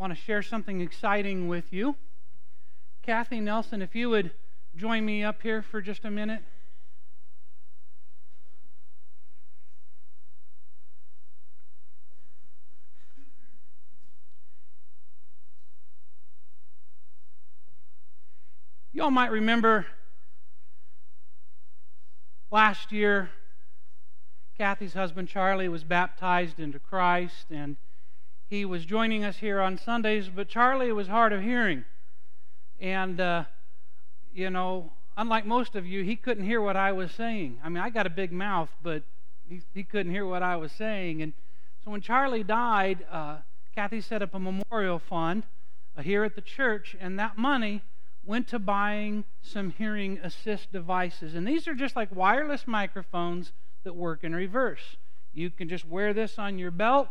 want 0.00 0.16
to 0.16 0.18
share 0.18 0.40
something 0.40 0.80
exciting 0.80 1.46
with 1.46 1.74
you. 1.74 1.94
Kathy 3.02 3.38
Nelson, 3.38 3.82
if 3.82 3.94
you 3.94 4.08
would 4.08 4.30
join 4.74 5.04
me 5.04 5.22
up 5.22 5.42
here 5.42 5.60
for 5.60 5.82
just 5.82 6.06
a 6.06 6.10
minute. 6.10 6.40
You 18.94 19.02
all 19.02 19.10
might 19.10 19.30
remember 19.30 19.84
last 22.50 22.90
year, 22.90 23.28
Kathy's 24.56 24.94
husband 24.94 25.28
Charlie 25.28 25.68
was 25.68 25.84
baptized 25.84 26.58
into 26.58 26.78
Christ, 26.78 27.50
and 27.50 27.76
he 28.50 28.64
was 28.64 28.84
joining 28.84 29.24
us 29.24 29.36
here 29.36 29.60
on 29.60 29.78
Sundays, 29.78 30.28
but 30.28 30.48
Charlie 30.48 30.90
was 30.90 31.06
hard 31.06 31.32
of 31.32 31.40
hearing. 31.40 31.84
And, 32.80 33.20
uh, 33.20 33.44
you 34.34 34.50
know, 34.50 34.90
unlike 35.16 35.46
most 35.46 35.76
of 35.76 35.86
you, 35.86 36.02
he 36.02 36.16
couldn't 36.16 36.44
hear 36.44 36.60
what 36.60 36.76
I 36.76 36.90
was 36.90 37.12
saying. 37.12 37.60
I 37.62 37.68
mean, 37.68 37.80
I 37.80 37.90
got 37.90 38.08
a 38.08 38.10
big 38.10 38.32
mouth, 38.32 38.70
but 38.82 39.04
he, 39.48 39.62
he 39.72 39.84
couldn't 39.84 40.10
hear 40.10 40.26
what 40.26 40.42
I 40.42 40.56
was 40.56 40.72
saying. 40.72 41.22
And 41.22 41.32
so 41.84 41.92
when 41.92 42.00
Charlie 42.00 42.42
died, 42.42 43.06
uh, 43.08 43.36
Kathy 43.76 44.00
set 44.00 44.20
up 44.20 44.34
a 44.34 44.40
memorial 44.40 44.98
fund 44.98 45.44
uh, 45.96 46.02
here 46.02 46.24
at 46.24 46.34
the 46.34 46.40
church, 46.40 46.96
and 47.00 47.16
that 47.20 47.38
money 47.38 47.82
went 48.24 48.48
to 48.48 48.58
buying 48.58 49.24
some 49.42 49.70
hearing 49.70 50.18
assist 50.24 50.72
devices. 50.72 51.36
And 51.36 51.46
these 51.46 51.68
are 51.68 51.74
just 51.74 51.94
like 51.94 52.12
wireless 52.12 52.66
microphones 52.66 53.52
that 53.84 53.94
work 53.94 54.24
in 54.24 54.34
reverse. 54.34 54.96
You 55.32 55.50
can 55.50 55.68
just 55.68 55.86
wear 55.86 56.12
this 56.12 56.36
on 56.36 56.58
your 56.58 56.72
belt, 56.72 57.08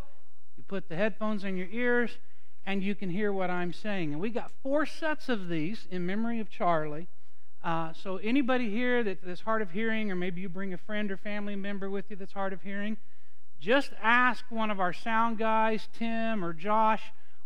put 0.69 0.87
the 0.87 0.95
headphones 0.95 1.43
in 1.43 1.57
your 1.57 1.67
ears, 1.71 2.17
and 2.65 2.81
you 2.83 2.95
can 2.95 3.09
hear 3.09 3.33
what 3.33 3.49
I'm 3.49 3.73
saying. 3.73 4.13
And 4.13 4.21
we 4.21 4.29
got 4.29 4.51
four 4.63 4.85
sets 4.85 5.27
of 5.27 5.49
these 5.49 5.87
in 5.91 6.05
memory 6.05 6.39
of 6.39 6.49
Charlie. 6.49 7.07
Uh, 7.61 7.91
so, 7.91 8.17
anybody 8.17 8.70
here 8.70 9.03
that, 9.03 9.20
that's 9.21 9.41
hard 9.41 9.61
of 9.61 9.71
hearing, 9.71 10.09
or 10.11 10.15
maybe 10.15 10.39
you 10.39 10.48
bring 10.48 10.73
a 10.73 10.77
friend 10.77 11.11
or 11.11 11.17
family 11.17 11.57
member 11.57 11.89
with 11.89 12.05
you 12.09 12.15
that's 12.15 12.31
hard 12.31 12.53
of 12.53 12.61
hearing, 12.61 12.95
just 13.59 13.91
ask 14.01 14.45
one 14.49 14.71
of 14.71 14.79
our 14.79 14.93
sound 14.93 15.37
guys, 15.37 15.89
Tim 15.91 16.45
or 16.45 16.53
Josh, 16.53 17.01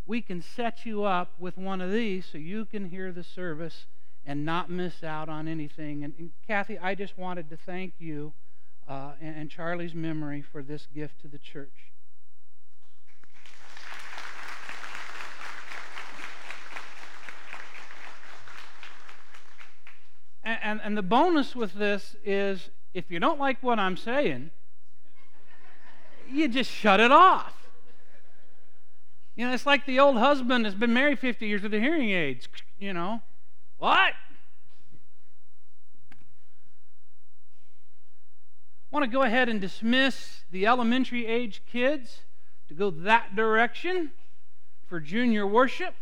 we 0.06 0.22
can 0.22 0.42
set 0.42 0.86
you 0.86 1.04
up 1.04 1.32
with 1.40 1.58
one 1.58 1.82
of 1.82 1.92
these 1.92 2.28
so 2.32 2.38
you 2.38 2.66
can 2.66 2.90
hear 2.90 3.12
the 3.12 3.24
service 3.24 3.88
and 4.26 4.46
not 4.46 4.70
miss 4.70 5.04
out 5.04 5.30
on 5.30 5.48
anything. 5.48 6.04
And, 6.04 6.14
and 6.20 6.32
Kathy, 6.46 6.78
I 6.78 6.94
just 6.94 7.18
wanted 7.18 7.50
to 7.50 7.58
thank 7.58 7.94
you 7.98 8.34
uh, 8.88 9.14
and, 9.22 9.36
and 9.36 9.50
Charlie's 9.50 9.96
memory 9.96 10.42
for 10.42 10.62
this 10.62 10.88
gift 10.94 11.22
to 11.22 11.28
the 11.28 11.40
church. 11.40 11.94
And, 20.44 20.60
and, 20.62 20.82
and, 20.84 20.98
the 20.98 21.02
bonus 21.02 21.56
with 21.56 21.74
this 21.74 22.16
is 22.26 22.70
if 22.94 23.10
you 23.10 23.20
don't 23.20 23.40
like 23.40 23.62
what 23.62 23.80
I'm 23.80 23.96
saying, 23.96 24.52
you 26.30 26.48
just 26.48 26.70
shut 26.70 27.00
it 27.00 27.12
off. 27.12 27.70
You 29.36 29.48
know, 29.48 29.54
it's 29.54 29.66
like 29.66 29.86
the 29.86 30.00
old 30.00 30.18
husband 30.18 30.66
has 30.66 30.76
been 30.76 30.94
married 30.94 31.20
50 31.20 31.48
years 31.48 31.64
with 31.64 31.72
the 31.72 31.80
hearing 31.80 32.12
aids. 32.12 32.48
You 32.78 32.94
know, 32.94 33.22
what? 33.78 34.14
want 38.94 39.04
to 39.04 39.10
go 39.10 39.24
ahead 39.24 39.50
and 39.50 39.60
dismiss 39.60 40.44
the 40.52 40.68
elementary 40.68 41.26
age 41.26 41.64
kids 41.66 42.20
to 42.68 42.76
go 42.76 42.92
that 42.92 43.36
direction 43.36 44.12
for 44.86 45.00
junior 45.00 45.48
worship. 45.48 45.96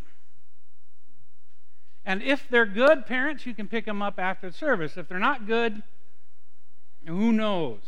And 2.05 2.23
if 2.23 2.49
they're 2.49 2.65
good, 2.65 3.05
parents, 3.05 3.45
you 3.45 3.53
can 3.53 3.67
pick 3.67 3.85
them 3.85 4.01
up 4.01 4.19
after 4.19 4.49
the 4.49 4.57
service. 4.57 4.97
If 4.97 5.07
they're 5.07 5.19
not 5.19 5.47
good, 5.47 5.83
who 7.05 7.31
knows? 7.31 7.81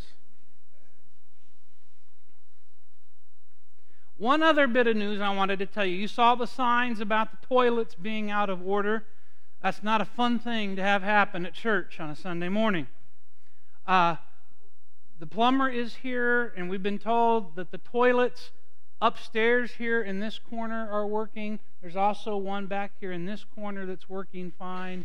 One 4.18 4.44
other 4.44 4.68
bit 4.68 4.88
of 4.88 4.96
news 4.96 5.20
I 5.20 5.34
wanted 5.34 5.60
to 5.60 5.66
tell 5.66 5.86
you. 5.86 5.96
You 5.96 6.08
saw 6.08 6.36
the 6.36 6.48
signs 6.48 7.00
about 7.00 7.32
the 7.32 7.48
toilets 7.48 7.96
being 7.96 8.30
out 8.30 8.50
of 8.50 8.66
order. 8.66 9.06
That's 9.62 9.82
not 9.82 10.02
a 10.02 10.06
fun 10.06 10.40
thing 10.40 10.76
to 10.76 10.84
have 10.84 11.02
happen 11.02 11.46
at 11.46 11.54
church 11.54 12.00
on 12.00 12.10
a 12.10 12.16
Sunday 12.16 12.50
morning. 12.50 12.88
Uh, 13.88 14.18
the 15.20 15.26
plumber 15.26 15.70
is 15.70 15.96
here, 15.96 16.54
and 16.56 16.70
we've 16.70 16.84
been 16.84 17.00
told 17.00 17.56
that 17.56 17.72
the 17.72 17.80
toilets 17.80 18.52
upstairs 19.04 19.74
here 19.74 20.02
in 20.02 20.22
this 20.22 20.40
corner 20.40 20.90
are 20.90 21.06
working. 21.06 21.60
There's 21.82 21.98
also 21.98 22.38
one 22.38 22.68
back 22.68 22.94
here 23.02 23.12
in 23.12 23.26
this 23.26 23.44
corner 23.44 23.86
that's 23.86 24.10
working 24.10 24.52
fine. 24.58 25.04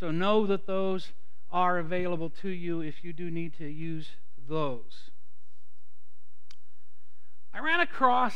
So 0.00 0.10
know 0.10 0.46
that 0.46 0.66
those 0.66 1.12
are 1.52 1.78
available 1.78 2.30
to 2.42 2.48
you 2.48 2.80
if 2.80 3.04
you 3.04 3.12
do 3.12 3.30
need 3.30 3.56
to 3.58 3.66
use 3.66 4.12
those. 4.48 5.10
I 7.52 7.60
ran 7.60 7.80
across 7.80 8.34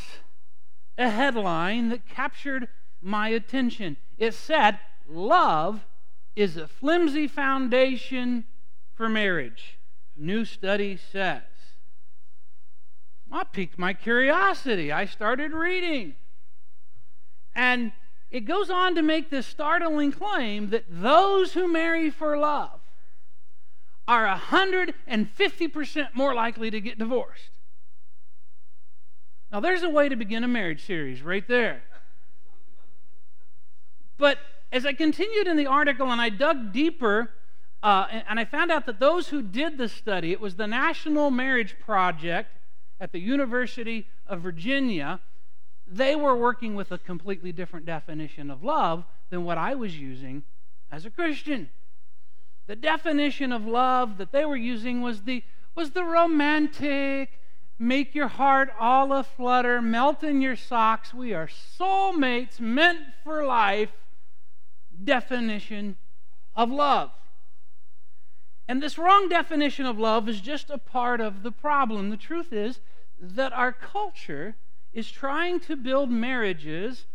a 0.99 1.09
headline 1.09 1.89
that 1.89 2.07
captured 2.07 2.69
my 3.01 3.29
attention. 3.29 3.97
It 4.19 4.35
said, 4.35 4.79
Love 5.09 5.87
is 6.37 6.59
a 6.59 6.69
flimsy 6.69 7.27
foundation 7.27 8.45
for 8.95 9.09
marriage. 9.09 9.79
New 10.15 10.45
study 10.45 10.99
says. 10.99 11.48
That 13.31 13.53
piqued 13.53 13.79
my 13.79 13.93
curiosity. 13.93 14.91
I 14.91 15.05
started 15.05 15.53
reading. 15.53 16.15
And 17.55 17.93
it 18.31 18.41
goes 18.41 18.71
on 18.71 18.95
to 18.95 19.03
make 19.03 19.31
this 19.31 19.47
startling 19.47 20.13
claim 20.13 20.71
that 20.71 20.85
those 20.89 21.53
who 21.55 21.71
marry 21.71 22.11
for 22.11 22.39
love 22.39 22.81
are 24.07 24.27
150% 24.27 26.09
more 26.15 26.35
likely 26.35 26.71
to 26.71 26.81
get 26.81 26.99
divorced. 26.99 27.51
Now, 29.53 29.61
there's 29.61 29.83
a 29.83 29.89
way 29.89 30.09
to 30.09 30.17
begin 30.17 30.45
a 30.45 30.49
marriage 30.49 30.85
series 30.85 31.23
right 31.23 31.47
there. 31.47 31.83
But 34.19 34.39
as 34.73 34.85
I 34.85 34.93
continued 34.93 35.47
in 35.47 35.57
the 35.57 35.67
article 35.67 36.11
and 36.11 36.21
I 36.21 36.29
dug 36.29 36.73
deeper, 36.73 37.31
uh, 37.83 38.07
and, 38.11 38.25
and 38.29 38.41
I 38.41 38.45
found 38.45 38.71
out 38.71 38.87
that 38.87 39.01
those 39.01 39.29
who 39.29 39.43
did 39.43 39.79
the 39.79 39.89
study, 39.89 40.33
it 40.33 40.41
was 40.41 40.57
the 40.57 40.67
National 40.67 41.31
Marriage 41.31 41.77
Project 41.79 42.58
at 43.01 43.13
the 43.13 43.21
University 43.21 44.07
of 44.27 44.41
Virginia, 44.41 45.21
they 45.87 46.15
were 46.15 46.37
working 46.37 46.75
with 46.75 46.93
a 46.93 46.99
completely 46.99 47.53
different 47.53 47.87
definition 47.87 48.51
of 48.51 48.63
love 48.63 49.05
than 49.31 49.45
what 49.45 49.59
I 49.59 49.75
was 49.75 49.99
using 49.99 50.43
as 50.91 51.05
a 51.05 51.11
Christian. 51.11 51.71
The 52.67 52.77
definition 52.77 53.53
of 53.53 53.65
love 53.65 54.19
that 54.19 54.33
they 54.33 54.45
were 54.45 54.57
using 54.57 55.01
was 55.01 55.23
the, 55.23 55.43
was 55.75 55.93
the 55.93 56.05
romantic, 56.05 57.31
make 57.79 58.15
your 58.15 58.29
heart 58.29 58.71
all 58.79 59.13
aflutter, 59.13 59.81
melt 59.81 60.23
in 60.23 60.43
your 60.43 60.57
socks. 60.57 61.15
We 61.15 61.33
are 61.33 61.49
soulmates 61.49 62.61
meant 62.61 63.01
for 63.25 63.45
life 63.45 63.91
definition 65.05 65.97
of 66.57 66.71
love. 66.71 67.11
And 68.69 68.83
this 68.83 68.99
wrong 68.99 69.31
definition 69.31 69.87
of 69.87 69.99
love 69.99 70.29
is 70.29 70.43
just 70.43 70.69
a 70.69 70.77
part 70.77 71.23
of 71.23 71.43
the 71.43 71.51
problem. 71.51 72.11
The 72.11 72.19
truth 72.19 72.53
is 72.53 72.81
that 73.19 73.53
our 73.55 73.73
culture 73.73 74.57
is 74.93 75.11
trying 75.11 75.59
to 75.61 75.75
build 75.75 76.11
marriages 76.11 77.07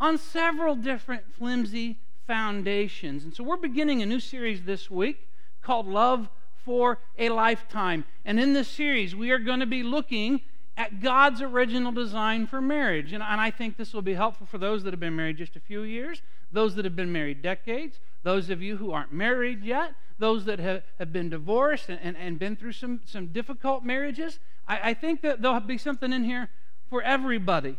on 0.00 0.16
several 0.16 0.74
different 0.74 1.24
flimsy 1.34 1.98
foundations. 2.26 3.24
And 3.24 3.34
so 3.34 3.44
we're 3.44 3.58
beginning 3.58 4.00
a 4.00 4.06
new 4.06 4.20
series 4.20 4.62
this 4.62 4.90
week 4.90 5.28
called 5.60 5.86
Love 5.86 6.30
for 6.64 6.98
a 7.18 7.28
lifetime. 7.28 8.04
And 8.24 8.40
in 8.40 8.54
this 8.54 8.68
series, 8.68 9.14
we 9.14 9.30
are 9.30 9.38
going 9.38 9.60
to 9.60 9.66
be 9.66 9.82
looking 9.82 10.40
at 10.76 11.00
God's 11.00 11.42
original 11.42 11.92
design 11.92 12.46
for 12.46 12.60
marriage. 12.60 13.12
And, 13.12 13.22
I 13.22 13.50
think 13.50 13.76
this 13.76 13.92
will 13.92 14.02
be 14.02 14.14
helpful 14.14 14.46
for 14.46 14.58
those 14.58 14.84
that 14.84 14.92
have 14.92 15.00
been 15.00 15.16
married 15.16 15.36
just 15.36 15.56
a 15.56 15.60
few 15.60 15.82
years, 15.82 16.22
those 16.52 16.76
that 16.76 16.84
have 16.84 16.96
been 16.96 17.12
married 17.12 17.42
decades, 17.42 17.98
those 18.22 18.50
of 18.50 18.62
you 18.62 18.76
who 18.76 18.92
aren't 18.92 19.12
married 19.12 19.62
yet, 19.62 19.94
those 20.18 20.44
that 20.46 20.58
have, 20.58 20.82
have 20.98 21.12
been 21.12 21.30
divorced 21.30 21.88
and, 21.88 21.98
and, 22.02 22.16
and 22.16 22.38
been 22.38 22.56
through 22.56 22.72
some, 22.72 23.00
some 23.04 23.28
difficult 23.28 23.84
marriages. 23.84 24.38
I, 24.66 24.90
I 24.90 24.94
think 24.94 25.22
that 25.22 25.40
there'll 25.40 25.60
be 25.60 25.78
something 25.78 26.12
in 26.12 26.24
here 26.24 26.48
for 26.90 27.02
everybody. 27.02 27.78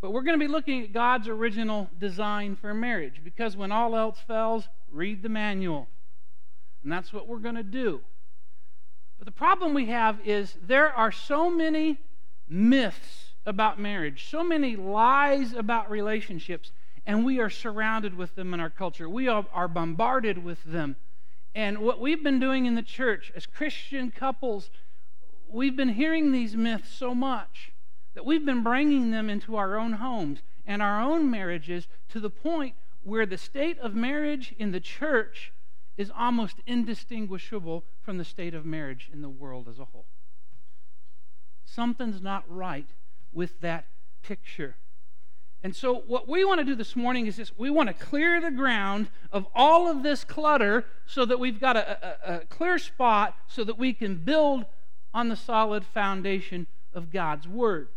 But 0.00 0.12
we're 0.12 0.22
going 0.22 0.38
to 0.38 0.44
be 0.44 0.50
looking 0.50 0.82
at 0.82 0.92
God's 0.92 1.26
original 1.26 1.88
design 1.98 2.54
for 2.54 2.72
marriage 2.74 3.22
because 3.24 3.56
when 3.56 3.72
all 3.72 3.96
else 3.96 4.18
fails, 4.26 4.68
read 4.92 5.22
the 5.22 5.28
manual. 5.28 5.88
And 6.82 6.92
that's 6.92 7.12
what 7.12 7.26
we're 7.26 7.38
going 7.38 7.54
to 7.56 7.62
do. 7.62 8.02
But 9.18 9.24
the 9.24 9.32
problem 9.32 9.72
we 9.72 9.86
have 9.86 10.20
is 10.24 10.54
there 10.62 10.92
are 10.92 11.10
so 11.10 11.50
many 11.50 11.98
myths 12.48 13.32
about 13.46 13.80
marriage, 13.80 14.28
so 14.30 14.44
many 14.44 14.76
lies 14.76 15.52
about 15.52 15.90
relationships, 15.90 16.72
and 17.06 17.24
we 17.24 17.38
are 17.38 17.48
surrounded 17.48 18.16
with 18.16 18.34
them 18.34 18.52
in 18.52 18.60
our 18.60 18.70
culture. 18.70 19.08
We 19.08 19.28
are 19.28 19.68
bombarded 19.68 20.42
with 20.42 20.62
them. 20.64 20.96
And 21.54 21.78
what 21.78 22.00
we've 22.00 22.22
been 22.22 22.40
doing 22.40 22.66
in 22.66 22.74
the 22.74 22.82
church 22.82 23.32
as 23.34 23.46
Christian 23.46 24.10
couples, 24.10 24.70
we've 25.48 25.76
been 25.76 25.90
hearing 25.90 26.32
these 26.32 26.56
myths 26.56 26.92
so 26.92 27.14
much 27.14 27.72
that 28.14 28.26
we've 28.26 28.44
been 28.44 28.62
bringing 28.62 29.10
them 29.10 29.30
into 29.30 29.56
our 29.56 29.78
own 29.78 29.94
homes 29.94 30.40
and 30.66 30.82
our 30.82 31.00
own 31.00 31.30
marriages 31.30 31.86
to 32.08 32.18
the 32.18 32.28
point 32.30 32.74
where 33.04 33.24
the 33.24 33.38
state 33.38 33.78
of 33.78 33.94
marriage 33.94 34.54
in 34.58 34.72
the 34.72 34.80
church 34.80 35.52
is 35.96 36.10
almost 36.14 36.56
indistinguishable 36.66 37.84
from 38.02 38.18
the 38.18 38.24
state 38.24 38.52
of 38.52 38.66
marriage 38.66 39.08
in 39.12 39.22
the 39.22 39.28
world 39.28 39.68
as 39.68 39.78
a 39.78 39.84
whole. 39.84 40.06
Something's 41.64 42.20
not 42.20 42.44
right 42.48 42.88
with 43.32 43.60
that 43.60 43.86
picture. 44.22 44.76
And 45.62 45.74
so, 45.74 46.02
what 46.06 46.28
we 46.28 46.44
want 46.44 46.60
to 46.60 46.64
do 46.64 46.74
this 46.74 46.94
morning 46.94 47.26
is 47.26 47.36
this 47.36 47.50
we 47.56 47.70
want 47.70 47.88
to 47.88 47.94
clear 47.94 48.40
the 48.40 48.50
ground 48.50 49.08
of 49.32 49.46
all 49.54 49.88
of 49.88 50.02
this 50.02 50.22
clutter 50.22 50.84
so 51.06 51.24
that 51.24 51.40
we've 51.40 51.58
got 51.58 51.76
a, 51.76 52.06
a, 52.06 52.34
a, 52.36 52.38
clear 52.46 52.78
spot 52.78 53.34
so 53.48 53.64
that 53.64 53.78
we 53.78 53.92
can 53.92 54.16
build 54.16 54.66
on 55.12 55.28
the 55.28 55.36
solid 55.36 55.84
foundation 55.84 56.66
of 56.94 57.10
God's 57.10 57.48
Word. 57.48 57.88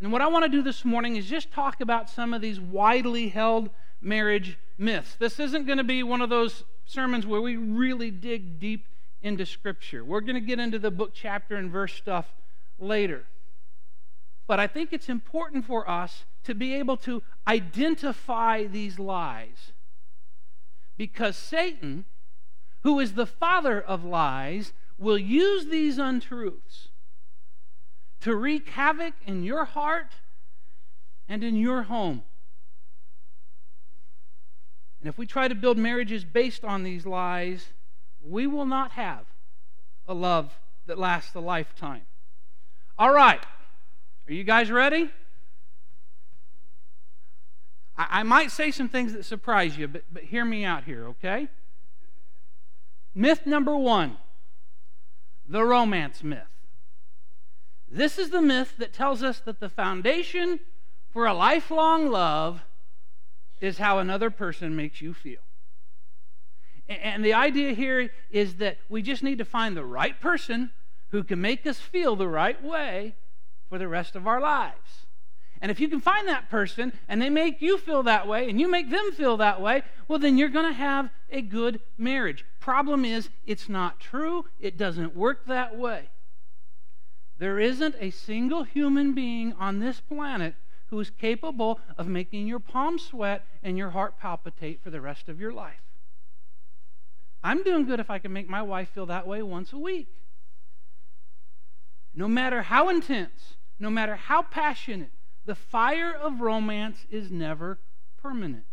And 0.00 0.12
what 0.12 0.20
I 0.20 0.26
want 0.26 0.44
to 0.44 0.50
do 0.50 0.62
this 0.62 0.84
morning 0.84 1.16
is 1.16 1.26
just 1.26 1.50
talk 1.50 1.80
about 1.80 2.10
some 2.10 2.34
of 2.34 2.42
these 2.42 2.60
widely 2.60 3.28
held 3.28 3.70
marriage 4.02 4.58
myths. 4.76 5.16
This 5.18 5.40
isn't 5.40 5.66
going 5.66 5.78
to 5.78 5.84
be 5.84 6.02
one 6.02 6.20
of 6.20 6.28
those 6.28 6.64
sermons 6.84 7.26
where 7.26 7.40
we 7.40 7.56
really 7.56 8.10
dig 8.10 8.60
deep 8.60 8.86
into 9.22 9.46
Scripture. 9.46 10.04
We're 10.04 10.20
going 10.20 10.34
to 10.34 10.40
get 10.40 10.58
into 10.58 10.78
the 10.78 10.90
book, 10.90 11.12
chapter, 11.14 11.56
and 11.56 11.70
verse 11.70 11.94
stuff 11.94 12.26
later. 12.78 13.24
But 14.46 14.60
I 14.60 14.66
think 14.66 14.92
it's 14.92 15.08
important 15.08 15.64
for 15.64 15.88
us 15.88 16.24
to 16.44 16.54
be 16.54 16.74
able 16.74 16.96
to 16.98 17.22
identify 17.46 18.64
these 18.64 18.98
lies. 18.98 19.72
Because 20.96 21.36
Satan, 21.36 22.04
who 22.82 23.00
is 23.00 23.14
the 23.14 23.26
father 23.26 23.80
of 23.80 24.04
lies, 24.04 24.72
will 24.98 25.18
use 25.18 25.66
these 25.66 25.98
untruths 25.98 26.88
to 28.20 28.34
wreak 28.34 28.70
havoc 28.70 29.14
in 29.26 29.42
your 29.42 29.64
heart 29.64 30.14
and 31.28 31.42
in 31.42 31.56
your 31.56 31.84
home. 31.84 32.22
And 35.00 35.08
if 35.08 35.18
we 35.18 35.26
try 35.26 35.48
to 35.48 35.54
build 35.54 35.76
marriages 35.76 36.24
based 36.24 36.64
on 36.64 36.82
these 36.82 37.04
lies, 37.04 37.68
we 38.24 38.46
will 38.46 38.64
not 38.64 38.92
have 38.92 39.26
a 40.08 40.14
love 40.14 40.58
that 40.86 40.98
lasts 40.98 41.34
a 41.34 41.40
lifetime. 41.40 42.02
All 42.98 43.12
right. 43.12 43.44
Are 44.28 44.32
you 44.32 44.44
guys 44.44 44.70
ready? 44.70 45.10
I, 47.96 48.20
I 48.20 48.22
might 48.22 48.50
say 48.50 48.70
some 48.70 48.88
things 48.88 49.12
that 49.12 49.24
surprise 49.24 49.76
you, 49.76 49.88
but, 49.88 50.04
but 50.12 50.24
hear 50.24 50.44
me 50.44 50.64
out 50.64 50.84
here, 50.84 51.06
okay? 51.08 51.48
Myth 53.14 53.46
number 53.46 53.76
one 53.76 54.18
the 55.48 55.62
romance 55.62 56.24
myth. 56.24 56.42
This 57.88 58.18
is 58.18 58.30
the 58.30 58.42
myth 58.42 58.74
that 58.78 58.92
tells 58.92 59.22
us 59.22 59.38
that 59.40 59.60
the 59.60 59.68
foundation 59.68 60.58
for 61.12 61.26
a 61.26 61.32
lifelong 61.32 62.10
love 62.10 62.64
is 63.60 63.78
how 63.78 63.98
another 63.98 64.28
person 64.28 64.74
makes 64.74 65.00
you 65.00 65.14
feel. 65.14 65.38
And 66.88 67.24
the 67.24 67.32
idea 67.32 67.74
here 67.74 68.10
is 68.30 68.56
that 68.56 68.78
we 68.88 69.02
just 69.02 69.22
need 69.22 69.38
to 69.38 69.44
find 69.44 69.76
the 69.76 69.84
right 69.84 70.20
person 70.20 70.70
who 71.10 71.22
can 71.22 71.40
make 71.40 71.66
us 71.66 71.78
feel 71.78 72.16
the 72.16 72.28
right 72.28 72.62
way 72.62 73.14
for 73.68 73.78
the 73.78 73.88
rest 73.88 74.16
of 74.16 74.26
our 74.26 74.40
lives. 74.40 75.06
And 75.60 75.70
if 75.70 75.80
you 75.80 75.88
can 75.88 76.00
find 76.00 76.28
that 76.28 76.50
person 76.50 76.92
and 77.08 77.20
they 77.20 77.30
make 77.30 77.62
you 77.62 77.78
feel 77.78 78.02
that 78.02 78.28
way 78.28 78.48
and 78.48 78.60
you 78.60 78.70
make 78.70 78.90
them 78.90 79.12
feel 79.12 79.36
that 79.38 79.60
way, 79.60 79.82
well, 80.06 80.18
then 80.18 80.36
you're 80.36 80.48
going 80.48 80.70
to 80.70 80.78
have 80.78 81.10
a 81.30 81.40
good 81.40 81.80
marriage. 81.96 82.44
Problem 82.60 83.04
is, 83.04 83.30
it's 83.46 83.68
not 83.68 83.98
true. 83.98 84.44
It 84.60 84.76
doesn't 84.76 85.16
work 85.16 85.46
that 85.46 85.76
way. 85.76 86.10
There 87.38 87.58
isn't 87.58 87.96
a 87.98 88.10
single 88.10 88.64
human 88.64 89.14
being 89.14 89.52
on 89.54 89.78
this 89.78 90.00
planet 90.00 90.54
who 90.88 91.00
is 91.00 91.10
capable 91.10 91.80
of 91.98 92.06
making 92.06 92.46
your 92.46 92.60
palms 92.60 93.04
sweat 93.04 93.44
and 93.62 93.76
your 93.76 93.90
heart 93.90 94.18
palpitate 94.18 94.82
for 94.82 94.90
the 94.90 95.00
rest 95.00 95.28
of 95.28 95.40
your 95.40 95.52
life. 95.52 95.80
I'm 97.42 97.62
doing 97.62 97.86
good 97.86 98.00
if 98.00 98.10
I 98.10 98.18
can 98.18 98.32
make 98.32 98.48
my 98.48 98.62
wife 98.62 98.90
feel 98.90 99.06
that 99.06 99.26
way 99.26 99.42
once 99.42 99.72
a 99.72 99.78
week. 99.78 100.08
No 102.16 102.26
matter 102.26 102.62
how 102.62 102.88
intense, 102.88 103.56
no 103.78 103.90
matter 103.90 104.16
how 104.16 104.42
passionate, 104.42 105.12
the 105.44 105.54
fire 105.54 106.12
of 106.12 106.40
romance 106.40 107.06
is 107.10 107.30
never 107.30 107.78
permanent. 108.16 108.64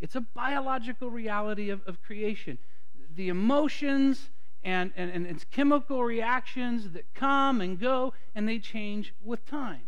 It's 0.00 0.16
a 0.16 0.20
biological 0.20 1.08
reality 1.10 1.70
of, 1.70 1.82
of 1.86 2.02
creation. 2.02 2.58
The 3.14 3.28
emotions 3.28 4.30
and, 4.64 4.92
and, 4.96 5.10
and 5.10 5.24
its 5.24 5.44
chemical 5.44 6.02
reactions 6.02 6.90
that 6.90 7.14
come 7.14 7.60
and 7.60 7.78
go, 7.78 8.12
and 8.34 8.48
they 8.48 8.58
change 8.58 9.14
with 9.22 9.46
time. 9.46 9.82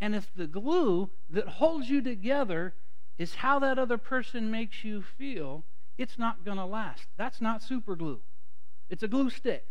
And 0.00 0.14
if 0.14 0.32
the 0.34 0.46
glue 0.46 1.10
that 1.28 1.46
holds 1.46 1.90
you 1.90 2.00
together 2.00 2.74
is 3.18 3.36
how 3.36 3.58
that 3.58 3.78
other 3.78 3.98
person 3.98 4.50
makes 4.50 4.82
you 4.82 5.02
feel, 5.02 5.64
it's 5.98 6.18
not 6.18 6.42
going 6.42 6.56
to 6.56 6.64
last. 6.64 7.06
That's 7.18 7.42
not 7.42 7.62
super 7.62 7.94
glue. 7.94 8.20
It's 8.88 9.02
a 9.02 9.08
glue 9.08 9.28
stick. 9.28 9.66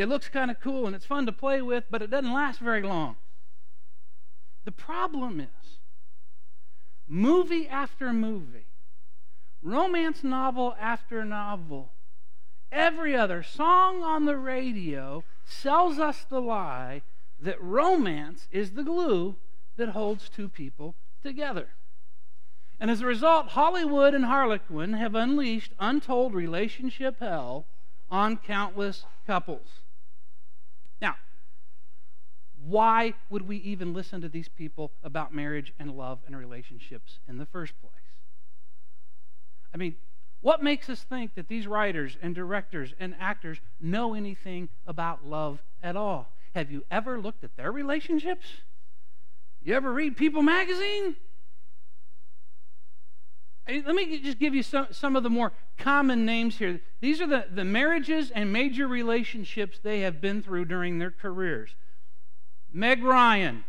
It 0.00 0.08
looks 0.08 0.30
kind 0.30 0.50
of 0.50 0.58
cool 0.60 0.86
and 0.86 0.96
it's 0.96 1.04
fun 1.04 1.26
to 1.26 1.32
play 1.32 1.60
with, 1.60 1.84
but 1.90 2.00
it 2.00 2.10
doesn't 2.10 2.32
last 2.32 2.58
very 2.58 2.80
long. 2.80 3.16
The 4.64 4.72
problem 4.72 5.40
is 5.40 5.78
movie 7.06 7.68
after 7.68 8.10
movie, 8.10 8.68
romance 9.62 10.24
novel 10.24 10.74
after 10.80 11.22
novel, 11.26 11.92
every 12.72 13.14
other 13.14 13.42
song 13.42 14.02
on 14.02 14.24
the 14.24 14.38
radio 14.38 15.22
sells 15.44 15.98
us 15.98 16.24
the 16.24 16.40
lie 16.40 17.02
that 17.38 17.60
romance 17.62 18.48
is 18.50 18.70
the 18.70 18.84
glue 18.84 19.36
that 19.76 19.90
holds 19.90 20.30
two 20.30 20.48
people 20.48 20.94
together. 21.22 21.68
And 22.78 22.90
as 22.90 23.02
a 23.02 23.06
result, 23.06 23.48
Hollywood 23.48 24.14
and 24.14 24.24
Harlequin 24.24 24.94
have 24.94 25.14
unleashed 25.14 25.74
untold 25.78 26.32
relationship 26.32 27.20
hell 27.20 27.66
on 28.10 28.38
countless 28.38 29.04
couples. 29.26 29.82
Now, 31.00 31.16
why 32.62 33.14
would 33.30 33.46
we 33.48 33.56
even 33.58 33.94
listen 33.94 34.20
to 34.20 34.28
these 34.28 34.48
people 34.48 34.92
about 35.02 35.34
marriage 35.34 35.72
and 35.78 35.92
love 35.92 36.20
and 36.26 36.36
relationships 36.36 37.18
in 37.28 37.38
the 37.38 37.46
first 37.46 37.72
place? 37.80 37.92
I 39.72 39.76
mean, 39.76 39.96
what 40.40 40.62
makes 40.62 40.88
us 40.88 41.02
think 41.02 41.34
that 41.34 41.48
these 41.48 41.66
writers 41.66 42.16
and 42.22 42.34
directors 42.34 42.94
and 42.98 43.14
actors 43.18 43.58
know 43.80 44.14
anything 44.14 44.68
about 44.86 45.26
love 45.26 45.62
at 45.82 45.96
all? 45.96 46.32
Have 46.54 46.70
you 46.70 46.84
ever 46.90 47.20
looked 47.20 47.44
at 47.44 47.56
their 47.56 47.70
relationships? 47.70 48.46
You 49.62 49.74
ever 49.74 49.92
read 49.92 50.16
People 50.16 50.42
magazine? 50.42 51.16
Let 53.68 53.94
me 53.94 54.18
just 54.20 54.38
give 54.38 54.54
you 54.54 54.62
some, 54.62 54.88
some 54.90 55.16
of 55.16 55.22
the 55.22 55.30
more 55.30 55.52
common 55.78 56.24
names 56.24 56.58
here. 56.58 56.80
These 57.00 57.20
are 57.20 57.26
the, 57.26 57.46
the 57.52 57.64
marriages 57.64 58.30
and 58.30 58.52
major 58.52 58.88
relationships 58.88 59.78
they 59.82 60.00
have 60.00 60.20
been 60.20 60.42
through 60.42 60.64
during 60.64 60.98
their 60.98 61.10
careers. 61.10 61.76
Meg 62.72 63.02
Ryan, 63.02 63.64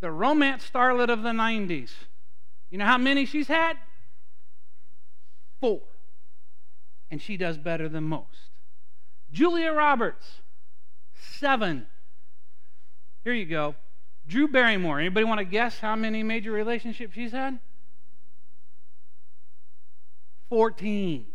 the 0.00 0.10
romance 0.10 0.68
starlet 0.68 1.08
of 1.08 1.22
the 1.22 1.30
90s. 1.30 1.90
You 2.70 2.78
know 2.78 2.86
how 2.86 2.98
many 2.98 3.26
she's 3.26 3.48
had? 3.48 3.76
Four. 5.60 5.82
And 7.10 7.20
she 7.20 7.36
does 7.36 7.58
better 7.58 7.88
than 7.88 8.04
most. 8.04 8.50
Julia 9.30 9.72
Roberts, 9.72 10.40
seven. 11.14 11.86
Here 13.24 13.34
you 13.34 13.46
go. 13.46 13.74
Drew 14.26 14.48
Barrymore. 14.48 15.00
Anybody 15.00 15.24
want 15.24 15.38
to 15.38 15.44
guess 15.44 15.80
how 15.80 15.96
many 15.96 16.22
major 16.22 16.50
relationships 16.50 17.14
she's 17.14 17.32
had? 17.32 17.58
14. 20.54 21.26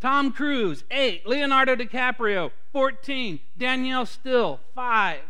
Tom 0.00 0.32
Cruise, 0.32 0.82
8. 0.90 1.24
Leonardo 1.24 1.76
DiCaprio, 1.76 2.50
14. 2.72 3.38
Danielle 3.56 4.06
Steel, 4.06 4.58
5. 4.74 5.20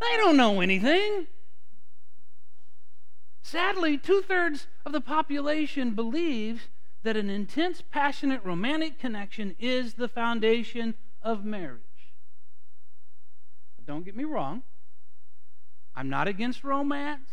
They 0.00 0.16
don't 0.16 0.36
know 0.36 0.60
anything. 0.60 1.28
Sadly, 3.40 3.98
two 3.98 4.20
thirds 4.20 4.66
of 4.84 4.90
the 4.90 5.00
population 5.00 5.92
believes 5.92 6.62
that 7.04 7.16
an 7.16 7.30
intense, 7.30 7.84
passionate, 7.88 8.44
romantic 8.44 8.98
connection 8.98 9.54
is 9.60 9.94
the 9.94 10.08
foundation 10.08 10.96
of 11.22 11.44
marriage. 11.44 11.82
Don't 13.86 14.04
get 14.04 14.16
me 14.16 14.24
wrong. 14.24 14.64
I'm 15.94 16.10
not 16.10 16.26
against 16.26 16.64
romance. 16.64 17.30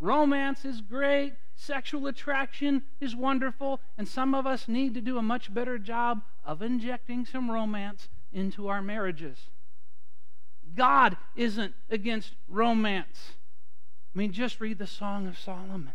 Romance 0.00 0.64
is 0.64 0.80
great. 0.80 1.34
Sexual 1.60 2.06
attraction 2.06 2.82
is 3.00 3.16
wonderful. 3.16 3.80
And 3.98 4.06
some 4.06 4.32
of 4.32 4.46
us 4.46 4.68
need 4.68 4.94
to 4.94 5.00
do 5.00 5.18
a 5.18 5.22
much 5.22 5.52
better 5.52 5.76
job 5.76 6.22
of 6.44 6.62
injecting 6.62 7.26
some 7.26 7.50
romance 7.50 8.08
into 8.32 8.68
our 8.68 8.80
marriages. 8.80 9.50
God 10.76 11.16
isn't 11.34 11.74
against 11.90 12.34
romance. 12.48 13.32
I 14.14 14.18
mean, 14.18 14.32
just 14.32 14.60
read 14.60 14.78
the 14.78 14.86
Song 14.86 15.26
of 15.26 15.36
Solomon. 15.36 15.92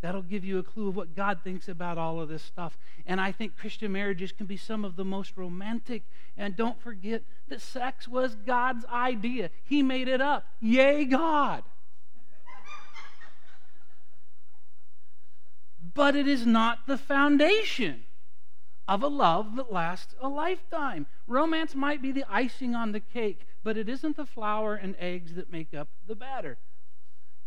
That'll 0.00 0.22
give 0.22 0.44
you 0.44 0.58
a 0.58 0.64
clue 0.64 0.88
of 0.88 0.96
what 0.96 1.14
God 1.14 1.40
thinks 1.44 1.68
about 1.68 1.96
all 1.96 2.20
of 2.20 2.28
this 2.28 2.42
stuff. 2.42 2.76
And 3.06 3.20
I 3.20 3.30
think 3.30 3.56
Christian 3.56 3.92
marriages 3.92 4.32
can 4.32 4.46
be 4.46 4.56
some 4.56 4.84
of 4.84 4.96
the 4.96 5.04
most 5.04 5.36
romantic. 5.36 6.02
And 6.36 6.56
don't 6.56 6.80
forget 6.80 7.22
that 7.48 7.60
sex 7.60 8.08
was 8.08 8.34
God's 8.34 8.84
idea, 8.86 9.50
He 9.62 9.82
made 9.82 10.08
it 10.08 10.20
up. 10.20 10.46
Yay, 10.60 11.04
God! 11.04 11.62
But 15.94 16.14
it 16.14 16.28
is 16.28 16.46
not 16.46 16.86
the 16.86 16.98
foundation 16.98 18.04
of 18.86 19.02
a 19.02 19.08
love 19.08 19.56
that 19.56 19.72
lasts 19.72 20.14
a 20.20 20.28
lifetime. 20.28 21.06
Romance 21.26 21.74
might 21.74 22.02
be 22.02 22.12
the 22.12 22.24
icing 22.28 22.74
on 22.74 22.92
the 22.92 23.00
cake, 23.00 23.46
but 23.62 23.76
it 23.76 23.88
isn't 23.88 24.16
the 24.16 24.26
flour 24.26 24.74
and 24.74 24.96
eggs 24.98 25.34
that 25.34 25.52
make 25.52 25.72
up 25.72 25.88
the 26.06 26.16
batter. 26.16 26.58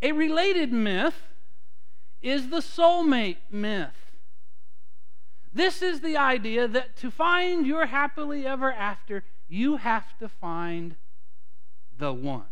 A 0.02 0.12
related 0.12 0.72
myth 0.72 1.28
is 2.22 2.50
the 2.50 2.62
soulmate 2.62 3.38
myth. 3.52 4.12
This 5.54 5.82
is 5.82 6.02
the 6.02 6.18
idea 6.18 6.68
that 6.68 6.96
to 6.98 7.12
find 7.12 7.68
your 7.68 7.86
happily 7.86 8.48
ever 8.48 8.72
after, 8.72 9.24
you 9.48 9.78
have 9.78 10.18
to 10.18 10.28
find 10.28 10.96
the 11.98 12.14
one. 12.14 12.46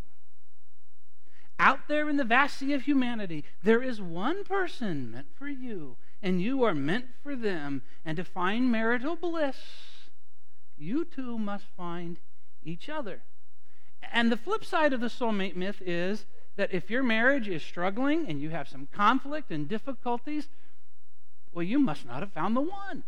Out 1.61 1.87
there 1.87 2.09
in 2.09 2.17
the 2.17 2.23
vast 2.23 2.57
sea 2.57 2.73
of 2.73 2.81
humanity, 2.81 3.45
there 3.61 3.83
is 3.83 4.01
one 4.01 4.43
person 4.43 5.11
meant 5.11 5.27
for 5.37 5.47
you, 5.47 5.95
and 6.19 6.41
you 6.41 6.63
are 6.63 6.73
meant 6.73 7.09
for 7.21 7.35
them. 7.35 7.83
And 8.03 8.17
to 8.17 8.23
find 8.23 8.71
marital 8.71 9.15
bliss, 9.15 9.57
you 10.75 11.05
two 11.05 11.37
must 11.37 11.65
find 11.77 12.17
each 12.63 12.89
other. 12.89 13.21
And 14.11 14.31
the 14.31 14.37
flip 14.37 14.65
side 14.65 14.91
of 14.91 15.01
the 15.01 15.07
soulmate 15.07 15.55
myth 15.55 15.83
is 15.85 16.25
that 16.55 16.73
if 16.73 16.89
your 16.89 17.03
marriage 17.03 17.47
is 17.47 17.61
struggling 17.61 18.25
and 18.27 18.41
you 18.41 18.49
have 18.49 18.67
some 18.67 18.87
conflict 18.91 19.51
and 19.51 19.69
difficulties, 19.69 20.49
well, 21.53 21.61
you 21.61 21.77
must 21.77 22.07
not 22.07 22.21
have 22.21 22.33
found 22.33 22.55
the 22.55 22.61
one. 22.61 23.03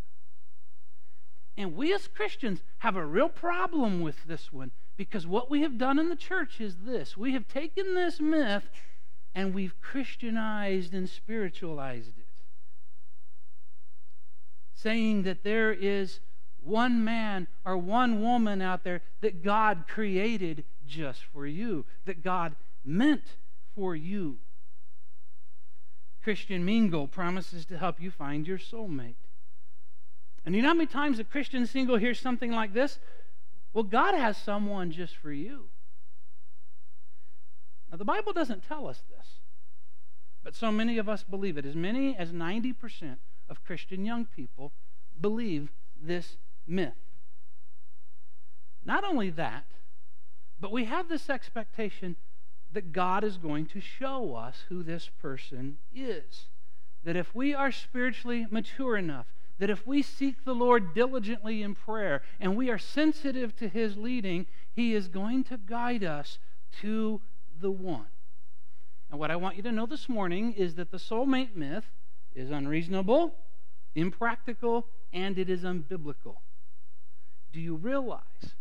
And 1.57 1.75
we 1.75 1.91
as 1.91 2.07
Christians 2.07 2.61
have 2.77 2.95
a 2.95 3.03
real 3.03 3.29
problem 3.29 4.01
with 4.01 4.25
this 4.25 4.53
one 4.53 4.69
because 4.95 5.25
what 5.25 5.49
we 5.49 5.61
have 5.61 5.77
done 5.77 5.99
in 5.99 6.09
the 6.09 6.15
church 6.15 6.61
is 6.61 6.77
this 6.85 7.17
we 7.17 7.33
have 7.33 7.47
taken 7.47 7.95
this 7.95 8.19
myth 8.19 8.69
and 9.35 9.53
we've 9.53 9.79
Christianized 9.81 10.93
and 10.93 11.09
spiritualized 11.09 12.17
it. 12.17 12.27
Saying 14.73 15.23
that 15.23 15.43
there 15.43 15.71
is 15.71 16.19
one 16.61 17.03
man 17.03 17.47
or 17.65 17.77
one 17.77 18.21
woman 18.21 18.61
out 18.61 18.83
there 18.83 19.01
that 19.21 19.43
God 19.43 19.85
created 19.87 20.63
just 20.85 21.23
for 21.23 21.47
you, 21.47 21.85
that 22.05 22.23
God 22.23 22.55
meant 22.85 23.35
for 23.75 23.95
you. 23.95 24.37
Christian 26.23 26.63
Mingle 26.63 27.07
promises 27.07 27.65
to 27.65 27.77
help 27.77 27.99
you 27.99 28.11
find 28.11 28.47
your 28.47 28.57
soulmate. 28.57 29.15
And 30.45 30.55
you 30.55 30.61
know 30.61 30.69
how 30.69 30.73
many 30.73 30.87
times 30.87 31.19
a 31.19 31.23
Christian 31.23 31.65
single 31.65 31.97
hears 31.97 32.19
something 32.19 32.51
like 32.51 32.73
this? 32.73 32.99
Well, 33.73 33.83
God 33.83 34.13
has 34.15 34.37
someone 34.37 34.91
just 34.91 35.17
for 35.17 35.31
you. 35.31 35.65
Now, 37.91 37.97
the 37.97 38.05
Bible 38.05 38.33
doesn't 38.33 38.67
tell 38.67 38.87
us 38.87 39.01
this, 39.09 39.27
but 40.43 40.55
so 40.55 40.71
many 40.71 40.97
of 40.97 41.09
us 41.09 41.23
believe 41.23 41.57
it. 41.57 41.65
As 41.65 41.75
many 41.75 42.15
as 42.15 42.31
90% 42.31 43.17
of 43.49 43.63
Christian 43.63 44.05
young 44.05 44.25
people 44.25 44.71
believe 45.19 45.71
this 45.99 46.37
myth. 46.67 46.93
Not 48.85 49.03
only 49.03 49.29
that, 49.31 49.65
but 50.59 50.71
we 50.71 50.85
have 50.85 51.09
this 51.09 51.29
expectation 51.29 52.15
that 52.71 52.91
God 52.91 53.23
is 53.23 53.37
going 53.37 53.65
to 53.67 53.79
show 53.79 54.35
us 54.35 54.65
who 54.69 54.83
this 54.83 55.09
person 55.21 55.77
is. 55.93 56.45
That 57.03 57.15
if 57.15 57.35
we 57.35 57.53
are 57.53 57.71
spiritually 57.71 58.47
mature 58.49 58.97
enough, 58.97 59.27
that 59.59 59.69
if 59.69 59.85
we 59.85 60.01
seek 60.01 60.43
the 60.43 60.55
Lord 60.55 60.93
diligently 60.93 61.61
in 61.61 61.75
prayer 61.75 62.21
and 62.39 62.55
we 62.55 62.69
are 62.69 62.77
sensitive 62.77 63.55
to 63.57 63.67
His 63.67 63.97
leading, 63.97 64.45
He 64.73 64.93
is 64.93 65.07
going 65.07 65.43
to 65.45 65.57
guide 65.57 66.03
us 66.03 66.39
to 66.81 67.21
the 67.59 67.71
one. 67.71 68.05
And 69.09 69.19
what 69.19 69.31
I 69.31 69.35
want 69.35 69.57
you 69.57 69.63
to 69.63 69.71
know 69.71 69.85
this 69.85 70.09
morning 70.09 70.53
is 70.53 70.75
that 70.75 70.91
the 70.91 70.97
soulmate 70.97 71.55
myth 71.55 71.85
is 72.33 72.49
unreasonable, 72.49 73.35
impractical, 73.93 74.87
and 75.13 75.37
it 75.37 75.49
is 75.49 75.63
unbiblical. 75.63 76.37
Do 77.51 77.59
you 77.59 77.75
realize 77.75 78.55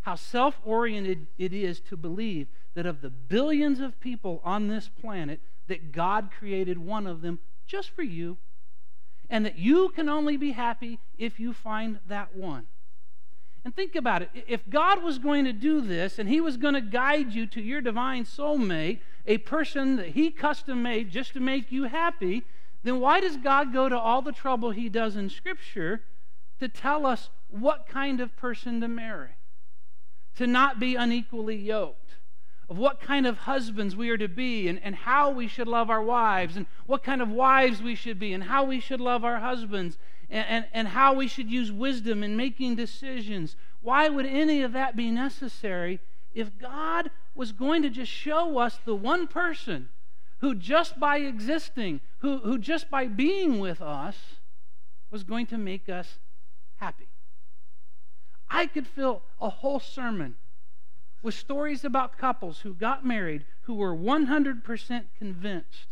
how 0.00 0.14
self 0.14 0.58
oriented 0.64 1.26
it 1.36 1.52
is 1.52 1.80
to 1.80 1.96
believe 1.96 2.48
that 2.74 2.86
of 2.86 3.02
the 3.02 3.10
billions 3.10 3.80
of 3.80 4.00
people 4.00 4.40
on 4.42 4.68
this 4.68 4.88
planet, 4.88 5.40
that 5.68 5.92
God 5.92 6.30
created 6.36 6.78
one 6.78 7.06
of 7.06 7.20
them 7.20 7.38
just 7.66 7.90
for 7.90 8.02
you? 8.02 8.38
And 9.30 9.46
that 9.46 9.56
you 9.56 9.88
can 9.90 10.08
only 10.08 10.36
be 10.36 10.52
happy 10.52 10.98
if 11.16 11.38
you 11.38 11.54
find 11.54 12.00
that 12.08 12.36
one. 12.36 12.66
And 13.64 13.74
think 13.74 13.94
about 13.94 14.22
it. 14.22 14.30
If 14.48 14.68
God 14.68 15.02
was 15.02 15.18
going 15.18 15.44
to 15.44 15.52
do 15.52 15.80
this 15.80 16.18
and 16.18 16.28
He 16.28 16.40
was 16.40 16.56
going 16.56 16.74
to 16.74 16.80
guide 16.80 17.32
you 17.32 17.46
to 17.46 17.62
your 17.62 17.80
divine 17.80 18.24
soulmate, 18.24 18.98
a 19.26 19.38
person 19.38 19.96
that 19.96 20.08
He 20.08 20.30
custom 20.30 20.82
made 20.82 21.10
just 21.10 21.34
to 21.34 21.40
make 21.40 21.70
you 21.70 21.84
happy, 21.84 22.42
then 22.82 22.98
why 22.98 23.20
does 23.20 23.36
God 23.36 23.72
go 23.72 23.88
to 23.88 23.98
all 23.98 24.20
the 24.20 24.32
trouble 24.32 24.70
He 24.70 24.88
does 24.88 25.14
in 25.14 25.30
Scripture 25.30 26.02
to 26.58 26.68
tell 26.68 27.06
us 27.06 27.30
what 27.48 27.86
kind 27.86 28.20
of 28.20 28.36
person 28.36 28.80
to 28.80 28.88
marry? 28.88 29.36
To 30.36 30.46
not 30.46 30.80
be 30.80 30.96
unequally 30.96 31.56
yoked 31.56 32.16
of 32.70 32.78
what 32.78 33.00
kind 33.00 33.26
of 33.26 33.36
husbands 33.36 33.96
we 33.96 34.10
are 34.10 34.16
to 34.16 34.28
be 34.28 34.68
and, 34.68 34.80
and 34.84 34.94
how 34.94 35.28
we 35.28 35.48
should 35.48 35.66
love 35.66 35.90
our 35.90 36.02
wives 36.02 36.56
and 36.56 36.66
what 36.86 37.02
kind 37.02 37.20
of 37.20 37.28
wives 37.28 37.82
we 37.82 37.96
should 37.96 38.18
be 38.18 38.32
and 38.32 38.44
how 38.44 38.62
we 38.62 38.78
should 38.78 39.00
love 39.00 39.24
our 39.24 39.40
husbands 39.40 39.98
and, 40.30 40.46
and, 40.48 40.64
and 40.72 40.88
how 40.88 41.12
we 41.12 41.26
should 41.26 41.50
use 41.50 41.72
wisdom 41.72 42.22
in 42.22 42.36
making 42.36 42.76
decisions. 42.76 43.56
Why 43.82 44.08
would 44.08 44.24
any 44.24 44.62
of 44.62 44.72
that 44.72 44.94
be 44.94 45.10
necessary 45.10 45.98
if 46.32 46.56
God 46.58 47.10
was 47.34 47.50
going 47.50 47.82
to 47.82 47.90
just 47.90 48.12
show 48.12 48.58
us 48.58 48.78
the 48.84 48.94
one 48.94 49.26
person 49.26 49.88
who 50.38 50.54
just 50.54 51.00
by 51.00 51.18
existing, 51.18 52.00
who, 52.18 52.38
who 52.38 52.56
just 52.56 52.88
by 52.88 53.08
being 53.08 53.58
with 53.58 53.82
us, 53.82 54.16
was 55.10 55.24
going 55.24 55.46
to 55.46 55.58
make 55.58 55.88
us 55.88 56.20
happy? 56.76 57.08
I 58.48 58.66
could 58.66 58.86
fill 58.86 59.22
a 59.40 59.50
whole 59.50 59.80
sermon 59.80 60.36
with 61.22 61.34
stories 61.34 61.84
about 61.84 62.18
couples 62.18 62.60
who 62.60 62.74
got 62.74 63.04
married 63.04 63.44
who 63.62 63.74
were 63.74 63.94
100% 63.94 65.04
convinced 65.18 65.86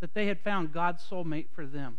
that 0.00 0.14
they 0.14 0.26
had 0.26 0.40
found 0.40 0.72
God's 0.72 1.02
soulmate 1.08 1.48
for 1.52 1.66
them. 1.66 1.98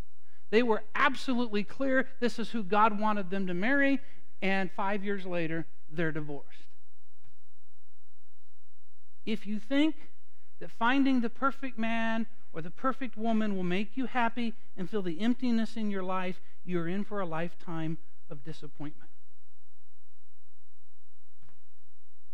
They 0.50 0.64
were 0.64 0.84
absolutely 0.96 1.64
clear 1.64 2.08
this 2.20 2.40
is 2.40 2.50
who 2.50 2.64
God 2.64 3.00
wanted 3.00 3.30
them 3.30 3.48
to 3.48 3.54
marry, 3.54 4.00
and 4.42 4.72
five 4.72 5.04
years 5.04 5.26
later, 5.26 5.66
they're 5.90 6.12
divorced. 6.12 6.48
If 9.26 9.46
you 9.46 9.60
think 9.60 9.96
that 10.60 10.72
finding 10.72 11.22
the 11.22 11.30
perfect 11.30 11.78
man 11.78 12.26
or 12.54 12.62
the 12.62 12.72
perfect 12.72 13.18
woman 13.18 13.56
will 13.56 13.64
make 13.64 13.96
you 13.96 14.08
happy 14.08 14.54
and 14.76 14.90
fill 14.90 15.04
the 15.04 15.22
emptiness 15.22 15.78
in 15.78 15.90
your 15.90 16.04
life, 16.04 16.42
you're 16.66 16.88
in 16.88 17.04
for 17.04 17.22
a 17.22 17.26
lifetime 17.26 17.98
of 18.30 18.44
disappointment. 18.44 19.11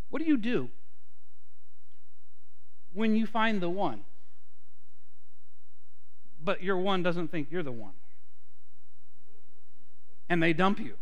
What 0.09 0.21
do 0.21 0.27
you 0.27 0.37
do 0.37 0.69
when 2.93 3.15
you 3.15 3.27
find 3.27 3.61
the 3.61 3.69
one, 3.69 4.01
but 6.43 6.63
your 6.63 6.77
one 6.77 7.03
doesn't 7.03 7.29
think 7.29 7.51
you're 7.51 7.63
the 7.63 7.71
one? 7.71 7.93
And 10.29 10.41
they 10.41 10.53
dump 10.53 10.79
you. 10.79 10.95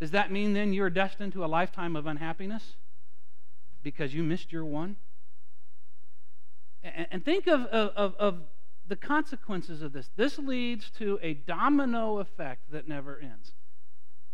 Does 0.00 0.10
that 0.10 0.32
mean 0.32 0.52
then 0.52 0.72
you're 0.72 0.90
destined 0.90 1.32
to 1.34 1.44
a 1.44 1.46
lifetime 1.46 1.94
of 1.94 2.06
unhappiness 2.06 2.74
because 3.82 4.12
you 4.12 4.22
missed 4.22 4.52
your 4.52 4.64
one? 4.64 4.96
And 6.82 7.24
think 7.24 7.46
of, 7.46 7.66
of, 7.66 8.14
of 8.16 8.38
the 8.88 8.96
consequences 8.96 9.80
of 9.82 9.92
this. 9.92 10.10
This 10.16 10.38
leads 10.38 10.90
to 10.98 11.20
a 11.22 11.34
domino 11.34 12.18
effect 12.18 12.72
that 12.72 12.88
never 12.88 13.20
ends. 13.20 13.52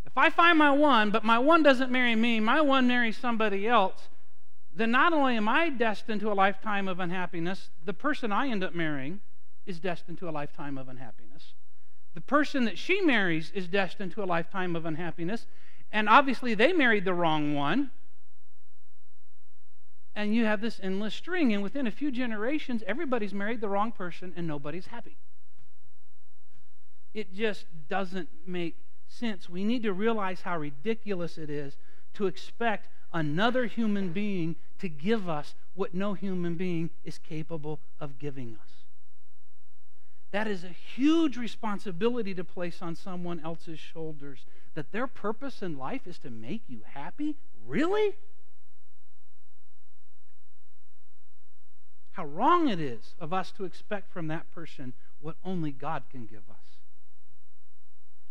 If 0.09 0.17
I 0.17 0.31
find 0.31 0.59
my 0.59 0.71
one, 0.71 1.11
but 1.11 1.23
my 1.23 1.39
one 1.39 1.63
doesn't 1.63 1.93
marry 1.93 2.17
me, 2.17 2.41
my 2.41 2.63
one 2.63 2.89
marries 2.89 3.19
somebody 3.19 3.69
else, 3.69 4.09
then 4.75 4.91
not 4.91 5.13
only 5.13 5.37
am 5.37 5.51
I 5.51 5.69
destined 5.69 6.23
to 6.23 6.33
a 6.33 6.35
lifetime 6.35 6.89
of 6.89 6.99
unhappiness, 6.99 7.69
the 7.85 7.93
person 7.93 8.33
I 8.33 8.49
end 8.49 8.65
up 8.65 8.75
marrying 8.75 9.21
is 9.67 9.79
destined 9.79 10.17
to 10.21 10.29
a 10.29 10.33
lifetime 10.33 10.79
of 10.79 10.89
unhappiness. 10.89 11.53
The 12.15 12.23
person 12.23 12.65
that 12.65 12.79
she 12.79 13.03
marries 13.03 13.53
is 13.55 13.69
destined 13.69 14.13
to 14.13 14.23
a 14.23 14.25
lifetime 14.25 14.77
of 14.77 14.87
unhappiness. 14.87 15.47
And 15.93 16.09
obviously, 16.09 16.55
they 16.55 16.73
married 16.73 17.05
the 17.05 17.13
wrong 17.13 17.55
one. 17.55 17.91
And 20.15 20.35
you 20.35 20.47
have 20.47 20.63
this 20.63 20.81
endless 20.83 21.15
string. 21.15 21.53
And 21.53 21.63
within 21.63 21.87
a 21.87 21.91
few 21.91 22.11
generations, 22.11 22.83
everybody's 22.87 23.35
married 23.35 23.61
the 23.61 23.69
wrong 23.69 23.93
person 23.93 24.33
and 24.39 24.47
nobody's 24.47 24.87
happy. 24.87 25.19
It 27.13 27.35
just 27.35 27.67
doesn't 27.91 28.31
make 28.47 28.75
sense, 29.09 29.49
we 29.49 29.65
need 29.65 29.83
to 29.83 29.93
realize 29.93 30.43
how 30.43 30.59
ridiculous 30.59 31.39
it 31.39 31.51
is 31.51 31.77
to 32.15 32.27
expect 32.27 32.89
another 33.13 33.67
human 33.67 34.13
being 34.13 34.57
to 34.79 34.89
give 34.89 35.29
us 35.29 35.55
what 35.75 35.95
no 35.95 36.15
human 36.15 36.55
being 36.55 36.91
is 37.05 37.19
capable 37.19 37.81
of 38.01 38.19
giving 38.19 38.57
us. 38.61 38.71
That 40.31 40.47
is 40.47 40.63
a 40.63 40.69
huge 40.69 41.37
responsibility 41.37 42.35
to 42.35 42.45
place 42.45 42.83
on 42.83 42.95
someone 42.95 43.41
else's 43.41 43.79
shoulders. 43.79 44.45
That 44.75 44.93
their 44.93 45.07
purpose 45.07 45.63
in 45.63 45.79
life 45.79 46.07
is 46.07 46.19
to 46.19 46.31
make 46.31 46.63
you 46.69 46.83
happy? 46.93 47.37
Really? 47.67 48.15
How 52.13 52.27
wrong 52.27 52.69
it 52.69 52.81
is 52.81 53.15
of 53.19 53.33
us 53.33 53.53
to 53.53 53.65
expect 53.65 54.13
from 54.13 54.29
that 54.29 54.51
person 54.53 54.93
what 55.21 55.37
only 55.45 55.71
God 55.71 56.03
can 56.11 56.27
give 56.27 56.43
us. 56.51 56.78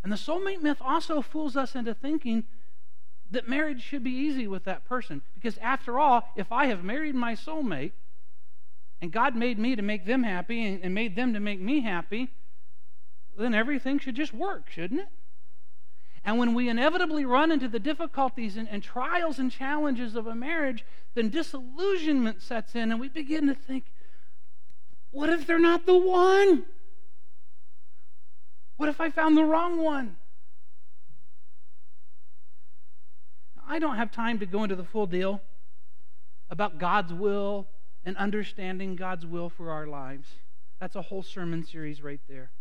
And 0.04 0.12
the 0.12 0.18
soulmate 0.18 0.62
myth 0.62 0.78
also 0.82 1.22
fools 1.22 1.58
us 1.58 1.76
into 1.76 1.94
thinking 1.94 2.46
that 3.32 3.50
marriage 3.50 3.82
should 3.82 4.04
be 4.04 4.12
easy 4.12 4.48
with 4.48 4.64
that 4.66 4.86
person. 4.86 5.22
Because 5.36 5.58
after 5.58 6.00
all, 6.00 6.30
if 6.36 6.52
I 6.52 6.68
have 6.68 6.84
married 6.84 7.16
my 7.16 7.34
soulmate, 7.34 7.92
and 9.02 9.12
God 9.12 9.36
made 9.36 9.60
me 9.60 9.76
to 9.76 9.82
make 9.82 10.06
them 10.06 10.24
happy 10.24 10.66
and, 10.66 10.94
made 10.94 11.16
them 11.16 11.34
to 11.34 11.40
make 11.40 11.60
me 11.60 11.82
happy, 11.82 12.30
then 13.38 13.54
everything 13.54 14.00
should 14.00 14.16
just 14.16 14.34
work, 14.34 14.70
shouldn't 14.70 15.02
it? 15.02 15.08
And 16.24 16.40
when 16.40 16.54
we 16.54 16.68
inevitably 16.68 17.24
run 17.24 17.52
into 17.52 17.68
the 17.68 17.80
difficulties 17.80 18.58
and, 18.58 18.68
and, 18.68 18.82
trials 18.82 19.40
and 19.40 19.52
challenges 19.52 20.16
of 20.16 20.28
a 20.28 20.36
marriage, 20.36 20.84
then 21.14 21.30
disillusionment 21.30 22.42
sets 22.42 22.76
in 22.76 22.92
and 22.92 23.00
we 23.00 23.08
begin 23.08 23.48
to 23.48 23.54
think, 23.54 23.86
what 25.12 25.30
if 25.30 25.46
they're 25.46 25.60
not 25.60 25.86
the 25.86 25.98
one? 25.98 26.66
What 28.78 28.90
if 28.90 29.02
I 29.02 29.10
found 29.10 29.36
the 29.36 29.44
wrong 29.44 29.80
one? 29.80 30.16
I 33.68 33.80
don't 33.80 33.98
have 33.98 34.12
time 34.12 34.40
to 34.40 34.46
go 34.46 34.64
into 34.64 34.76
the 34.76 34.86
full 34.86 35.08
deal 35.08 35.42
about 36.50 36.78
God's 36.78 37.14
will 37.14 37.68
and 38.06 38.16
understanding 38.16 38.96
God's 38.96 39.26
will 39.26 39.50
for 39.50 39.72
our 39.72 39.88
lives. 39.88 40.30
That's 40.80 40.96
a 40.96 41.02
whole 41.02 41.24
sermon 41.24 41.66
series 41.66 42.02
right 42.02 42.22
there. 42.30 42.52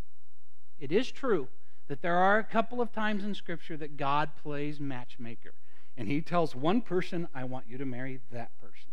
It 0.79 0.91
is 0.91 1.09
true 1.09 1.47
that 1.87 2.01
there 2.01 2.17
are 2.17 2.39
a 2.39 2.43
couple 2.43 2.81
of 2.81 2.91
times 2.91 3.23
in 3.23 3.33
Scripture 3.33 3.77
that 3.77 3.95
God 3.95 4.31
plays 4.43 4.79
matchmaker. 4.79 5.53
And 5.95 6.07
he 6.07 6.21
tells 6.21 6.55
one 6.55 6.81
person, 6.81 7.27
I 7.33 7.45
want 7.45 7.65
you 7.69 7.77
to 7.77 7.85
marry 7.85 8.19
that 8.31 8.51
person. 8.59 8.89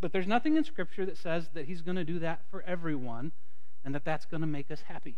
But 0.00 0.12
there's 0.12 0.26
nothing 0.26 0.56
in 0.56 0.64
Scripture 0.64 1.06
that 1.06 1.16
says 1.16 1.48
that 1.54 1.64
he's 1.64 1.80
going 1.80 1.96
to 1.96 2.04
do 2.04 2.18
that 2.18 2.42
for 2.50 2.62
everyone 2.62 3.32
and 3.84 3.94
that 3.94 4.04
that's 4.04 4.26
going 4.26 4.42
to 4.42 4.46
make 4.46 4.70
us 4.70 4.82
happy. 4.82 5.16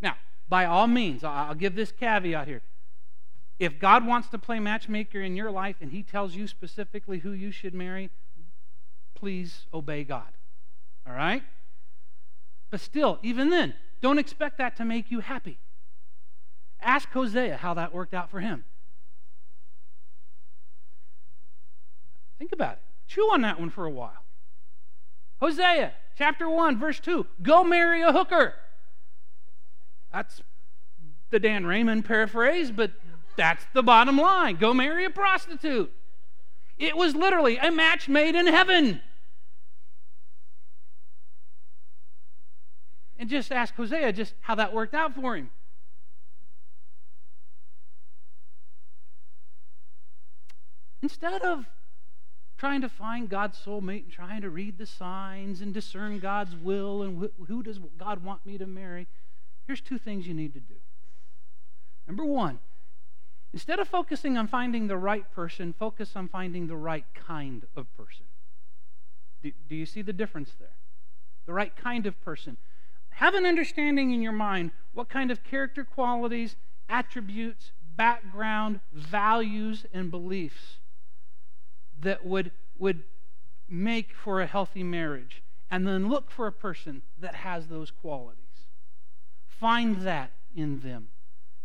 Now, 0.00 0.16
by 0.48 0.64
all 0.64 0.86
means, 0.86 1.24
I'll 1.24 1.54
give 1.54 1.74
this 1.74 1.92
caveat 1.92 2.46
here. 2.46 2.62
If 3.58 3.78
God 3.78 4.06
wants 4.06 4.28
to 4.28 4.38
play 4.38 4.60
matchmaker 4.60 5.20
in 5.20 5.34
your 5.34 5.50
life 5.50 5.76
and 5.80 5.90
he 5.90 6.02
tells 6.02 6.34
you 6.34 6.46
specifically 6.46 7.18
who 7.18 7.32
you 7.32 7.50
should 7.50 7.74
marry, 7.74 8.10
please 9.14 9.66
obey 9.74 10.04
God. 10.04 10.28
All 11.06 11.12
right? 11.12 11.42
But 12.70 12.80
still, 12.80 13.18
even 13.22 13.50
then, 13.50 13.74
don't 14.00 14.18
expect 14.18 14.58
that 14.58 14.76
to 14.76 14.84
make 14.84 15.10
you 15.10 15.20
happy. 15.20 15.58
Ask 16.80 17.08
Hosea 17.10 17.56
how 17.56 17.74
that 17.74 17.92
worked 17.92 18.14
out 18.14 18.30
for 18.30 18.40
him. 18.40 18.64
Think 22.38 22.52
about 22.52 22.74
it. 22.74 22.82
Chew 23.08 23.30
on 23.32 23.40
that 23.42 23.58
one 23.58 23.70
for 23.70 23.84
a 23.84 23.90
while. 23.90 24.24
Hosea 25.40 25.92
chapter 26.16 26.48
1, 26.48 26.78
verse 26.78 27.00
2 27.00 27.26
Go 27.42 27.64
marry 27.64 28.02
a 28.02 28.12
hooker. 28.12 28.54
That's 30.12 30.42
the 31.30 31.38
Dan 31.38 31.66
Raymond 31.66 32.04
paraphrase, 32.04 32.70
but 32.70 32.92
that's 33.36 33.64
the 33.72 33.82
bottom 33.82 34.18
line. 34.18 34.56
Go 34.56 34.74
marry 34.74 35.04
a 35.04 35.10
prostitute. 35.10 35.92
It 36.78 36.96
was 36.96 37.14
literally 37.14 37.58
a 37.58 37.70
match 37.70 38.08
made 38.08 38.34
in 38.34 38.46
heaven. 38.46 39.00
And 43.18 43.28
just 43.28 43.50
ask 43.50 43.74
Hosea 43.74 44.12
just 44.12 44.34
how 44.40 44.54
that 44.54 44.72
worked 44.72 44.94
out 44.94 45.14
for 45.14 45.36
him. 45.36 45.50
Instead 51.02 51.42
of 51.42 51.66
trying 52.56 52.80
to 52.80 52.88
find 52.88 53.28
God's 53.28 53.58
soulmate 53.58 54.04
and 54.04 54.12
trying 54.12 54.42
to 54.42 54.50
read 54.50 54.78
the 54.78 54.86
signs 54.86 55.60
and 55.60 55.72
discern 55.72 56.18
God's 56.18 56.56
will 56.56 57.02
and 57.02 57.22
wh- 57.22 57.46
who 57.46 57.62
does 57.62 57.78
God 57.96 58.24
want 58.24 58.44
me 58.44 58.58
to 58.58 58.66
marry, 58.66 59.06
here's 59.68 59.80
two 59.82 59.98
things 59.98 60.26
you 60.26 60.34
need 60.34 60.54
to 60.54 60.60
do. 60.60 60.74
Number 62.06 62.24
one, 62.24 62.58
instead 63.52 63.78
of 63.78 63.86
focusing 63.86 64.38
on 64.38 64.48
finding 64.48 64.86
the 64.88 64.96
right 64.96 65.30
person, 65.30 65.74
focus 65.78 66.12
on 66.16 66.26
finding 66.26 66.66
the 66.66 66.76
right 66.76 67.04
kind 67.14 67.66
of 67.76 67.94
person. 67.94 68.24
Do, 69.42 69.52
do 69.68 69.76
you 69.76 69.84
see 69.84 70.00
the 70.00 70.14
difference 70.14 70.54
there? 70.58 70.74
The 71.44 71.52
right 71.52 71.76
kind 71.76 72.06
of 72.06 72.18
person. 72.22 72.56
Have 73.10 73.34
an 73.34 73.44
understanding 73.44 74.10
in 74.10 74.22
your 74.22 74.32
mind 74.32 74.70
what 74.94 75.10
kind 75.10 75.30
of 75.30 75.44
character 75.44 75.84
qualities, 75.84 76.56
attributes, 76.88 77.72
background, 77.94 78.80
values, 78.92 79.84
and 79.92 80.10
beliefs 80.10 80.78
that 82.00 82.24
would, 82.24 82.52
would 82.78 83.02
make 83.68 84.14
for 84.14 84.40
a 84.40 84.46
healthy 84.46 84.82
marriage. 84.82 85.42
And 85.70 85.86
then 85.86 86.08
look 86.08 86.30
for 86.30 86.46
a 86.46 86.52
person 86.52 87.02
that 87.20 87.34
has 87.34 87.66
those 87.66 87.90
qualities. 87.90 88.47
Find 89.60 90.02
that 90.02 90.30
in 90.54 90.80
them. 90.80 91.08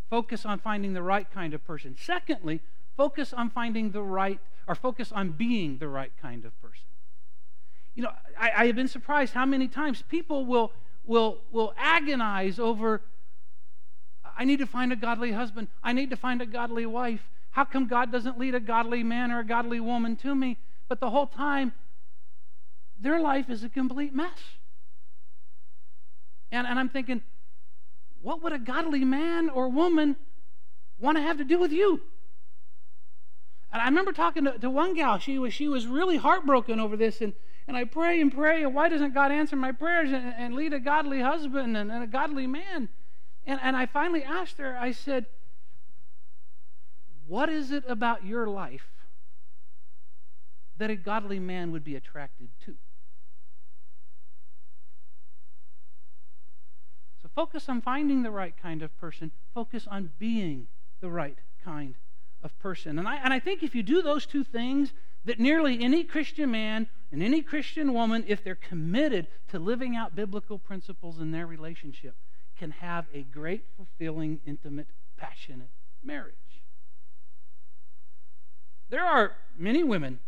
Focus 0.09 0.45
on 0.45 0.59
finding 0.59 0.93
the 0.93 1.01
right 1.01 1.29
kind 1.31 1.53
of 1.53 1.65
person. 1.65 1.95
Secondly, 1.99 2.61
focus 2.95 3.33
on 3.33 3.49
finding 3.49 3.91
the 3.91 4.01
right, 4.01 4.39
or 4.67 4.75
focus 4.75 5.11
on 5.11 5.31
being 5.31 5.77
the 5.77 5.87
right 5.87 6.11
kind 6.21 6.45
of 6.45 6.59
person. 6.61 6.85
You 7.95 8.03
know, 8.03 8.11
I, 8.39 8.51
I 8.55 8.65
have 8.67 8.75
been 8.75 8.87
surprised 8.87 9.33
how 9.33 9.45
many 9.45 9.67
times 9.67 10.03
people 10.07 10.45
will 10.45 10.71
will, 11.05 11.39
will 11.51 11.73
agonize 11.77 12.59
over 12.59 13.01
I 14.37 14.45
need 14.45 14.59
to 14.59 14.65
find 14.65 14.91
a 14.91 14.95
godly 14.95 15.31
husband. 15.31 15.67
I 15.83 15.93
need 15.93 16.09
to 16.09 16.15
find 16.15 16.41
a 16.41 16.45
godly 16.45 16.85
wife. 16.85 17.29
How 17.51 17.65
come 17.65 17.87
God 17.87 18.11
doesn't 18.11 18.39
lead 18.39 18.55
a 18.55 18.59
godly 18.59 19.03
man 19.03 19.31
or 19.31 19.39
a 19.39 19.45
godly 19.45 19.79
woman 19.79 20.15
to 20.17 20.33
me? 20.33 20.57
But 20.89 20.99
the 20.99 21.09
whole 21.09 21.27
time, 21.27 21.73
their 22.99 23.19
life 23.19 23.49
is 23.49 23.63
a 23.63 23.69
complete 23.69 24.13
mess. 24.13 24.39
And, 26.51 26.65
and 26.65 26.79
I'm 26.79 26.89
thinking, 26.89 27.21
what 28.23 28.41
would 28.41 28.53
a 28.53 28.57
godly 28.57 29.03
man 29.03 29.49
or 29.49 29.67
woman 29.67 30.15
want 30.97 31.17
to 31.17 31.21
have 31.21 31.37
to 31.37 31.43
do 31.43 31.59
with 31.59 31.71
you? 31.71 32.01
And 33.71 33.81
I 33.81 33.85
remember 33.85 34.13
talking 34.13 34.45
to, 34.45 34.57
to 34.57 34.69
one 34.69 34.93
gal. 34.93 35.19
She 35.19 35.37
was, 35.37 35.53
she 35.53 35.67
was 35.67 35.85
really 35.85 36.15
heartbroken 36.17 36.79
over 36.79 36.95
this. 36.95 37.19
And, 37.21 37.33
and 37.67 37.75
I 37.75 37.83
pray 37.83 38.21
and 38.21 38.33
pray, 38.33 38.63
and 38.63 38.73
why 38.73 38.87
doesn't 38.87 39.13
God 39.13 39.31
answer 39.31 39.57
my 39.57 39.73
prayers 39.73 40.11
and, 40.11 40.33
and 40.37 40.55
lead 40.55 40.73
a 40.73 40.79
godly 40.79 41.21
husband 41.21 41.75
and, 41.75 41.91
and 41.91 42.01
a 42.01 42.07
godly 42.07 42.47
man? 42.47 42.87
And, 43.45 43.59
and 43.61 43.75
I 43.75 43.85
finally 43.87 44.23
asked 44.23 44.57
her, 44.57 44.77
I 44.79 44.93
said, 44.93 45.25
What 47.27 47.49
is 47.49 47.71
it 47.71 47.83
about 47.89 48.25
your 48.25 48.47
life 48.47 48.87
that 50.77 50.89
a 50.89 50.95
godly 50.95 51.39
man 51.39 51.73
would 51.73 51.83
be 51.83 51.95
attracted 51.95 52.49
to? 52.65 52.75
Focus 57.35 57.69
on 57.69 57.81
finding 57.81 58.23
the 58.23 58.31
right 58.31 58.53
kind 58.61 58.81
of 58.81 58.95
person, 58.99 59.31
focus 59.53 59.87
on 59.89 60.11
being 60.19 60.67
the 61.01 61.09
right 61.09 61.37
kind 61.63 61.95
of 62.41 62.57
person. 62.59 62.99
And 62.99 63.07
I, 63.07 63.17
and 63.17 63.33
I 63.33 63.39
think 63.39 63.63
if 63.63 63.73
you 63.75 63.83
do 63.83 64.01
those 64.01 64.25
two 64.25 64.43
things, 64.43 64.93
that 65.25 65.39
nearly 65.39 65.81
any 65.81 66.03
Christian 66.03 66.51
man 66.51 66.87
and 67.11 67.23
any 67.23 67.41
Christian 67.41 67.93
woman, 67.93 68.25
if 68.27 68.43
they're 68.43 68.55
committed 68.55 69.27
to 69.49 69.59
living 69.59 69.95
out 69.95 70.15
biblical 70.15 70.59
principles 70.59 71.19
in 71.19 71.31
their 71.31 71.47
relationship, 71.47 72.15
can 72.57 72.71
have 72.71 73.05
a 73.13 73.23
great, 73.23 73.65
fulfilling, 73.77 74.39
intimate, 74.45 74.87
passionate 75.17 75.69
marriage. 76.03 76.35
There 78.89 79.03
are 79.03 79.37
many 79.57 79.83
women 79.83 80.19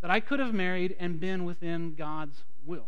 that 0.00 0.10
I 0.10 0.20
could 0.20 0.38
have 0.38 0.54
married 0.54 0.94
and 0.98 1.18
been 1.18 1.44
within 1.44 1.94
God's 1.94 2.44
will 2.64 2.86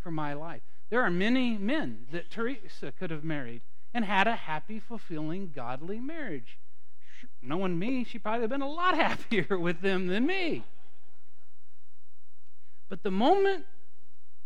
for 0.00 0.10
my 0.10 0.32
life. 0.34 0.62
There 0.90 1.02
are 1.02 1.10
many 1.10 1.58
men 1.58 2.06
that 2.12 2.30
Teresa 2.30 2.92
could 2.92 3.10
have 3.10 3.24
married 3.24 3.62
and 3.92 4.04
had 4.04 4.26
a 4.26 4.36
happy, 4.36 4.80
fulfilling, 4.80 5.52
godly 5.54 6.00
marriage 6.00 6.58
knowing 7.42 7.78
me, 7.78 8.04
she 8.04 8.18
probably 8.18 8.42
have 8.42 8.50
been 8.50 8.62
a 8.62 8.70
lot 8.70 8.94
happier 8.96 9.58
with 9.58 9.80
them 9.80 10.06
than 10.06 10.26
me. 10.26 10.64
But 12.88 13.02
the 13.02 13.10
moment 13.10 13.64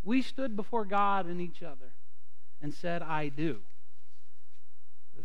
we 0.02 0.22
stood 0.22 0.56
before 0.56 0.84
God 0.84 1.26
and 1.26 1.40
each 1.40 1.62
other 1.62 1.92
and 2.60 2.74
said, 2.74 3.02
I 3.02 3.28
do, 3.28 3.58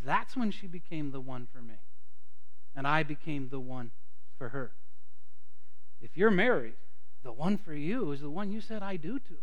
that's 0.06 0.38
when 0.38 0.52
she 0.52 0.68
became 0.68 1.12
the 1.12 1.20
one 1.20 1.48
for 1.52 1.62
me. 1.62 1.76
And 2.76 2.86
I 2.86 3.02
became 3.04 3.50
the 3.50 3.60
one 3.60 3.92
for 4.38 4.50
her. 4.50 4.72
If 6.00 6.16
you're 6.16 6.30
married, 6.30 6.76
the 7.24 7.32
one 7.32 7.58
for 7.58 7.74
you 7.74 8.12
is 8.12 8.22
the 8.22 8.30
one 8.30 8.52
you 8.52 8.62
said, 8.62 8.84
I 8.84 8.98
do 8.98 9.18
to. 9.18 9.36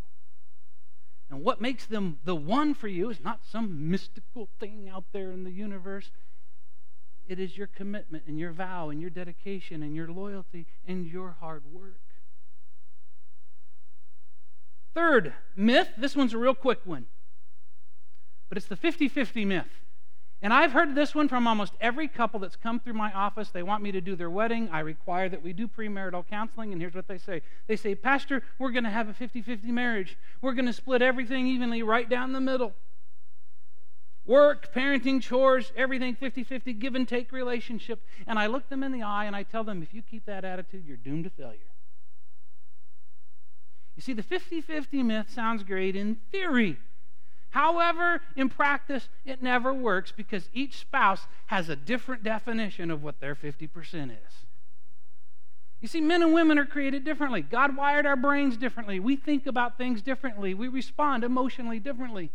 And 1.35 1.43
what 1.43 1.61
makes 1.61 1.85
them 1.87 2.21
the 2.25 2.37
one 2.37 2.75
for 2.75 2.87
you 2.87 3.11
is 3.11 3.19
not 3.19 3.41
some 3.45 3.91
mystical 3.91 4.49
thing 4.61 4.89
out 4.89 5.07
there 5.13 5.33
in 5.33 5.43
the 5.43 5.51
universe 5.51 6.13
it 7.27 7.41
is 7.41 7.57
your 7.57 7.67
commitment 7.67 8.25
and 8.29 8.39
your 8.39 8.53
vow 8.53 8.91
and 8.91 9.01
your 9.01 9.11
dedication 9.11 9.83
and 9.83 9.97
your 9.97 10.09
loyalty 10.09 10.67
and 10.87 11.07
your 11.07 11.37
hard 11.41 11.63
work. 11.73 11.99
Third 14.95 15.33
myth, 15.57 15.89
this 15.97 16.15
one's 16.15 16.35
a 16.35 16.39
real 16.39 16.55
quick 16.55 16.81
one, 16.85 17.07
but 18.49 18.57
it's 18.57 18.69
the 18.69 18.77
50 18.77 19.09
50 19.09 19.45
myth. 19.45 19.84
And 20.45 20.53
I've 20.53 20.73
heard 20.73 20.95
this 20.95 21.15
one 21.15 21.27
from 21.27 21.47
almost 21.47 21.73
every 21.81 22.07
couple 22.07 22.39
that's 22.39 22.55
come 22.55 22.79
through 22.79 22.93
my 22.93 23.11
office. 23.13 23.49
They 23.49 23.63
want 23.63 23.83
me 23.83 23.93
to 23.93 24.03
do 24.03 24.15
their 24.15 24.29
wedding. 24.29 24.69
I 24.71 24.81
require 24.81 25.27
that 25.31 25.43
we 25.43 25.55
do 25.55 25.67
premarital 25.67 26.29
counseling. 26.29 26.71
And 26.71 26.83
here's 26.83 26.95
what 26.95 27.09
they 27.09 27.17
say 27.17 27.41
They 27.67 27.77
say, 27.77 27.95
Pastor, 27.95 28.43
we're 28.59 28.71
going 28.71 28.85
to 28.85 28.91
have 28.91 29.09
a 29.09 29.15
50 29.15 29.41
50 29.41 29.73
marriage. 29.73 30.19
We're 30.43 30.53
going 30.53 30.67
to 30.67 30.75
split 30.75 31.01
everything 31.01 31.47
evenly 31.47 31.83
right 31.83 32.07
down 32.07 32.35
the 32.35 32.43
middle. 32.43 32.75
Work, 34.27 34.75
parenting, 34.75 35.23
chores, 35.23 35.73
everything 35.79 36.15
50 36.15 36.45
50, 36.45 36.75
give 36.75 36.95
and 36.95 37.09
take 37.09 37.33
relationship. 37.33 38.03
And 38.27 38.39
I 38.39 38.47
look 38.47 38.69
them 38.69 38.83
in 38.83 38.93
the 38.93 39.03
eye 39.03 39.25
and 39.25 39.35
I 39.35 39.45
tell 39.45 39.65
them, 39.65 39.83
if 39.83 39.95
you 39.95 40.03
keep 40.03 40.27
that 40.27 40.45
attitude, 40.45 40.85
you're 40.87 40.99
doomed 40.99 41.25
to 41.25 41.31
failure. 41.31 41.73
You 43.97 44.03
see, 44.03 44.13
the 44.13 44.23
50 44.23 44.61
50 44.61 45.03
myth 45.03 45.31
sounds 45.31 45.63
great 45.63 45.97
in 45.97 46.17
theory. 46.31 46.77
However, 47.55 48.21
in 48.35 48.49
practice, 48.49 49.09
it 49.25 49.41
never 49.41 49.73
works 49.73 50.11
because 50.11 50.49
each 50.53 50.77
spouse 50.77 51.29
has 51.47 51.69
a 51.69 51.77
different 51.77 52.25
definition 52.25 52.91
of 52.91 53.05
what 53.05 53.21
their 53.21 53.37
50% 53.37 54.11
is. 54.11 54.35
You 55.81 55.87
see, 55.87 56.01
men 56.01 56.25
and 56.25 56.35
women 56.35 56.59
are 56.59 56.67
created 56.67 57.05
differently. 57.05 57.43
God 57.43 57.77
wired 57.77 58.07
our 58.07 58.17
brains 58.17 58.57
differently. 58.57 58.99
We 58.99 59.15
think 59.15 59.47
about 59.47 59.79
things 59.79 60.03
differently. 60.03 60.53
We 60.53 60.67
respond 60.67 61.23
emotionally 61.23 61.79
differently. 61.79 62.33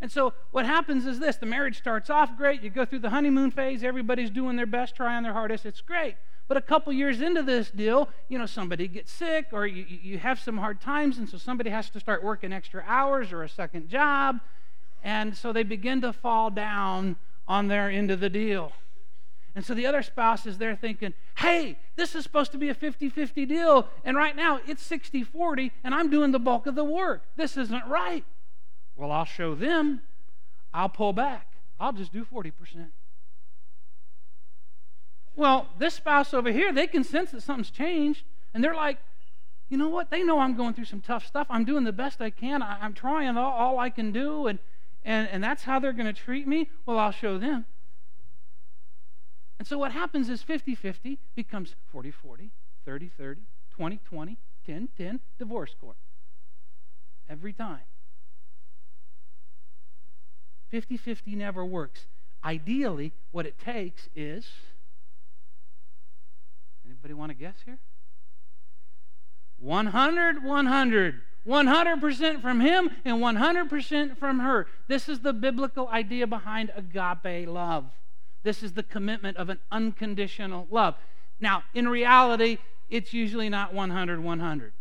And 0.00 0.12
so 0.12 0.32
what 0.52 0.64
happens 0.64 1.06
is 1.06 1.18
this 1.18 1.34
the 1.38 1.46
marriage 1.46 1.78
starts 1.78 2.08
off 2.08 2.36
great. 2.36 2.62
You 2.62 2.70
go 2.70 2.84
through 2.84 3.00
the 3.00 3.10
honeymoon 3.10 3.50
phase, 3.50 3.82
everybody's 3.82 4.30
doing 4.30 4.54
their 4.54 4.64
best, 4.64 4.94
trying 4.94 5.24
their 5.24 5.32
hardest. 5.32 5.66
It's 5.66 5.80
great. 5.80 6.14
But 6.48 6.56
a 6.56 6.60
couple 6.60 6.92
years 6.92 7.20
into 7.20 7.42
this 7.42 7.70
deal, 7.70 8.08
you 8.28 8.38
know, 8.38 8.46
somebody 8.46 8.86
gets 8.86 9.10
sick 9.10 9.46
or 9.52 9.66
you, 9.66 9.84
you 9.88 10.18
have 10.18 10.38
some 10.38 10.58
hard 10.58 10.80
times, 10.80 11.18
and 11.18 11.28
so 11.28 11.38
somebody 11.38 11.70
has 11.70 11.90
to 11.90 12.00
start 12.00 12.22
working 12.22 12.52
extra 12.52 12.84
hours 12.86 13.32
or 13.32 13.42
a 13.42 13.48
second 13.48 13.88
job. 13.88 14.40
And 15.02 15.36
so 15.36 15.52
they 15.52 15.62
begin 15.62 16.00
to 16.02 16.12
fall 16.12 16.50
down 16.50 17.16
on 17.48 17.68
their 17.68 17.90
end 17.90 18.10
of 18.10 18.20
the 18.20 18.30
deal. 18.30 18.72
And 19.56 19.64
so 19.64 19.72
the 19.72 19.86
other 19.86 20.02
spouse 20.02 20.46
is 20.46 20.58
there 20.58 20.76
thinking, 20.76 21.14
hey, 21.38 21.78
this 21.96 22.14
is 22.14 22.22
supposed 22.22 22.52
to 22.52 22.58
be 22.58 22.68
a 22.68 22.74
50 22.74 23.08
50 23.08 23.46
deal. 23.46 23.88
And 24.04 24.16
right 24.16 24.36
now 24.36 24.60
it's 24.66 24.82
60 24.82 25.24
40, 25.24 25.72
and 25.82 25.94
I'm 25.94 26.10
doing 26.10 26.30
the 26.30 26.38
bulk 26.38 26.66
of 26.66 26.74
the 26.74 26.84
work. 26.84 27.22
This 27.36 27.56
isn't 27.56 27.86
right. 27.86 28.24
Well, 28.96 29.10
I'll 29.10 29.24
show 29.24 29.54
them. 29.54 30.02
I'll 30.74 30.90
pull 30.90 31.12
back. 31.12 31.54
I'll 31.80 31.92
just 31.92 32.12
do 32.12 32.24
40%. 32.24 32.52
Well, 35.36 35.68
this 35.78 35.94
spouse 35.94 36.32
over 36.32 36.50
here, 36.50 36.72
they 36.72 36.86
can 36.86 37.04
sense 37.04 37.30
that 37.32 37.42
something's 37.42 37.70
changed, 37.70 38.24
and 38.54 38.64
they're 38.64 38.74
like, 38.74 38.98
you 39.68 39.76
know 39.76 39.88
what? 39.88 40.10
They 40.10 40.22
know 40.22 40.38
I'm 40.38 40.56
going 40.56 40.72
through 40.74 40.86
some 40.86 41.02
tough 41.02 41.26
stuff. 41.26 41.46
I'm 41.50 41.64
doing 41.64 41.84
the 41.84 41.92
best 41.92 42.22
I 42.22 42.30
can. 42.30 42.62
I, 42.62 42.84
am 42.84 42.94
trying 42.94 43.36
all, 43.36 43.52
all, 43.52 43.78
I 43.78 43.90
can 43.90 44.12
do, 44.12 44.46
and, 44.46 44.58
and, 45.04 45.28
and 45.28 45.44
that's 45.44 45.64
how 45.64 45.78
they're 45.78 45.92
going 45.92 46.06
to 46.06 46.12
treat 46.12 46.46
me. 46.46 46.70
Well, 46.86 46.98
I'll 46.98 47.12
show 47.12 47.36
them. 47.36 47.66
And 49.58 49.68
so 49.68 49.78
what 49.78 49.92
happens 49.92 50.28
is 50.28 50.42
50 50.42 50.74
50 50.74 51.18
becomes 51.34 51.74
40 51.90 52.10
40, 52.10 52.50
30 52.84 53.10
30, 53.16 53.40
20 53.70 54.00
20, 54.04 54.36
10 54.66 54.88
10, 54.96 55.20
divorce 55.38 55.74
court. 55.80 55.96
Every 57.28 57.52
time. 57.52 57.80
50 60.68 60.96
50 60.96 61.34
never 61.34 61.64
works. 61.64 62.06
Ideally, 62.44 63.12
what 63.32 63.46
it 63.46 63.58
takes 63.58 64.08
is 64.14 64.46
anybody 67.06 67.18
want 67.18 67.30
to 67.30 67.34
guess 67.34 67.54
here? 67.64 67.78
100 69.58 70.42
100. 70.42 71.20
100% 71.46 72.42
from 72.42 72.58
him 72.58 72.90
and 73.04 73.18
100% 73.18 74.18
from 74.18 74.40
her. 74.40 74.66
This 74.88 75.08
is 75.08 75.20
the 75.20 75.32
biblical 75.32 75.86
idea 75.88 76.26
behind 76.26 76.72
agape 76.74 77.48
love. 77.48 77.84
This 78.42 78.64
is 78.64 78.72
the 78.72 78.82
commitment 78.82 79.36
of 79.36 79.48
an 79.48 79.60
unconditional 79.70 80.66
love. 80.72 80.96
Now, 81.38 81.62
in 81.72 81.86
reality, 81.86 82.58
it's 82.90 83.12
usually 83.12 83.48
not 83.48 83.72
100 83.72 84.18
100. 84.18 84.72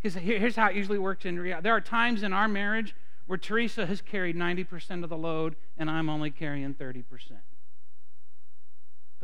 Because 0.00 0.14
here's 0.14 0.54
how 0.54 0.68
it 0.68 0.76
usually 0.76 0.98
works 0.98 1.24
in 1.24 1.36
reality. 1.36 1.64
There 1.64 1.74
are 1.74 1.80
times 1.80 2.22
in 2.22 2.32
our 2.32 2.46
marriage 2.46 2.94
where 3.26 3.38
Teresa 3.38 3.86
has 3.86 4.00
carried 4.00 4.36
90% 4.36 5.02
of 5.02 5.10
the 5.10 5.16
load 5.16 5.56
and 5.76 5.90
I'm 5.90 6.08
only 6.08 6.30
carrying 6.30 6.74
30%. 6.74 7.02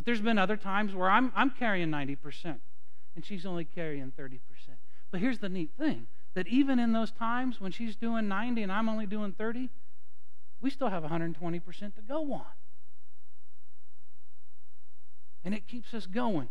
But 0.01 0.07
there's 0.07 0.23
been 0.23 0.39
other 0.39 0.57
times 0.57 0.95
where 0.95 1.11
I'm, 1.11 1.31
I'm 1.37 1.51
carrying 1.51 1.91
90% 1.91 2.57
and 3.15 3.23
she's 3.23 3.45
only 3.45 3.67
carrying 3.67 4.11
30%. 4.19 4.39
But 5.11 5.21
here's 5.21 5.41
the 5.41 5.51
neat 5.51 5.73
thing 5.79 6.07
that 6.33 6.49
even 6.49 6.79
in 6.79 6.95
those 6.95 7.11
times 7.11 7.61
when 7.61 7.71
she's 7.71 7.97
doing 7.97 8.27
90 8.27 8.63
and 8.63 8.73
I'm 8.73 8.89
only 8.89 9.05
doing 9.05 9.33
30, 9.33 9.69
we 10.63 10.71
still 10.71 10.89
have 10.89 11.03
120% 11.03 11.95
to 11.97 12.01
go 12.01 12.33
on. 12.33 12.47
And 15.45 15.55
it 15.55 15.69
keeps 15.69 15.93
us 15.93 16.07
going. 16.07 16.49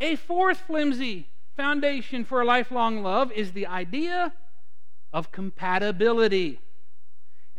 A 0.00 0.16
fourth 0.16 0.60
flimsy 0.60 1.28
foundation 1.58 2.24
for 2.24 2.40
a 2.40 2.44
lifelong 2.46 3.02
love 3.02 3.30
is 3.32 3.52
the 3.52 3.66
idea 3.66 4.32
of 5.12 5.30
compatibility. 5.30 6.58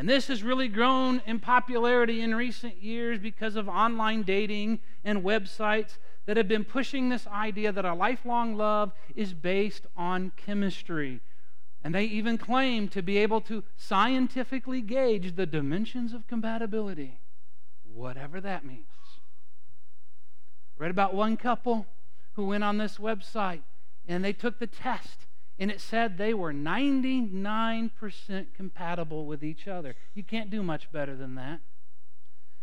And 0.02 0.10
this 0.10 0.30
has 0.30 0.42
really 0.42 0.68
grown 0.68 1.22
in 1.28 1.40
popularity 1.40 2.22
in 2.22 2.34
recent 2.34 2.82
years 2.82 3.20
because 3.20 3.56
of 3.56 3.70
online 3.70 4.24
dating 4.24 4.80
and 5.04 5.22
websites 5.22 6.00
that 6.26 6.38
have 6.38 6.48
been 6.48 6.64
pushing 6.64 7.10
this 7.10 7.28
idea 7.28 7.72
that 7.72 7.86
a 7.86 7.94
lifelong 7.94 8.58
love 8.58 8.94
is 9.16 9.36
based 9.36 9.86
on 9.96 10.32
chemistry. 10.36 11.22
And 11.84 11.94
they 11.94 12.06
even 12.06 12.40
claim 12.40 12.88
to 12.88 13.04
be 13.04 13.20
able 13.20 13.42
to 13.42 13.64
scientifically 13.78 14.82
gauge 14.82 15.36
the 15.36 15.46
dimensions 15.46 16.14
of 16.14 16.26
compatibility, 16.26 17.20
whatever 17.84 18.42
that 18.42 18.66
means. 18.66 18.88
Read 20.80 20.90
about 20.90 21.14
one 21.14 21.38
couple 21.38 21.86
who 22.34 22.48
went 22.48 22.64
on 22.64 22.80
this 22.80 22.98
website 22.98 23.62
and 24.08 24.26
they 24.26 24.34
took 24.34 24.58
the 24.58 24.66
test 24.66 25.28
and 25.62 25.70
it 25.70 25.80
said 25.80 26.18
they 26.18 26.34
were 26.34 26.52
99% 26.52 28.46
compatible 28.58 29.28
with 29.28 29.44
each 29.44 29.68
other. 29.68 29.96
You 30.16 30.24
can't 30.24 30.50
do 30.50 30.64
much 30.64 30.92
better 30.92 31.16
than 31.16 31.36
that. 31.36 31.60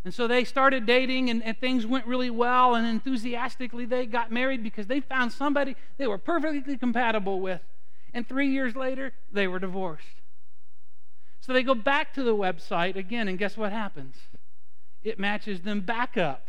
And 0.04 0.12
so 0.12 0.26
they 0.26 0.42
started 0.42 0.84
dating, 0.84 1.30
and, 1.30 1.40
and, 1.44 1.56
things 1.56 1.86
went 1.86 2.08
really 2.08 2.28
well, 2.28 2.74
and 2.74 2.84
enthusiastically 2.84 3.84
they 3.84 4.04
got 4.04 4.32
married 4.32 4.64
because 4.64 4.88
they 4.88 4.98
found 4.98 5.30
somebody 5.30 5.76
they 5.96 6.08
were 6.08 6.18
perfectly 6.18 6.76
compatible 6.76 7.40
with. 7.40 7.60
And 8.12 8.28
three 8.28 8.48
years 8.48 8.74
later, 8.74 9.12
they 9.30 9.46
were 9.46 9.60
divorced. 9.60 10.22
So 11.40 11.52
they 11.52 11.62
go 11.62 11.76
back 11.76 12.12
to 12.14 12.24
the 12.24 12.34
website 12.34 12.96
again, 12.96 13.28
and 13.28 13.38
guess 13.38 13.56
what 13.56 13.70
happens? 13.70 14.16
It 15.04 15.20
matches 15.20 15.60
them 15.60 15.82
back 15.82 16.16
up, 16.16 16.48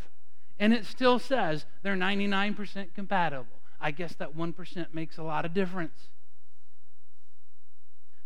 and 0.57 0.73
it 0.73 0.87
still 0.87 1.19
says 1.19 1.67
they're 1.83 1.95
99% 1.95 2.95
compatible. 2.95 3.45
I 3.79 3.91
guess 3.91 4.15
that 4.15 4.35
1% 4.35 4.93
makes 4.95 5.19
a 5.19 5.23
lot 5.23 5.45
of 5.45 5.53
difference. 5.53 6.09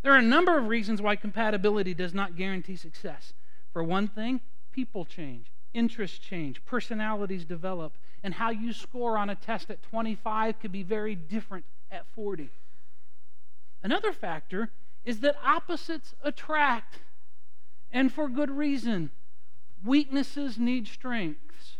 There 0.03 0.13
are 0.13 0.17
a 0.17 0.21
number 0.21 0.57
of 0.57 0.67
reasons 0.67 1.01
why 1.01 1.15
compatibility 1.15 1.93
does 1.93 2.13
not 2.13 2.35
guarantee 2.35 2.75
success. 2.75 3.33
For 3.71 3.81
one 3.83 4.07
thing, 4.09 4.41
people 4.73 5.05
change, 5.05 5.47
interests 5.73 6.19
change, 6.19 6.63
personalities 6.65 7.45
develop, 7.45 7.93
and 8.21 8.33
how 8.33 8.51
you 8.51 8.73
score 8.73 9.17
on 9.17 9.29
a 9.29 9.35
test 9.35 9.69
at 9.69 9.81
25 9.81 10.59
could 10.59 10.71
be 10.71 10.83
very 10.83 11.15
different 11.15 11.65
at 11.89 12.05
40. 12.15 12.49
Another 13.81 14.11
factor 14.11 14.71
is 15.05 15.21
that 15.21 15.35
opposites 15.43 16.15
attract, 16.23 16.99
and 17.91 18.11
for 18.11 18.27
good 18.27 18.51
reason. 18.51 19.09
Weaknesses 19.85 20.57
need 20.57 20.87
strengths. 20.87 21.77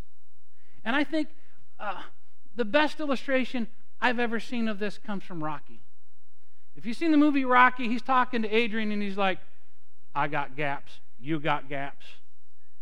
And 0.84 0.96
I 0.96 1.04
think 1.04 1.30
uh, 1.80 2.02
the 2.56 2.66
best 2.66 3.00
illustration 3.00 3.68
I've 4.02 4.20
ever 4.20 4.40
seen 4.40 4.68
of 4.68 4.80
this 4.80 4.98
comes 4.98 5.24
from 5.24 5.44
Rocky. 5.44 5.83
If 6.76 6.86
you've 6.86 6.98
seen 6.98 7.12
the 7.12 7.18
movie 7.18 7.46
Rocky, 7.46 7.88
he's 7.88 8.02
talking 8.02 8.42
to 8.42 8.50
Adrian 8.50 8.92
and 8.92 9.02
he's 9.02 9.18
like, 9.18 9.40
I 10.16 10.28
got 10.28 10.56
gaps. 10.56 11.00
You 11.20 11.40
got 11.40 11.70
gaps. 11.70 12.06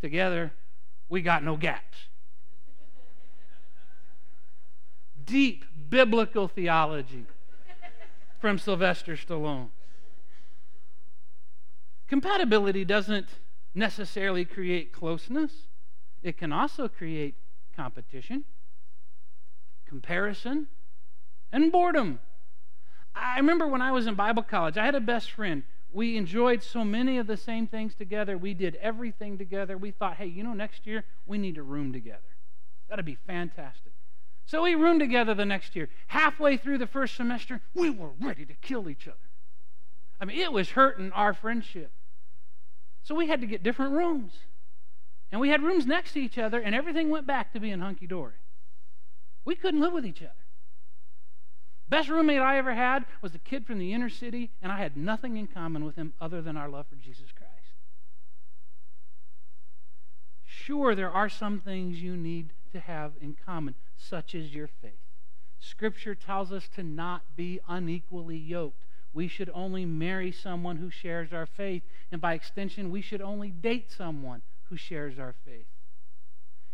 Together, 0.02 0.52
we 1.10 1.22
got 1.22 1.44
no 1.44 1.58
gaps. 1.58 1.98
Deep 5.26 5.66
biblical 5.90 6.48
theology 6.48 7.26
from 8.40 8.58
Sylvester 8.58 9.16
Stallone. 9.16 9.70
Compatibility 12.08 12.84
doesn't 12.84 13.28
necessarily 13.74 14.44
create 14.44 14.92
closeness, 14.92 15.52
it 16.24 16.38
can 16.38 16.52
also 16.52 16.88
create 16.88 17.36
competition, 17.76 18.44
comparison, 19.88 20.68
and 21.52 21.72
boredom. 21.72 22.20
I 23.16 23.38
remember 23.38 23.68
when 23.68 23.82
I 23.82 23.92
was 23.92 24.08
in 24.08 24.16
Bible 24.16 24.44
college, 24.44 24.78
I 24.78 24.86
had 24.86 24.96
a 24.96 25.02
best 25.02 25.32
friend. 25.32 25.64
We 25.94 26.16
enjoyed 26.16 26.64
so 26.64 26.86
many 26.86 27.18
of 27.18 27.28
the 27.28 27.38
same 27.38 27.68
things 27.68 27.94
together. 27.94 28.38
We 28.38 28.54
did 28.54 28.76
everything 28.76 29.38
together. 29.38 29.78
We 29.78 29.92
thought, 29.92 30.16
hey, 30.16 30.28
you 30.28 30.44
know, 30.44 30.54
next 30.54 30.88
year 30.88 31.04
we 31.26 31.38
need 31.38 31.58
a 31.58 31.64
room 31.64 31.92
together. 31.92 32.20
That'd 32.90 33.06
be 33.06 33.18
fantastic. 33.28 33.92
So 34.46 34.64
we 34.64 34.76
roomed 34.76 35.02
together 35.02 35.34
the 35.34 35.46
next 35.46 35.76
year. 35.76 35.90
Halfway 36.08 36.58
through 36.58 36.78
the 36.78 36.88
first 36.88 37.16
semester, 37.16 37.62
we 37.74 37.90
were 37.90 38.12
ready 38.20 38.46
to 38.46 38.54
kill 38.54 38.90
each 38.90 39.08
other. 39.08 39.18
I 40.20 40.26
mean, 40.26 40.40
it 40.40 40.52
was 40.52 40.72
hurting 40.72 41.12
our 41.14 41.34
friendship. 41.34 41.92
So 43.04 43.16
we 43.16 43.28
had 43.28 43.42
to 43.42 43.48
get 43.48 43.64
different 43.64 43.94
rooms. 43.94 44.34
And 45.32 45.40
we 45.40 45.50
had 45.50 45.64
rooms 45.64 45.86
next 45.86 46.14
to 46.14 46.20
each 46.20 46.38
other, 46.38 46.60
and 46.60 46.76
everything 46.76 47.10
went 47.10 47.26
back 47.26 47.54
to 47.54 47.60
being 47.60 47.80
hunky 47.80 48.08
dory. 48.08 48.34
We 49.46 49.56
couldn't 49.56 49.80
live 49.80 49.94
with 49.94 50.06
each 50.06 50.22
other. 50.22 50.34
Best 51.92 52.08
roommate 52.08 52.40
I 52.40 52.58
ever 52.58 52.74
had 52.74 53.06
was 53.22 53.36
a 53.36 53.40
kid 53.40 53.68
from 53.68 53.78
the 53.78 53.92
inner 53.92 54.08
city, 54.08 54.50
and 54.62 54.72
I 54.72 54.78
had 54.78 54.96
nothing 54.96 55.36
in 55.36 55.46
common 55.46 55.84
with 55.84 55.98
him 55.98 56.14
other 56.22 56.42
than 56.42 56.56
our 56.56 56.70
love 56.70 56.88
for 56.88 56.96
Jesus 56.96 57.34
Christ. 57.34 57.52
Sure, 60.46 60.96
there 60.96 61.12
are 61.12 61.28
some 61.28 61.60
things 61.60 62.02
you 62.02 62.16
need 62.16 62.54
to 62.72 62.80
have 62.80 63.12
in 63.20 63.36
common, 63.46 63.76
such 63.98 64.34
as 64.34 64.56
your 64.56 64.70
faith. 64.82 65.02
Scripture 65.60 66.16
tells 66.16 66.54
us 66.54 66.70
to 66.76 66.82
not 66.82 67.36
be 67.36 67.60
unequally 67.68 68.38
yoked. 68.38 68.86
We 69.14 69.28
should 69.28 69.52
only 69.54 69.84
marry 69.84 70.32
someone 70.32 70.78
who 70.78 70.90
shares 70.90 71.34
our 71.34 71.46
faith, 71.46 71.84
and 72.10 72.22
by 72.22 72.36
extension, 72.36 72.90
we 72.90 73.02
should 73.02 73.22
only 73.22 73.50
date 73.50 73.92
someone 73.92 74.44
who 74.70 74.78
shares 74.78 75.20
our 75.20 75.36
faith. 75.44 75.68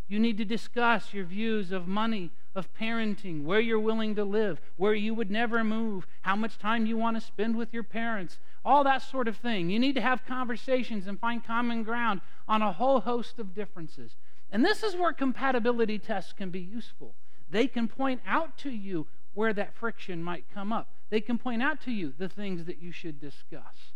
You 0.08 0.20
need 0.20 0.38
to 0.38 0.46
discuss 0.46 1.14
your 1.14 1.26
views 1.26 1.72
of 1.72 1.88
money, 1.88 2.32
of 2.56 2.74
parenting, 2.74 3.44
where 3.44 3.60
you're 3.60 3.80
willing 3.80 4.16
to 4.16 4.24
live, 4.24 4.62
where 4.78 4.94
you 4.94 5.14
would 5.14 5.30
never 5.30 5.64
move, 5.64 6.08
how 6.22 6.36
much 6.36 6.58
time 6.58 6.86
you 6.86 6.98
want 6.98 7.18
to 7.18 7.22
spend 7.22 7.58
with 7.58 7.74
your 7.74 7.84
parents, 7.84 8.40
all 8.64 8.84
that 8.86 9.02
sort 9.02 9.28
of 9.28 9.38
thing. 9.38 9.70
You 9.70 9.80
need 9.80 9.96
to 9.96 10.02
have 10.02 10.26
conversations 10.26 11.08
and 11.08 11.20
find 11.20 11.44
common 11.44 11.84
ground 11.84 12.22
on 12.48 12.62
a 12.62 12.72
whole 12.72 13.02
host 13.02 13.38
of 13.38 13.54
differences. 13.54 14.16
And 14.50 14.64
this 14.64 14.82
is 14.82 14.96
where 14.96 15.12
compatibility 15.12 16.00
tests 16.00 16.32
can 16.32 16.52
be 16.52 16.60
useful. 16.60 17.14
They 17.50 17.68
can 17.68 17.88
point 17.88 18.22
out 18.26 18.58
to 18.60 18.70
you 18.70 19.08
where 19.34 19.54
that 19.54 19.76
friction 19.76 20.24
might 20.24 20.46
come 20.54 20.74
up, 20.74 20.90
they 21.10 21.22
can 21.22 21.38
point 21.38 21.62
out 21.62 21.80
to 21.82 21.92
you 21.92 22.14
the 22.18 22.30
things 22.30 22.66
that 22.66 22.82
you 22.82 22.92
should 22.92 23.20
discuss. 23.20 23.94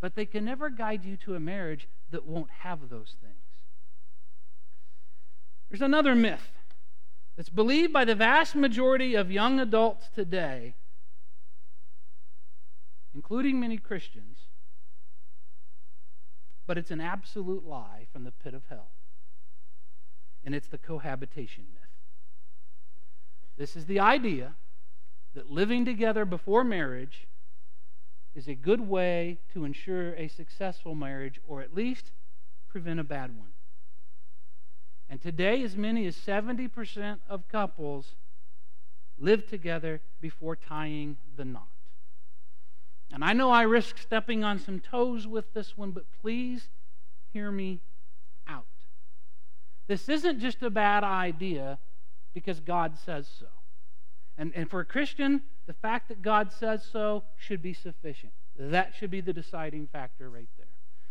But 0.00 0.14
they 0.14 0.26
can 0.26 0.44
never 0.44 0.70
guide 0.70 1.04
you 1.04 1.16
to 1.18 1.34
a 1.34 1.40
marriage 1.40 1.88
that 2.10 2.26
won't 2.26 2.50
have 2.60 2.88
those 2.88 3.16
things. 3.20 3.45
There's 5.68 5.82
another 5.82 6.14
myth 6.14 6.52
that's 7.36 7.48
believed 7.48 7.92
by 7.92 8.04
the 8.04 8.14
vast 8.14 8.54
majority 8.54 9.14
of 9.14 9.30
young 9.30 9.60
adults 9.60 10.08
today, 10.14 10.74
including 13.14 13.60
many 13.60 13.76
Christians, 13.76 14.38
but 16.66 16.78
it's 16.78 16.90
an 16.90 17.00
absolute 17.00 17.64
lie 17.64 18.06
from 18.12 18.24
the 18.24 18.32
pit 18.32 18.54
of 18.54 18.62
hell. 18.68 18.92
And 20.44 20.54
it's 20.54 20.68
the 20.68 20.78
cohabitation 20.78 21.64
myth. 21.74 21.82
This 23.56 23.74
is 23.74 23.86
the 23.86 24.00
idea 24.00 24.54
that 25.34 25.50
living 25.50 25.84
together 25.84 26.24
before 26.24 26.62
marriage 26.62 27.26
is 28.34 28.46
a 28.46 28.54
good 28.54 28.80
way 28.80 29.38
to 29.52 29.64
ensure 29.64 30.14
a 30.14 30.28
successful 30.28 30.94
marriage 30.94 31.40
or 31.46 31.62
at 31.62 31.74
least 31.74 32.12
prevent 32.68 33.00
a 33.00 33.04
bad 33.04 33.36
one. 33.36 33.48
And 35.08 35.20
today, 35.20 35.62
as 35.62 35.76
many 35.76 36.06
as 36.06 36.16
70% 36.16 37.18
of 37.28 37.48
couples 37.48 38.14
live 39.18 39.46
together 39.46 40.00
before 40.20 40.56
tying 40.56 41.16
the 41.36 41.44
knot. 41.44 41.68
And 43.12 43.24
I 43.24 43.32
know 43.32 43.50
I 43.50 43.62
risk 43.62 43.98
stepping 43.98 44.42
on 44.42 44.58
some 44.58 44.80
toes 44.80 45.26
with 45.26 45.52
this 45.54 45.76
one, 45.76 45.92
but 45.92 46.04
please 46.20 46.68
hear 47.32 47.50
me 47.50 47.80
out. 48.48 48.66
This 49.86 50.08
isn't 50.08 50.40
just 50.40 50.62
a 50.62 50.70
bad 50.70 51.04
idea 51.04 51.78
because 52.34 52.60
God 52.60 52.98
says 53.04 53.28
so. 53.38 53.46
And, 54.36 54.52
and 54.54 54.68
for 54.68 54.80
a 54.80 54.84
Christian, 54.84 55.42
the 55.66 55.72
fact 55.72 56.08
that 56.08 56.20
God 56.20 56.52
says 56.52 56.86
so 56.90 57.24
should 57.36 57.62
be 57.62 57.72
sufficient. 57.72 58.32
That 58.58 58.94
should 58.94 59.10
be 59.10 59.20
the 59.20 59.32
deciding 59.32 59.86
factor 59.86 60.28
right 60.28 60.48
there. 60.55 60.55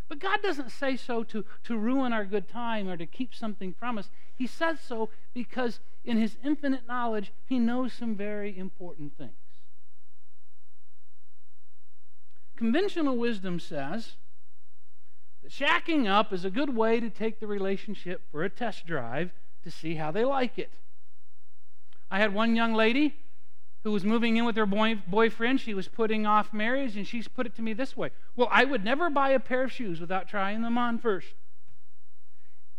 But 0.08 0.20
God 0.20 0.42
doesn't 0.44 0.72
say 0.72 0.98
so 0.98 1.24
to, 1.24 1.46
to 1.64 1.78
ruin 1.78 2.14
our 2.14 2.26
good 2.26 2.48
time 2.48 2.88
or 2.88 2.98
to 2.98 3.06
keep 3.06 3.34
something 3.34 3.74
from 3.74 3.98
us. 3.98 4.10
He 4.36 4.46
says 4.46 4.80
so 4.80 5.10
because, 5.34 5.80
in 6.04 6.18
His 6.18 6.38
infinite 6.44 6.88
knowledge, 6.88 7.32
He 7.46 7.58
knows 7.58 7.94
some 7.94 8.16
very 8.16 8.56
important 8.58 9.18
things. 9.18 9.32
Conventional 12.56 13.18
wisdom 13.18 13.60
says 13.60 14.14
that 15.44 15.52
shacking 15.52 16.08
up 16.08 16.32
is 16.32 16.46
a 16.46 16.50
good 16.50 16.76
way 16.76 17.00
to 17.00 17.10
take 17.10 17.40
the 17.40 17.48
relationship 17.48 18.22
for 18.32 18.44
a 18.44 18.50
test 18.50 18.86
drive 18.86 19.32
to 19.64 19.72
see 19.72 19.96
how 19.96 20.12
they 20.12 20.24
like 20.24 20.58
it. 20.58 20.72
I 22.10 22.20
had 22.20 22.34
one 22.34 22.56
young 22.56 22.74
lady 22.74 23.16
who 23.86 23.92
was 23.92 24.04
moving 24.04 24.36
in 24.36 24.46
with 24.46 24.56
her 24.56 24.66
boy, 24.66 24.96
boyfriend. 25.08 25.62
She 25.62 25.76
was 25.76 25.88
putting 25.88 26.26
off 26.26 26.52
marriage, 26.52 26.98
and 26.98 27.08
she's 27.08 27.28
put 27.28 27.46
it 27.46 27.56
to 27.56 27.62
me 27.62 27.72
this 27.72 27.96
way 27.96 28.10
Well, 28.36 28.50
I 28.52 28.66
would 28.66 28.84
never 28.84 29.12
buy 29.12 29.30
a 29.30 29.40
pair 29.40 29.64
of 29.64 29.72
shoes 29.72 30.02
without 30.02 30.28
trying 30.28 30.64
them 30.64 30.76
on 30.76 30.98
first. 30.98 31.36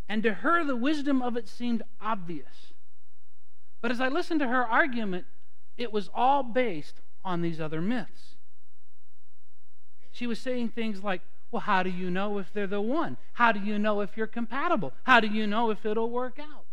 And 0.09 0.21
to 0.25 0.35
her, 0.35 0.65
the 0.65 0.75
wisdom 0.75 1.23
of 1.23 1.37
it 1.37 1.49
seemed 1.49 1.83
obvious. 2.01 2.73
But 3.81 3.93
as 3.93 4.01
I 4.01 4.09
listened 4.09 4.41
to 4.41 4.49
her 4.49 4.67
argument, 4.67 5.27
it 5.79 5.93
was 5.93 6.11
all 6.13 6.43
based 6.43 7.01
on 7.25 7.41
these 7.41 7.61
other 7.61 7.81
myths. 7.81 8.35
She 10.11 10.27
was 10.27 10.41
saying 10.41 10.71
things 10.71 11.05
like, 11.05 11.21
Well, 11.53 11.63
how 11.63 11.85
do 11.85 11.91
you 11.91 12.11
know 12.11 12.39
if 12.39 12.53
they're 12.53 12.67
the 12.67 12.81
one? 12.81 13.17
How 13.35 13.53
do 13.53 13.61
you 13.61 13.79
know 13.79 14.01
if 14.01 14.17
you're 14.17 14.27
compatible? 14.27 14.93
How 15.05 15.21
do 15.21 15.29
you 15.29 15.47
know 15.47 15.71
if 15.71 15.87
it'll 15.87 16.11
work 16.11 16.41
out? 16.41 16.65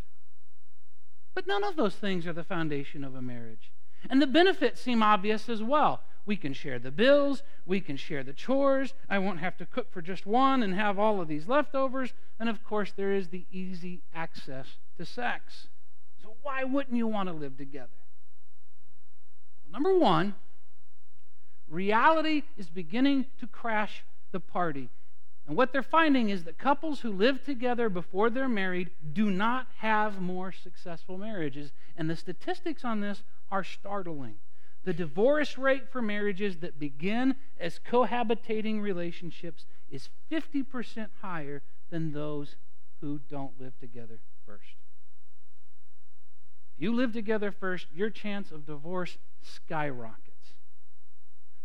But 1.35 1.45
none 1.45 1.63
of 1.63 1.75
those 1.75 1.93
things 1.93 2.25
are 2.25 2.33
the 2.33 2.43
foundation 2.43 3.03
of 3.03 3.13
a 3.13 3.21
marriage. 3.21 3.69
And 4.09 4.21
the 4.21 4.27
benefits 4.27 4.81
seem 4.81 5.01
obvious 5.01 5.49
as 5.49 5.63
well. 5.63 6.01
We 6.25 6.37
can 6.37 6.53
share 6.53 6.79
the 6.79 6.91
bills, 6.91 7.43
we 7.65 7.81
can 7.81 7.97
share 7.97 8.23
the 8.23 8.33
chores. 8.33 8.93
I 9.09 9.19
won't 9.19 9.39
have 9.39 9.57
to 9.57 9.65
cook 9.65 9.91
for 9.91 10.01
just 10.01 10.25
one 10.25 10.63
and 10.63 10.73
have 10.73 10.97
all 10.97 11.19
of 11.19 11.27
these 11.27 11.47
leftovers. 11.47 12.13
And 12.39 12.49
of 12.49 12.63
course, 12.63 12.93
there 12.95 13.11
is 13.11 13.27
the 13.27 13.45
easy 13.51 14.01
access 14.13 14.67
to 14.97 15.05
sex. 15.05 15.67
So, 16.21 16.35
why 16.41 16.63
wouldn't 16.63 16.95
you 16.95 17.07
want 17.07 17.27
to 17.27 17.33
live 17.33 17.57
together? 17.57 17.89
Well, 19.63 19.73
number 19.73 19.97
one, 19.97 20.35
reality 21.67 22.43
is 22.57 22.69
beginning 22.69 23.25
to 23.39 23.47
crash 23.47 24.03
the 24.31 24.39
party. 24.39 24.89
And 25.45 25.57
what 25.57 25.73
they're 25.73 25.83
finding 25.83 26.29
is 26.29 26.45
that 26.45 26.57
couples 26.57 27.01
who 27.01 27.11
live 27.11 27.43
together 27.43 27.89
before 27.89 28.29
they're 28.29 28.47
married 28.47 28.91
do 29.11 29.29
not 29.29 29.67
have 29.79 30.21
more 30.21 30.53
successful 30.53 31.17
marriages. 31.17 31.73
And 31.97 32.09
the 32.09 32.15
statistics 32.15 32.85
on 32.85 33.01
this 33.01 33.23
are 33.53 33.63
startling. 33.63 34.33
The 34.83 34.93
divorce 34.93 35.59
rate 35.59 35.91
for 35.91 36.01
marriages 36.01 36.57
that 36.57 36.79
begin 36.79 37.35
as 37.59 37.79
cohabitating 37.79 38.81
relationships 38.81 39.65
is 39.91 40.09
50% 40.31 41.09
higher 41.21 41.61
than 41.91 42.13
those 42.13 42.55
who 42.99 43.19
don't 43.29 43.61
live 43.61 43.77
together 43.79 44.19
first. 44.43 44.75
If 46.75 46.81
you 46.81 46.95
live 46.95 47.13
together 47.13 47.51
first, 47.51 47.85
your 47.93 48.09
chance 48.09 48.51
of 48.51 48.65
divorce 48.65 49.19
skyrockets. 49.43 50.55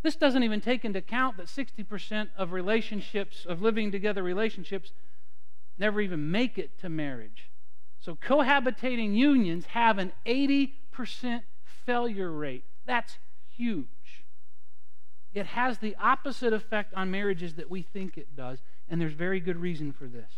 This 0.03 0.15
doesn't 0.15 0.43
even 0.43 0.61
take 0.61 0.85
into 0.85 0.99
account 0.99 1.39
that 1.39 1.47
60% 1.47 2.29
of 2.37 2.53
relationships, 2.53 3.47
of 3.49 3.63
living 3.63 3.91
together 3.91 4.23
relationships, 4.23 4.93
never 5.79 6.03
even 6.03 6.31
make 6.31 6.59
it 6.59 6.79
to 6.81 6.91
marriage. 6.91 7.49
So 7.99 8.15
cohabitating 8.15 9.17
unions 9.17 9.65
have 9.67 9.97
an 9.97 10.13
80% 10.27 10.73
failure 11.89 12.31
rate. 12.31 12.65
That's 12.85 13.17
huge. 13.57 13.87
It 15.33 15.47
has 15.47 15.79
the 15.79 15.97
opposite 15.99 16.53
effect 16.53 16.93
on 16.93 17.11
marriages 17.11 17.55
that 17.55 17.71
we 17.71 17.81
think 17.81 18.19
it 18.19 18.37
does, 18.37 18.59
and 18.91 19.01
there's 19.01 19.15
very 19.15 19.41
good 19.41 19.57
reason 19.57 19.93
for 19.93 20.05
this. 20.05 20.31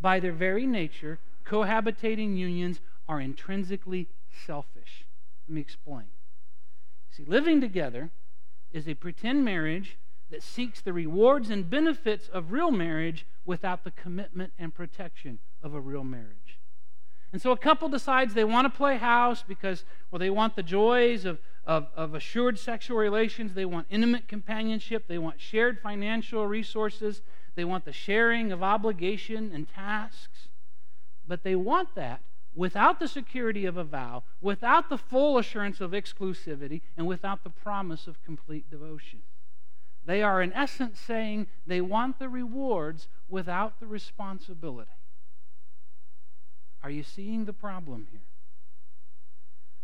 By 0.00 0.20
their 0.20 0.32
very 0.32 0.66
nature, 0.66 1.18
cohabitating 1.44 2.34
unions 2.34 2.80
are 3.06 3.20
intrinsically 3.20 4.08
selfish. 4.46 5.04
Let 5.46 5.54
me 5.54 5.60
explain. 5.60 6.06
See, 7.10 7.24
living 7.26 7.60
together 7.60 8.10
is 8.72 8.88
a 8.88 8.94
pretend 8.94 9.44
marriage 9.44 9.98
that 10.30 10.42
seeks 10.42 10.80
the 10.80 10.94
rewards 10.94 11.50
and 11.50 11.68
benefits 11.68 12.28
of 12.28 12.52
real 12.52 12.70
marriage 12.70 13.26
without 13.44 13.84
the 13.84 13.90
commitment 13.90 14.54
and 14.58 14.74
protection 14.74 15.40
of 15.62 15.74
a 15.74 15.80
real 15.80 16.04
marriage. 16.04 16.59
And 17.32 17.40
so 17.40 17.52
a 17.52 17.56
couple 17.56 17.88
decides 17.88 18.34
they 18.34 18.44
want 18.44 18.72
to 18.72 18.76
play 18.76 18.96
house 18.96 19.44
because, 19.46 19.84
well, 20.10 20.18
they 20.18 20.30
want 20.30 20.56
the 20.56 20.62
joys 20.62 21.24
of, 21.24 21.38
of, 21.64 21.88
of, 21.94 22.14
assured 22.14 22.58
sexual 22.58 22.96
relations, 22.96 23.54
they 23.54 23.64
want 23.64 23.86
intimate 23.88 24.26
companionship, 24.26 25.06
they 25.06 25.18
want 25.18 25.40
shared 25.40 25.78
financial 25.80 26.46
resources, 26.46 27.22
they 27.54 27.64
want 27.64 27.84
the 27.84 27.92
sharing 27.92 28.50
of 28.50 28.62
obligation 28.62 29.52
and 29.54 29.68
tasks. 29.68 30.48
But 31.26 31.44
they 31.44 31.54
want 31.54 31.94
that 31.94 32.22
without 32.54 32.98
the 32.98 33.06
security 33.06 33.64
of 33.64 33.76
a 33.76 33.84
vow, 33.84 34.24
without 34.40 34.88
the 34.88 34.98
full 34.98 35.38
assurance 35.38 35.80
of 35.80 35.92
exclusivity, 35.92 36.80
and 36.96 37.06
without 37.06 37.44
the 37.44 37.50
promise 37.50 38.08
of 38.08 38.22
complete 38.24 38.68
devotion. 38.70 39.20
They 40.04 40.22
are, 40.22 40.42
in 40.42 40.52
essence, 40.52 40.98
saying 40.98 41.46
they 41.66 41.80
want 41.80 42.18
the 42.18 42.28
rewards 42.28 43.06
without 43.28 43.78
the 43.78 43.86
responsibility. 43.86 44.90
Are 46.82 46.90
you 46.90 47.02
seeing 47.02 47.44
the 47.44 47.52
problem 47.52 48.08
here? 48.10 48.20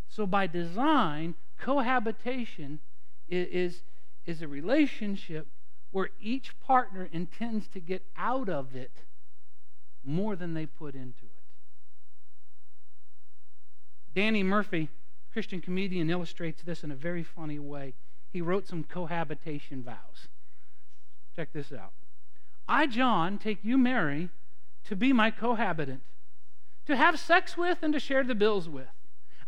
So, 0.08 0.26
by 0.26 0.46
design, 0.46 1.34
cohabitation 1.58 2.80
is, 3.28 3.82
is 4.24 4.42
a 4.42 4.48
relationship 4.48 5.46
where 5.90 6.10
each 6.20 6.58
partner 6.60 7.08
intends 7.12 7.68
to 7.68 7.80
get 7.80 8.02
out 8.16 8.48
of 8.48 8.74
it 8.74 8.92
more 10.04 10.36
than 10.36 10.54
they 10.54 10.66
put 10.66 10.94
into 10.94 11.24
it. 11.24 11.42
Danny 14.14 14.42
Murphy, 14.42 14.88
Christian 15.32 15.60
comedian, 15.60 16.08
illustrates 16.08 16.62
this 16.62 16.82
in 16.82 16.90
a 16.90 16.96
very 16.96 17.22
funny 17.22 17.58
way. 17.58 17.92
He 18.32 18.40
wrote 18.40 18.66
some 18.66 18.84
cohabitation 18.84 19.82
vows. 19.82 20.28
Check 21.34 21.52
this 21.52 21.72
out. 21.72 21.92
I, 22.68 22.86
John, 22.86 23.38
take 23.38 23.58
you, 23.62 23.76
Mary, 23.76 24.30
to 24.84 24.96
be 24.96 25.12
my 25.12 25.30
cohabitant, 25.30 26.02
to 26.86 26.96
have 26.96 27.18
sex 27.18 27.56
with 27.56 27.78
and 27.82 27.92
to 27.92 28.00
share 28.00 28.24
the 28.24 28.34
bills 28.34 28.68
with. 28.68 28.88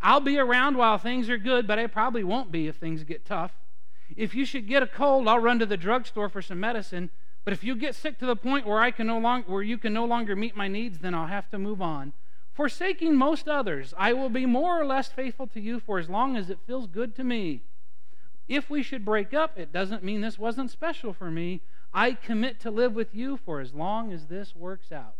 I'll 0.01 0.20
be 0.20 0.38
around 0.38 0.77
while 0.77 0.98
things 0.98 1.29
are 1.29 1.38
good, 1.38 1.66
but 1.66 1.79
I 1.79 1.87
probably 1.87 2.24
won't 2.24 2.53
be 2.53 2.68
if 2.68 2.77
things 2.77 3.05
get 3.05 3.24
tough. 3.24 3.53
If 4.16 4.35
you 4.35 4.44
should 4.44 4.68
get 4.68 4.83
a 4.83 4.87
cold, 4.87 5.29
I'll 5.29 5.38
run 5.38 5.59
to 5.59 5.66
the 5.66 5.77
drugstore 5.77 6.29
for 6.29 6.40
some 6.40 6.61
medicine. 6.61 7.11
But 7.44 7.53
if 7.53 7.64
you 7.64 7.74
get 7.74 7.94
sick 7.94 8.18
to 8.18 8.27
the 8.27 8.37
point 8.37 8.66
where 8.66 8.81
I 8.81 8.90
can 8.90 9.07
no 9.07 9.18
longer 9.18 9.51
where 9.51 9.62
you 9.62 9.79
can 9.79 9.92
no 9.92 10.05
longer 10.05 10.37
meet 10.37 10.57
my 10.57 10.68
needs, 10.68 10.98
then 10.98 11.14
I'll 11.14 11.27
have 11.27 11.51
to 11.51 11.59
move 11.59 11.81
on. 11.81 12.12
Forsaking 12.53 13.16
most 13.16 13.48
others, 13.48 13.94
I 13.96 14.12
will 14.12 14.29
be 14.29 14.46
more 14.46 14.81
or 14.81 14.85
less 14.85 15.09
faithful 15.09 15.46
to 15.48 15.61
you 15.61 15.79
for 15.79 15.98
as 15.98 16.09
long 16.09 16.37
as 16.37 16.51
it 16.51 16.59
feels 16.66 16.87
good 16.87 17.14
to 17.16 17.24
me. 17.24 17.62
If 18.48 18.68
we 18.70 18.83
should 18.83 19.05
break 19.05 19.33
up, 19.35 19.59
it 19.59 19.72
doesn't 19.72 20.03
mean 20.03 20.20
this 20.20 20.38
wasn't 20.38 20.70
special 20.70 21.12
for 21.12 21.31
me. 21.31 21.61
I 21.92 22.12
commit 22.12 22.61
to 22.61 22.70
live 22.70 22.94
with 22.94 23.14
you 23.14 23.37
for 23.37 23.61
as 23.61 23.74
long 23.74 24.12
as 24.12 24.27
this 24.27 24.57
works 24.57 24.90
out. 24.90 25.14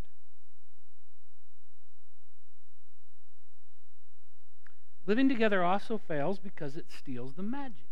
Living 5.09 5.27
together 5.27 5.63
also 5.63 5.97
fails 5.97 6.37
because 6.37 6.77
it 6.77 6.85
steals 6.95 7.33
the 7.33 7.41
magic. 7.41 7.87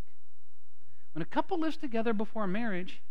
When 1.14 1.24
a 1.24 1.26
couple 1.26 1.60
lives 1.60 1.76
together 1.76 2.14
before 2.14 2.46
marriage, 2.46 3.02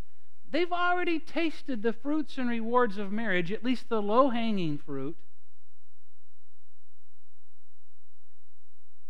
they've 0.49 0.71
already 0.71 1.19
tasted 1.19 1.83
the 1.83 1.93
fruits 1.93 2.39
and 2.39 2.49
rewards 2.49 2.99
of 2.99 3.11
marriage, 3.11 3.51
at 3.51 3.65
least 3.65 3.89
the 3.89 4.01
low 4.01 4.31
hanging 4.31 4.79
fruit. 4.79 5.17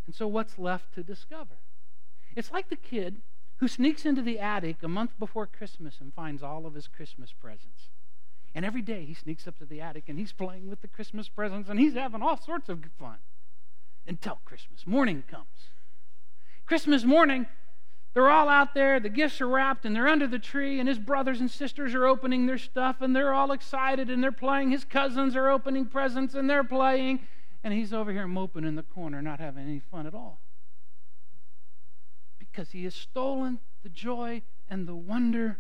And 0.07 0.15
so, 0.15 0.27
what's 0.27 0.59
left 0.59 0.95
to 0.95 1.03
discover? 1.03 1.59
It's 2.35 2.51
like 2.51 2.71
the 2.71 2.75
kid 2.75 3.21
who 3.59 3.69
sneaks 3.69 4.07
into 4.07 4.23
the 4.23 4.39
attic 4.39 4.83
a 4.83 4.89
month 4.89 5.11
before 5.19 5.47
Christmas 5.47 6.01
and 6.01 6.15
finds 6.15 6.43
all 6.43 6.65
of 6.65 6.73
his 6.73 6.89
Christmas 6.89 7.35
presents. 7.39 7.91
And 8.55 8.65
every 8.65 8.81
day 8.81 9.05
he 9.05 9.13
sneaks 9.13 9.47
up 9.47 9.59
to 9.59 9.67
the 9.67 9.83
attic 9.83 10.05
and 10.09 10.19
he's 10.19 10.33
playing 10.33 10.71
with 10.71 10.81
the 10.81 10.89
Christmas 10.89 11.29
presents 11.29 11.69
and 11.69 11.79
he's 11.79 11.93
having 11.93 12.23
all 12.23 12.41
sorts 12.41 12.71
of 12.71 12.83
fun 12.99 13.19
until 14.07 14.41
Christmas 14.45 14.87
morning 14.87 15.25
comes. 15.29 15.71
Christmas 16.67 17.05
morning, 17.05 17.47
they're 18.15 18.31
all 18.31 18.49
out 18.49 18.75
there, 18.75 18.99
the 18.99 19.09
gifts 19.09 19.41
are 19.41 19.49
wrapped, 19.49 19.85
and 19.85 19.95
they're 19.95 20.09
under 20.09 20.27
the 20.27 20.39
tree, 20.39 20.81
and 20.81 20.89
his 20.89 20.99
brothers 20.99 21.41
and 21.41 21.51
sisters 21.51 21.95
are 21.95 22.07
opening 22.07 22.47
their 22.47 22.59
stuff, 22.59 23.01
and 23.01 23.15
they're 23.15 23.35
all 23.35 23.53
excited, 23.53 24.09
and 24.09 24.23
they're 24.23 24.33
playing. 24.33 24.71
His 24.71 24.85
cousins 24.85 25.37
are 25.37 25.51
opening 25.51 25.87
presents, 25.87 26.35
and 26.35 26.49
they're 26.49 26.65
playing, 26.65 27.21
and 27.63 27.75
he's 27.75 27.93
over 27.93 28.11
here 28.11 28.27
moping 28.27 28.65
in 28.65 28.75
the 28.75 28.83
corner, 28.83 29.21
not 29.21 29.39
having 29.39 29.65
any 29.65 29.81
fun 29.81 30.07
at 30.07 30.15
all. 30.15 30.41
Because 32.39 32.71
he 32.71 32.85
has 32.85 32.95
stolen 32.95 33.59
the 33.83 33.91
joy 33.91 34.43
and 34.69 34.89
the 34.89 34.97
wonder 34.97 35.59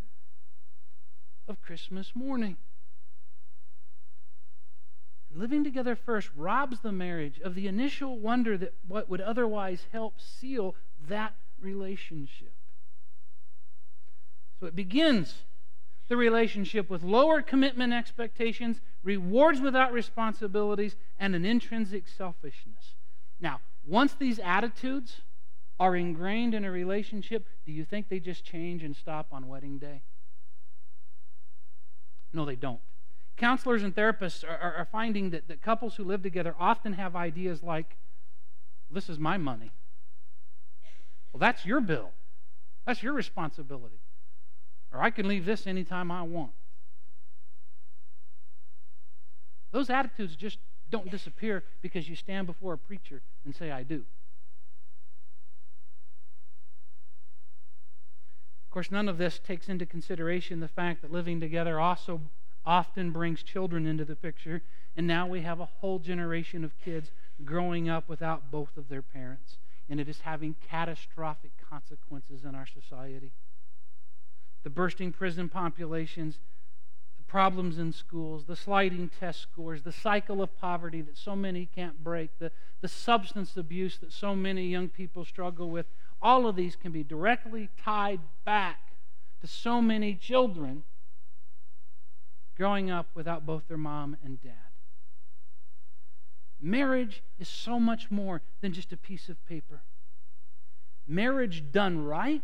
of 1.46 1.60
Christmas 1.60 2.12
morning. 2.14 2.56
Living 5.36 5.62
together 5.62 5.94
first 5.94 6.30
robs 6.34 6.80
the 6.80 6.92
marriage 6.92 7.38
of 7.40 7.54
the 7.54 7.66
initial 7.66 8.18
wonder 8.18 8.56
that 8.56 8.72
what 8.88 9.10
would 9.10 9.20
otherwise 9.20 9.86
help 9.92 10.18
seal 10.18 10.74
that 11.08 11.34
relationship. 11.60 12.52
So 14.58 14.66
it 14.66 14.74
begins 14.74 15.34
the 16.08 16.16
relationship 16.16 16.88
with 16.88 17.02
lower 17.02 17.42
commitment 17.42 17.92
expectations, 17.92 18.80
rewards 19.02 19.60
without 19.60 19.92
responsibilities, 19.92 20.96
and 21.18 21.34
an 21.34 21.44
intrinsic 21.44 22.08
selfishness. 22.08 22.94
Now, 23.38 23.60
once 23.86 24.14
these 24.14 24.38
attitudes 24.38 25.20
are 25.78 25.94
ingrained 25.94 26.54
in 26.54 26.64
a 26.64 26.70
relationship, 26.70 27.46
do 27.66 27.72
you 27.72 27.84
think 27.84 28.08
they 28.08 28.20
just 28.20 28.42
change 28.42 28.82
and 28.82 28.96
stop 28.96 29.26
on 29.32 29.48
wedding 29.48 29.78
day? 29.78 30.00
No, 32.32 32.46
they 32.46 32.56
don't. 32.56 32.80
Counselors 33.36 33.82
and 33.82 33.94
therapists 33.94 34.44
are, 34.44 34.56
are, 34.56 34.74
are 34.76 34.88
finding 34.90 35.30
that, 35.30 35.48
that 35.48 35.60
couples 35.60 35.96
who 35.96 36.04
live 36.04 36.22
together 36.22 36.54
often 36.58 36.94
have 36.94 37.14
ideas 37.14 37.62
like, 37.62 37.96
This 38.90 39.08
is 39.08 39.18
my 39.18 39.36
money. 39.36 39.72
Well, 41.32 41.40
that's 41.40 41.66
your 41.66 41.80
bill. 41.80 42.12
That's 42.86 43.02
your 43.02 43.12
responsibility. 43.12 44.00
Or 44.92 45.02
I 45.02 45.10
can 45.10 45.28
leave 45.28 45.44
this 45.44 45.66
anytime 45.66 46.10
I 46.10 46.22
want. 46.22 46.52
Those 49.72 49.90
attitudes 49.90 50.36
just 50.36 50.58
don't 50.88 51.10
disappear 51.10 51.64
because 51.82 52.08
you 52.08 52.16
stand 52.16 52.46
before 52.46 52.72
a 52.72 52.78
preacher 52.78 53.20
and 53.44 53.54
say, 53.54 53.70
I 53.70 53.82
do. 53.82 54.04
Of 58.64 58.70
course, 58.70 58.90
none 58.90 59.08
of 59.08 59.18
this 59.18 59.38
takes 59.38 59.68
into 59.68 59.84
consideration 59.84 60.60
the 60.60 60.68
fact 60.68 61.02
that 61.02 61.12
living 61.12 61.40
together 61.40 61.80
also 61.80 62.20
often 62.66 63.12
brings 63.12 63.42
children 63.42 63.86
into 63.86 64.04
the 64.04 64.16
picture, 64.16 64.60
and 64.96 65.06
now 65.06 65.26
we 65.26 65.42
have 65.42 65.60
a 65.60 65.66
whole 65.66 65.98
generation 65.98 66.64
of 66.64 66.78
kids 66.84 67.10
growing 67.44 67.88
up 67.88 68.08
without 68.08 68.50
both 68.50 68.76
of 68.76 68.88
their 68.88 69.02
parents, 69.02 69.58
and 69.88 70.00
it 70.00 70.08
is 70.08 70.20
having 70.20 70.56
catastrophic 70.68 71.52
consequences 71.70 72.44
in 72.44 72.54
our 72.54 72.66
society. 72.66 73.30
The 74.64 74.70
bursting 74.70 75.12
prison 75.12 75.48
populations, 75.48 76.38
the 77.18 77.24
problems 77.24 77.78
in 77.78 77.92
schools, 77.92 78.46
the 78.46 78.56
sliding 78.56 79.10
test 79.20 79.42
scores, 79.42 79.82
the 79.82 79.92
cycle 79.92 80.42
of 80.42 80.58
poverty 80.58 81.02
that 81.02 81.16
so 81.16 81.36
many 81.36 81.66
can't 81.66 82.02
break, 82.02 82.30
the, 82.40 82.50
the 82.80 82.88
substance 82.88 83.56
abuse 83.56 83.98
that 83.98 84.12
so 84.12 84.34
many 84.34 84.66
young 84.66 84.88
people 84.88 85.24
struggle 85.24 85.70
with, 85.70 85.86
all 86.20 86.48
of 86.48 86.56
these 86.56 86.74
can 86.74 86.90
be 86.90 87.04
directly 87.04 87.68
tied 87.80 88.20
back 88.44 88.80
to 89.40 89.46
so 89.46 89.80
many 89.80 90.14
children 90.14 90.82
growing 92.56 92.90
up 92.90 93.08
without 93.14 93.44
both 93.46 93.68
their 93.68 93.76
mom 93.76 94.16
and 94.24 94.40
dad. 94.40 94.52
Marriage 96.60 97.22
is 97.38 97.48
so 97.48 97.78
much 97.78 98.10
more 98.10 98.40
than 98.60 98.72
just 98.72 98.92
a 98.92 98.96
piece 98.96 99.28
of 99.28 99.44
paper. 99.46 99.82
Marriage 101.06 101.70
done 101.70 102.04
right 102.04 102.42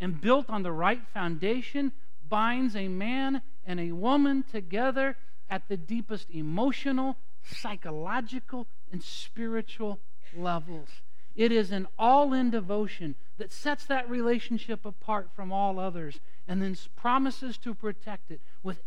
and 0.00 0.20
built 0.20 0.48
on 0.48 0.62
the 0.62 0.72
right 0.72 1.02
foundation 1.12 1.92
binds 2.28 2.76
a 2.76 2.88
man 2.88 3.42
and 3.66 3.80
a 3.80 3.92
woman 3.92 4.44
together 4.50 5.16
at 5.50 5.68
the 5.68 5.76
deepest 5.76 6.30
emotional, 6.30 7.16
psychological, 7.42 8.66
and 8.92 9.02
spiritual 9.02 9.98
levels. 10.36 10.88
It 11.34 11.52
is 11.52 11.70
an 11.70 11.86
all 11.98 12.32
in 12.32 12.50
devotion 12.50 13.14
that 13.38 13.52
sets 13.52 13.86
that 13.86 14.10
relationship 14.10 14.84
apart 14.84 15.30
from 15.34 15.52
all 15.52 15.78
others 15.78 16.18
and 16.46 16.60
then 16.62 16.76
promises 16.96 17.56
to 17.58 17.74
protect 17.74 18.30
it 18.30 18.40
with 18.62 18.82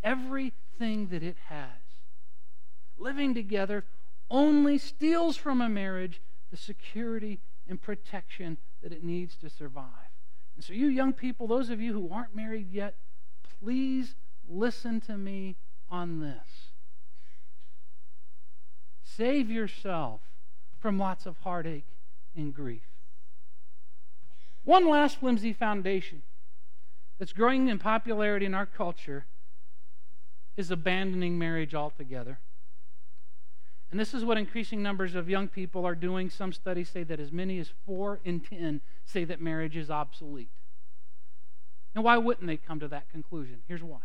everything 0.72 1.08
that 1.08 1.22
it 1.22 1.36
has. 1.48 1.68
Living 2.98 3.34
together 3.34 3.84
only 4.30 4.78
steals 4.78 5.36
from 5.36 5.60
a 5.60 5.68
marriage 5.68 6.20
the 6.50 6.56
security 6.56 7.40
and 7.68 7.80
protection 7.80 8.58
that 8.82 8.92
it 8.92 9.02
needs 9.02 9.36
to 9.36 9.48
survive. 9.48 9.86
And 10.54 10.64
so, 10.64 10.72
you 10.72 10.88
young 10.88 11.12
people, 11.12 11.46
those 11.46 11.70
of 11.70 11.80
you 11.80 11.92
who 11.92 12.12
aren't 12.12 12.36
married 12.36 12.70
yet, 12.70 12.96
please 13.60 14.14
listen 14.48 15.00
to 15.02 15.16
me 15.16 15.56
on 15.90 16.20
this. 16.20 16.72
Save 19.02 19.50
yourself 19.50 20.20
from 20.78 20.98
lots 20.98 21.26
of 21.26 21.38
heartache 21.38 21.86
and 22.36 22.54
grief. 22.54 22.82
One 24.64 24.88
last 24.88 25.18
flimsy 25.18 25.52
foundation 25.52 26.22
that's 27.18 27.32
growing 27.32 27.68
in 27.68 27.78
popularity 27.78 28.46
in 28.46 28.54
our 28.54 28.66
culture 28.66 29.26
is 30.56 30.70
abandoning 30.70 31.38
marriage 31.38 31.74
altogether. 31.74 32.38
And 33.90 34.00
this 34.00 34.14
is 34.14 34.24
what 34.24 34.38
increasing 34.38 34.82
numbers 34.82 35.14
of 35.14 35.28
young 35.28 35.48
people 35.48 35.84
are 35.86 35.94
doing. 35.94 36.30
Some 36.30 36.52
studies 36.52 36.88
say 36.88 37.02
that 37.02 37.20
as 37.20 37.30
many 37.30 37.58
as 37.58 37.70
four 37.84 38.20
in 38.24 38.40
ten 38.40 38.80
say 39.04 39.24
that 39.24 39.40
marriage 39.40 39.76
is 39.76 39.90
obsolete. 39.90 40.48
And 41.94 42.02
why 42.02 42.16
wouldn't 42.16 42.46
they 42.46 42.56
come 42.56 42.80
to 42.80 42.88
that 42.88 43.10
conclusion? 43.10 43.58
Here's 43.68 43.82
why 43.82 43.98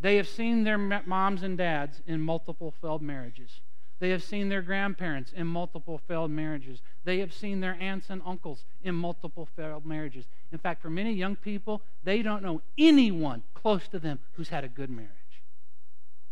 they 0.00 0.16
have 0.16 0.28
seen 0.28 0.64
their 0.64 0.78
moms 0.78 1.42
and 1.42 1.58
dads 1.58 2.00
in 2.06 2.20
multiple 2.20 2.70
failed 2.80 3.02
marriages. 3.02 3.60
They 4.00 4.08
have 4.10 4.22
seen 4.22 4.48
their 4.48 4.62
grandparents 4.62 5.32
in 5.32 5.46
multiple 5.46 5.98
failed 6.08 6.30
marriages. 6.30 6.80
They 7.04 7.18
have 7.18 7.34
seen 7.34 7.60
their 7.60 7.76
aunts 7.78 8.08
and 8.08 8.22
uncles 8.24 8.64
in 8.82 8.94
multiple 8.94 9.46
failed 9.54 9.84
marriages. 9.84 10.24
In 10.50 10.58
fact, 10.58 10.80
for 10.80 10.88
many 10.88 11.12
young 11.12 11.36
people, 11.36 11.82
they 12.02 12.22
don't 12.22 12.42
know 12.42 12.62
anyone 12.78 13.42
close 13.52 13.86
to 13.88 13.98
them 13.98 14.18
who's 14.32 14.48
had 14.48 14.64
a 14.64 14.68
good 14.68 14.88
marriage. 14.88 15.10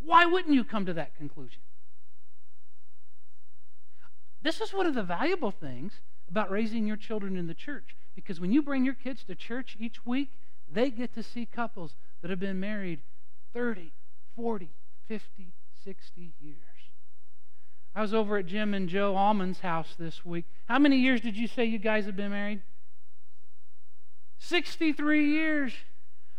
Why 0.02 0.24
wouldn't 0.24 0.54
you 0.54 0.64
come 0.64 0.86
to 0.86 0.94
that 0.94 1.14
conclusion? 1.18 1.60
This 4.40 4.62
is 4.62 4.72
one 4.72 4.86
of 4.86 4.94
the 4.94 5.02
valuable 5.02 5.50
things 5.50 6.00
about 6.30 6.50
raising 6.50 6.86
your 6.86 6.96
children 6.96 7.36
in 7.36 7.48
the 7.48 7.54
church 7.54 7.94
because 8.14 8.40
when 8.40 8.50
you 8.50 8.62
bring 8.62 8.86
your 8.86 8.94
kids 8.94 9.24
to 9.24 9.34
church 9.34 9.76
each 9.78 10.06
week, 10.06 10.30
they 10.70 10.90
get 10.90 11.14
to 11.14 11.22
see 11.22 11.44
couples 11.44 11.96
that 12.22 12.30
have 12.30 12.40
been 12.40 12.60
married 12.60 13.00
30, 13.52 13.92
40, 14.36 14.70
50, 15.06 15.52
60 15.84 16.32
years. 16.40 16.77
I 17.94 18.02
was 18.02 18.14
over 18.14 18.36
at 18.38 18.46
Jim 18.46 18.74
and 18.74 18.88
Joe 18.88 19.16
Almond's 19.16 19.60
house 19.60 19.94
this 19.98 20.24
week. 20.24 20.44
How 20.66 20.78
many 20.78 20.96
years 20.98 21.20
did 21.20 21.36
you 21.36 21.46
say 21.48 21.64
you 21.64 21.78
guys 21.78 22.06
have 22.06 22.16
been 22.16 22.30
married? 22.30 22.62
63 24.38 25.26
years. 25.26 25.72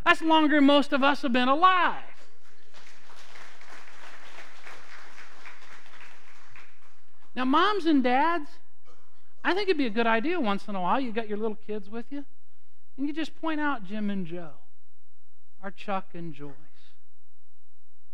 That's 0.05 0.21
longer 0.21 0.55
than 0.55 0.65
most 0.65 0.93
of 0.93 1.03
us 1.03 1.21
have 1.21 1.33
been 1.33 1.49
alive. 1.49 2.03
Now, 7.35 7.45
moms 7.45 7.85
and 7.85 8.03
dads, 8.03 8.49
I 9.43 9.53
think 9.53 9.69
it'd 9.69 9.77
be 9.77 9.85
a 9.85 9.91
good 9.91 10.07
idea 10.07 10.39
once 10.39 10.67
in 10.67 10.75
a 10.75 10.81
while. 10.81 10.99
You 10.99 11.11
got 11.11 11.29
your 11.29 11.37
little 11.37 11.57
kids 11.67 11.89
with 11.89 12.05
you, 12.09 12.25
and 12.97 13.07
you 13.07 13.13
just 13.13 13.39
point 13.39 13.61
out 13.61 13.85
Jim 13.85 14.09
and 14.09 14.25
Joe, 14.25 14.51
our 15.63 15.71
Chuck 15.71 16.07
and 16.13 16.33
Joyce, 16.33 16.51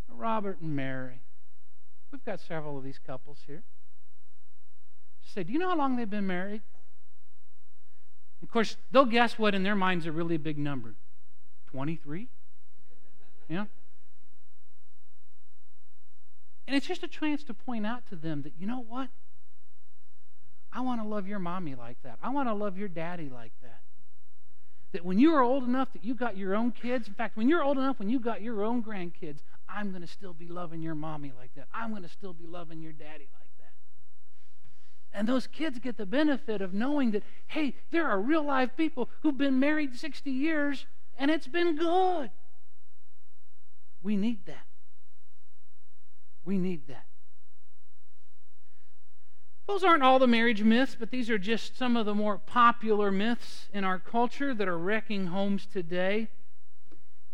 or 0.10 0.18
Robert 0.18 0.60
and 0.62 0.76
Mary. 0.76 1.22
We've 2.16 2.24
got 2.24 2.40
several 2.40 2.78
of 2.78 2.86
these 2.86 2.98
couples 3.06 3.40
here. 3.46 3.62
Just 5.22 5.36
say, 5.36 5.44
Do 5.44 5.52
you 5.52 5.60
know 5.60 5.68
how 5.68 5.78
long 5.78 5.98
they've 5.98 6.10
been 6.10 6.26
married? 6.26 6.62
Of 8.42 8.50
course, 8.50 8.78
they'll 8.90 9.04
guess 9.04 9.38
what 9.38 9.54
in 9.54 9.64
their 9.64 9.76
minds 9.76 10.06
a 10.06 10.14
really 10.14 10.36
a 10.36 10.40
big 10.40 10.58
number 10.58 10.96
23? 11.72 12.30
Yeah? 13.50 13.66
And 16.66 16.78
it's 16.78 16.88
just 16.88 17.04
a 17.04 17.08
chance 17.10 17.44
to 17.44 17.54
point 17.54 17.86
out 17.86 18.08
to 18.08 18.16
them 18.16 18.44
that, 18.44 18.54
you 18.58 18.66
know 18.66 18.80
what? 18.88 19.10
I 20.72 20.80
want 20.80 21.02
to 21.02 21.08
love 21.08 21.28
your 21.28 21.40
mommy 21.40 21.76
like 21.76 21.98
that. 22.04 22.18
I 22.24 22.30
want 22.30 22.48
to 22.48 22.54
love 22.54 22.78
your 22.78 22.88
daddy 22.88 23.28
like 23.28 23.52
that. 23.62 23.82
That 24.94 25.04
when 25.04 25.20
you 25.20 25.34
are 25.36 25.42
old 25.42 25.66
enough 25.66 25.92
that 25.92 26.06
you 26.06 26.16
got 26.16 26.38
your 26.38 26.56
own 26.56 26.72
kids, 26.72 27.10
in 27.10 27.14
fact, 27.14 27.36
when 27.36 27.50
you're 27.50 27.62
old 27.62 27.78
enough 27.78 28.00
when 28.00 28.10
you 28.10 28.22
got 28.22 28.42
your 28.42 28.64
own 28.64 28.82
grandkids, 28.82 29.40
I'm 29.68 29.90
going 29.90 30.02
to 30.02 30.08
still 30.08 30.34
be 30.34 30.48
loving 30.48 30.82
your 30.82 30.96
mommy 30.96 31.32
like 31.38 31.54
that. 31.56 31.68
I'm 31.74 31.92
going 31.92 32.04
to 32.04 32.10
still 32.10 32.34
be 32.34 32.46
loving 32.46 32.82
your 32.82 32.92
daddy 32.92 33.28
like 33.40 33.50
that. 33.60 35.18
And 35.18 35.28
those 35.28 35.48
kids 35.48 35.80
get 35.80 35.98
the 35.98 36.06
benefit 36.06 36.62
of 36.62 36.74
knowing 36.74 37.12
that, 37.12 37.24
hey, 37.48 37.76
there 37.92 38.08
are 38.08 38.20
real 38.20 38.44
live 38.44 38.76
people 38.76 39.10
who've 39.22 39.38
been 39.38 39.60
married 39.60 39.96
60 39.96 40.30
years 40.30 40.86
and 41.18 41.32
it's 41.32 41.48
been 41.48 41.78
good. 41.78 42.30
We 44.04 44.16
need 44.18 44.46
that. 44.46 44.66
We 46.44 46.58
need 46.58 46.88
that. 46.88 47.06
Those 49.68 49.84
aren't 49.84 50.04
all 50.04 50.20
the 50.20 50.28
marriage 50.28 50.62
myths, 50.62 50.96
but 51.00 51.10
these 51.10 51.30
are 51.30 51.40
just 51.40 51.76
some 51.76 51.98
of 51.98 52.06
the 52.06 52.14
more 52.14 52.38
popular 52.38 53.10
myths 53.10 53.68
in 53.74 53.84
our 53.84 53.98
culture 53.98 54.54
that 54.54 54.68
are 54.68 54.78
wrecking 54.78 55.28
homes 55.28 55.66
today. 55.66 56.30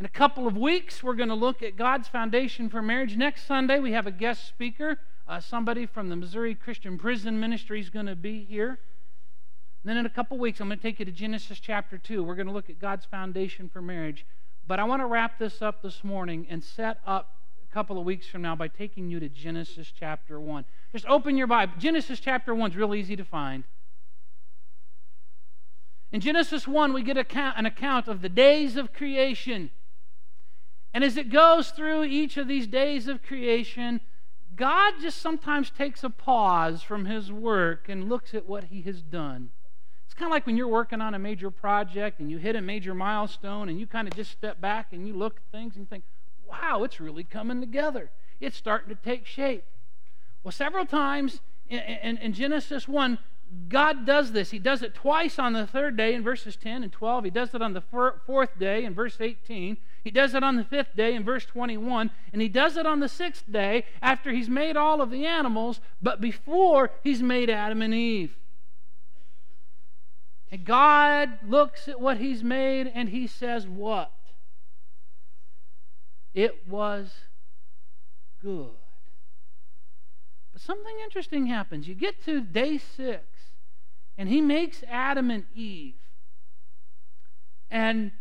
In 0.01 0.05
a 0.05 0.09
couple 0.09 0.47
of 0.47 0.57
weeks, 0.57 1.03
we're 1.03 1.13
going 1.13 1.29
to 1.29 1.35
look 1.35 1.61
at 1.61 1.75
God's 1.77 2.07
foundation 2.07 2.69
for 2.69 2.81
marriage. 2.81 3.15
Next 3.15 3.45
Sunday, 3.45 3.79
we 3.79 3.91
have 3.91 4.07
a 4.07 4.11
guest 4.11 4.47
speaker. 4.47 4.97
Uh, 5.27 5.39
somebody 5.39 5.85
from 5.85 6.09
the 6.09 6.15
Missouri 6.15 6.55
Christian 6.55 6.97
Prison 6.97 7.39
Ministry 7.39 7.79
is 7.79 7.91
going 7.91 8.07
to 8.07 8.15
be 8.15 8.43
here. 8.43 8.69
And 8.69 8.77
then 9.83 9.97
in 9.97 10.07
a 10.07 10.09
couple 10.09 10.37
of 10.37 10.41
weeks, 10.41 10.59
I'm 10.59 10.69
going 10.69 10.79
to 10.79 10.81
take 10.81 10.97
you 10.97 11.05
to 11.05 11.11
Genesis 11.11 11.59
chapter 11.59 11.99
2. 11.99 12.23
We're 12.23 12.33
going 12.33 12.47
to 12.47 12.51
look 12.51 12.67
at 12.67 12.79
God's 12.79 13.05
foundation 13.05 13.69
for 13.69 13.79
marriage. 13.79 14.25
But 14.65 14.79
I 14.79 14.85
want 14.85 15.03
to 15.03 15.05
wrap 15.05 15.37
this 15.37 15.61
up 15.61 15.83
this 15.83 16.03
morning 16.03 16.47
and 16.49 16.63
set 16.63 16.97
up 17.05 17.35
a 17.63 17.71
couple 17.71 17.99
of 17.99 18.03
weeks 18.03 18.25
from 18.25 18.41
now 18.41 18.55
by 18.55 18.69
taking 18.69 19.07
you 19.07 19.19
to 19.19 19.29
Genesis 19.29 19.93
chapter 19.95 20.39
1. 20.39 20.65
Just 20.93 21.05
open 21.05 21.37
your 21.37 21.45
Bible. 21.45 21.73
Genesis 21.77 22.19
chapter 22.19 22.55
1 22.55 22.71
is 22.71 22.75
real 22.75 22.95
easy 22.95 23.15
to 23.15 23.23
find. 23.23 23.65
In 26.11 26.21
Genesis 26.21 26.67
1, 26.67 26.91
we 26.91 27.03
get 27.03 27.17
an 27.17 27.65
account 27.67 28.07
of 28.07 28.23
the 28.23 28.29
days 28.29 28.77
of 28.77 28.93
creation. 28.93 29.69
And 30.93 31.03
as 31.03 31.17
it 31.17 31.29
goes 31.29 31.71
through 31.71 32.03
each 32.03 32.37
of 32.37 32.47
these 32.47 32.67
days 32.67 33.07
of 33.07 33.23
creation, 33.23 34.01
God 34.55 34.95
just 35.01 35.21
sometimes 35.21 35.69
takes 35.69 36.03
a 36.03 36.09
pause 36.09 36.83
from 36.83 37.05
his 37.05 37.31
work 37.31 37.87
and 37.87 38.09
looks 38.09 38.33
at 38.33 38.47
what 38.47 38.65
he 38.65 38.81
has 38.81 39.01
done. 39.01 39.51
It's 40.05 40.13
kind 40.13 40.29
of 40.29 40.33
like 40.33 40.45
when 40.45 40.57
you're 40.57 40.67
working 40.67 40.99
on 40.99 41.13
a 41.13 41.19
major 41.19 41.49
project 41.49 42.19
and 42.19 42.29
you 42.29 42.37
hit 42.37 42.57
a 42.57 42.61
major 42.61 42.93
milestone 42.93 43.69
and 43.69 43.79
you 43.79 43.87
kind 43.87 44.09
of 44.09 44.13
just 44.13 44.31
step 44.31 44.59
back 44.59 44.87
and 44.91 45.07
you 45.07 45.13
look 45.13 45.37
at 45.37 45.57
things 45.57 45.77
and 45.77 45.89
think, 45.89 46.03
wow, 46.45 46.83
it's 46.83 46.99
really 46.99 47.23
coming 47.23 47.61
together. 47.61 48.11
It's 48.41 48.57
starting 48.57 48.89
to 48.89 49.01
take 49.01 49.25
shape. 49.25 49.63
Well, 50.43 50.51
several 50.51 50.85
times 50.85 51.39
in, 51.69 51.79
in, 51.79 52.17
in, 52.17 52.33
Genesis 52.33 52.87
1, 52.87 53.19
God 53.67 54.05
does 54.05 54.31
this. 54.31 54.51
He 54.51 54.59
does 54.59 54.81
it 54.81 54.95
twice 54.95 55.37
on 55.37 55.53
the 55.53 55.67
third 55.67 55.97
day 55.97 56.13
in 56.13 56.23
verses 56.23 56.55
10 56.55 56.83
and 56.83 56.91
12. 56.91 57.25
He 57.25 57.29
does 57.29 57.53
it 57.53 57.61
on 57.61 57.73
the 57.73 57.81
fourth 57.81 58.57
day 58.57 58.85
in 58.85 58.93
verse 58.93 59.17
18. 59.19 59.77
He 60.03 60.11
does 60.11 60.33
it 60.33 60.43
on 60.43 60.55
the 60.55 60.63
fifth 60.63 60.95
day 60.95 61.13
in 61.13 61.23
verse 61.23 61.45
21. 61.45 62.11
And 62.31 62.41
he 62.41 62.47
does 62.47 62.77
it 62.77 62.85
on 62.85 63.01
the 63.01 63.09
sixth 63.09 63.51
day 63.51 63.85
after 64.01 64.31
he's 64.31 64.49
made 64.49 64.77
all 64.77 65.01
of 65.01 65.11
the 65.11 65.25
animals, 65.25 65.81
but 66.01 66.21
before 66.21 66.91
he's 67.03 67.21
made 67.21 67.49
Adam 67.49 67.81
and 67.81 67.93
Eve. 67.93 68.35
And 70.51 70.65
God 70.65 71.39
looks 71.47 71.87
at 71.87 72.01
what 72.01 72.17
he's 72.17 72.43
made 72.43 72.91
and 72.93 73.09
he 73.09 73.25
says, 73.25 73.67
What? 73.67 74.11
It 76.33 76.67
was 76.67 77.11
good. 78.41 78.71
But 80.51 80.61
something 80.61 80.95
interesting 81.03 81.47
happens. 81.47 81.87
You 81.87 81.95
get 81.95 82.23
to 82.25 82.41
day 82.41 82.77
six, 82.77 83.23
and 84.18 84.30
he 84.30 84.41
makes 84.41 84.84
Adam 84.88 85.32
and 85.32 85.45
Eve. 85.55 85.95
And 87.70 88.12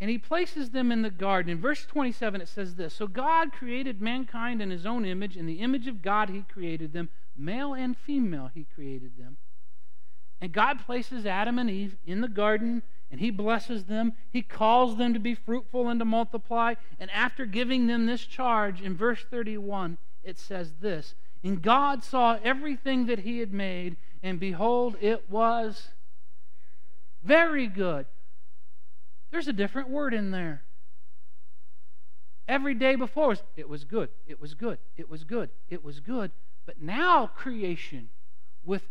and 0.00 0.08
he 0.08 0.16
places 0.16 0.70
them 0.70 0.90
in 0.90 1.02
the 1.02 1.10
garden. 1.10 1.52
In 1.52 1.60
verse 1.60 1.84
27, 1.84 2.40
it 2.40 2.48
says 2.48 2.74
this 2.74 2.94
So 2.94 3.06
God 3.06 3.52
created 3.52 4.00
mankind 4.00 4.62
in 4.62 4.70
his 4.70 4.86
own 4.86 5.04
image. 5.04 5.36
In 5.36 5.46
the 5.46 5.60
image 5.60 5.86
of 5.86 6.02
God, 6.02 6.30
he 6.30 6.42
created 6.42 6.92
them. 6.92 7.10
Male 7.36 7.74
and 7.74 7.96
female, 7.96 8.50
he 8.52 8.66
created 8.74 9.18
them. 9.18 9.36
And 10.40 10.52
God 10.52 10.80
places 10.86 11.26
Adam 11.26 11.58
and 11.58 11.70
Eve 11.70 11.96
in 12.06 12.22
the 12.22 12.28
garden 12.28 12.82
and 13.10 13.20
he 13.20 13.30
blesses 13.30 13.84
them. 13.84 14.12
He 14.30 14.42
calls 14.42 14.96
them 14.96 15.12
to 15.14 15.20
be 15.20 15.34
fruitful 15.34 15.88
and 15.88 15.98
to 16.00 16.04
multiply. 16.04 16.74
And 16.98 17.10
after 17.10 17.44
giving 17.44 17.86
them 17.86 18.06
this 18.06 18.24
charge, 18.24 18.80
in 18.80 18.96
verse 18.96 19.24
31, 19.30 19.98
it 20.22 20.38
says 20.38 20.74
this 20.80 21.14
And 21.42 21.60
God 21.60 22.04
saw 22.04 22.38
everything 22.42 23.06
that 23.06 23.20
he 23.20 23.38
had 23.38 23.52
made, 23.52 23.96
and 24.22 24.38
behold, 24.38 24.96
it 25.00 25.30
was 25.30 25.88
very 27.22 27.66
good. 27.66 28.06
There's 29.30 29.48
a 29.48 29.52
different 29.52 29.88
word 29.88 30.12
in 30.14 30.30
there. 30.30 30.62
Every 32.48 32.74
day 32.74 32.96
before 32.96 33.36
it 33.56 33.68
was 33.68 33.84
good, 33.84 34.08
it 34.26 34.40
was 34.40 34.54
good, 34.54 34.78
it 34.96 35.08
was 35.08 35.24
good, 35.24 35.50
it 35.68 35.84
was 35.84 36.00
good. 36.00 36.32
But 36.66 36.82
now 36.82 37.28
creation 37.28 38.08
with 38.64 38.82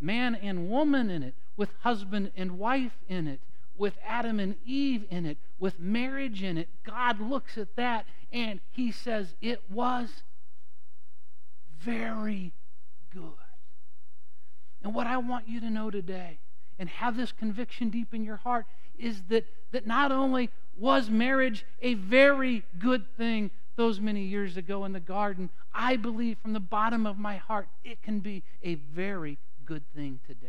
man 0.00 0.34
and 0.36 0.70
woman 0.70 1.10
in 1.10 1.22
it, 1.22 1.34
with 1.56 1.70
husband 1.80 2.30
and 2.36 2.58
wife 2.58 2.96
in 3.08 3.26
it, 3.26 3.40
with 3.76 3.94
Adam 4.06 4.38
and 4.38 4.56
Eve 4.64 5.04
in 5.10 5.26
it, 5.26 5.38
with 5.58 5.80
marriage 5.80 6.42
in 6.42 6.56
it. 6.56 6.68
God 6.84 7.20
looks 7.20 7.58
at 7.58 7.74
that 7.76 8.06
and 8.32 8.60
he 8.70 8.92
says, 8.92 9.34
It 9.40 9.62
was 9.70 10.22
very 11.80 12.52
good. 13.12 13.47
And 14.82 14.94
what 14.94 15.06
I 15.06 15.16
want 15.16 15.48
you 15.48 15.60
to 15.60 15.70
know 15.70 15.90
today 15.90 16.38
and 16.78 16.88
have 16.88 17.16
this 17.16 17.32
conviction 17.32 17.90
deep 17.90 18.14
in 18.14 18.24
your 18.24 18.36
heart 18.36 18.66
is 18.98 19.22
that, 19.28 19.44
that 19.72 19.86
not 19.86 20.12
only 20.12 20.50
was 20.76 21.10
marriage 21.10 21.64
a 21.82 21.94
very 21.94 22.64
good 22.78 23.04
thing 23.16 23.50
those 23.76 24.00
many 24.00 24.22
years 24.22 24.56
ago 24.56 24.84
in 24.84 24.92
the 24.92 25.00
garden, 25.00 25.50
I 25.72 25.96
believe 25.96 26.38
from 26.38 26.52
the 26.52 26.60
bottom 26.60 27.06
of 27.06 27.18
my 27.18 27.36
heart 27.36 27.68
it 27.84 28.02
can 28.02 28.20
be 28.20 28.42
a 28.62 28.74
very 28.74 29.38
good 29.64 29.82
thing 29.94 30.20
today. 30.26 30.48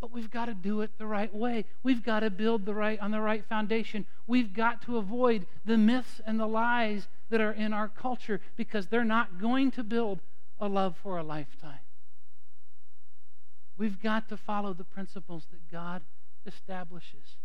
But 0.00 0.12
we've 0.12 0.30
got 0.30 0.46
to 0.46 0.54
do 0.54 0.82
it 0.82 0.90
the 0.98 1.06
right 1.06 1.34
way. 1.34 1.64
We've 1.82 2.04
got 2.04 2.20
to 2.20 2.30
build 2.30 2.66
the 2.66 2.74
right 2.74 2.98
on 3.00 3.10
the 3.10 3.20
right 3.20 3.44
foundation. 3.48 4.06
We've 4.26 4.52
got 4.52 4.82
to 4.82 4.98
avoid 4.98 5.46
the 5.64 5.78
myths 5.78 6.20
and 6.26 6.38
the 6.38 6.46
lies 6.46 7.08
that 7.30 7.40
are 7.40 7.52
in 7.52 7.72
our 7.72 7.88
culture 7.88 8.40
because 8.56 8.86
they're 8.86 9.04
not 9.04 9.40
going 9.40 9.70
to 9.72 9.82
build 9.82 10.20
a 10.60 10.68
love 10.68 10.96
for 11.02 11.18
a 11.18 11.22
lifetime. 11.22 11.80
We've 13.78 14.00
got 14.02 14.28
to 14.30 14.36
follow 14.36 14.72
the 14.72 14.84
principles 14.84 15.46
that 15.50 15.70
God 15.70 16.02
establishes. 16.46 17.36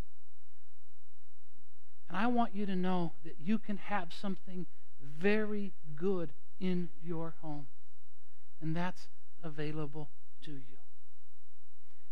And 2.08 2.18
I 2.18 2.28
want 2.28 2.56
you 2.56 2.66
to 2.66 2.76
know 2.76 3.14
that 3.24 3.36
you 3.42 3.58
can 3.58 3.78
have 3.78 4.14
something 4.14 4.66
very 5.20 5.74
good 5.96 6.32
in 6.60 6.90
your 7.04 7.36
home. 7.42 7.68
And 8.62 8.76
that's 8.76 9.08
available 9.44 10.10
to 10.44 10.52
you. 10.52 10.78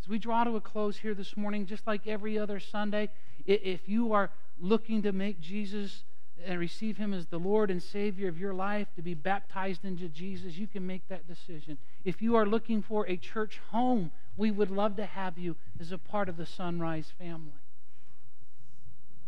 As 0.02 0.08
we 0.08 0.18
draw 0.18 0.44
to 0.44 0.56
a 0.56 0.62
close 0.62 0.98
here 0.98 1.14
this 1.14 1.36
morning, 1.38 1.66
just 1.66 1.86
like 1.86 2.08
every 2.08 2.38
other 2.38 2.60
Sunday, 2.60 3.10
if 3.46 3.88
you 3.88 4.14
are 4.14 4.32
looking 4.60 5.02
to 5.04 5.12
make 5.12 5.40
Jesus 5.40 6.04
and 6.46 6.60
receive 6.60 6.98
Him 6.98 7.14
as 7.14 7.28
the 7.28 7.40
Lord 7.40 7.70
and 7.72 7.82
Savior 7.82 8.28
of 8.28 8.40
your 8.40 8.54
life, 8.54 8.88
to 8.96 9.02
be 9.02 9.14
baptized 9.14 9.86
into 9.86 10.08
Jesus, 10.08 10.58
you 10.58 10.68
can 10.68 10.86
make 10.86 11.08
that 11.08 11.28
decision. 11.28 11.78
If 12.04 12.22
you 12.22 12.36
are 12.36 12.46
looking 12.46 12.82
for 12.82 13.08
a 13.08 13.18
church 13.18 13.60
home, 13.72 14.12
we 14.38 14.52
would 14.52 14.72
love 14.72 14.96
to 14.98 15.06
have 15.06 15.38
you 15.38 15.56
as 15.80 15.92
a 15.92 15.98
part 15.98 16.30
of 16.30 16.38
the 16.38 16.46
Sunrise 16.46 17.12
family. 17.18 17.52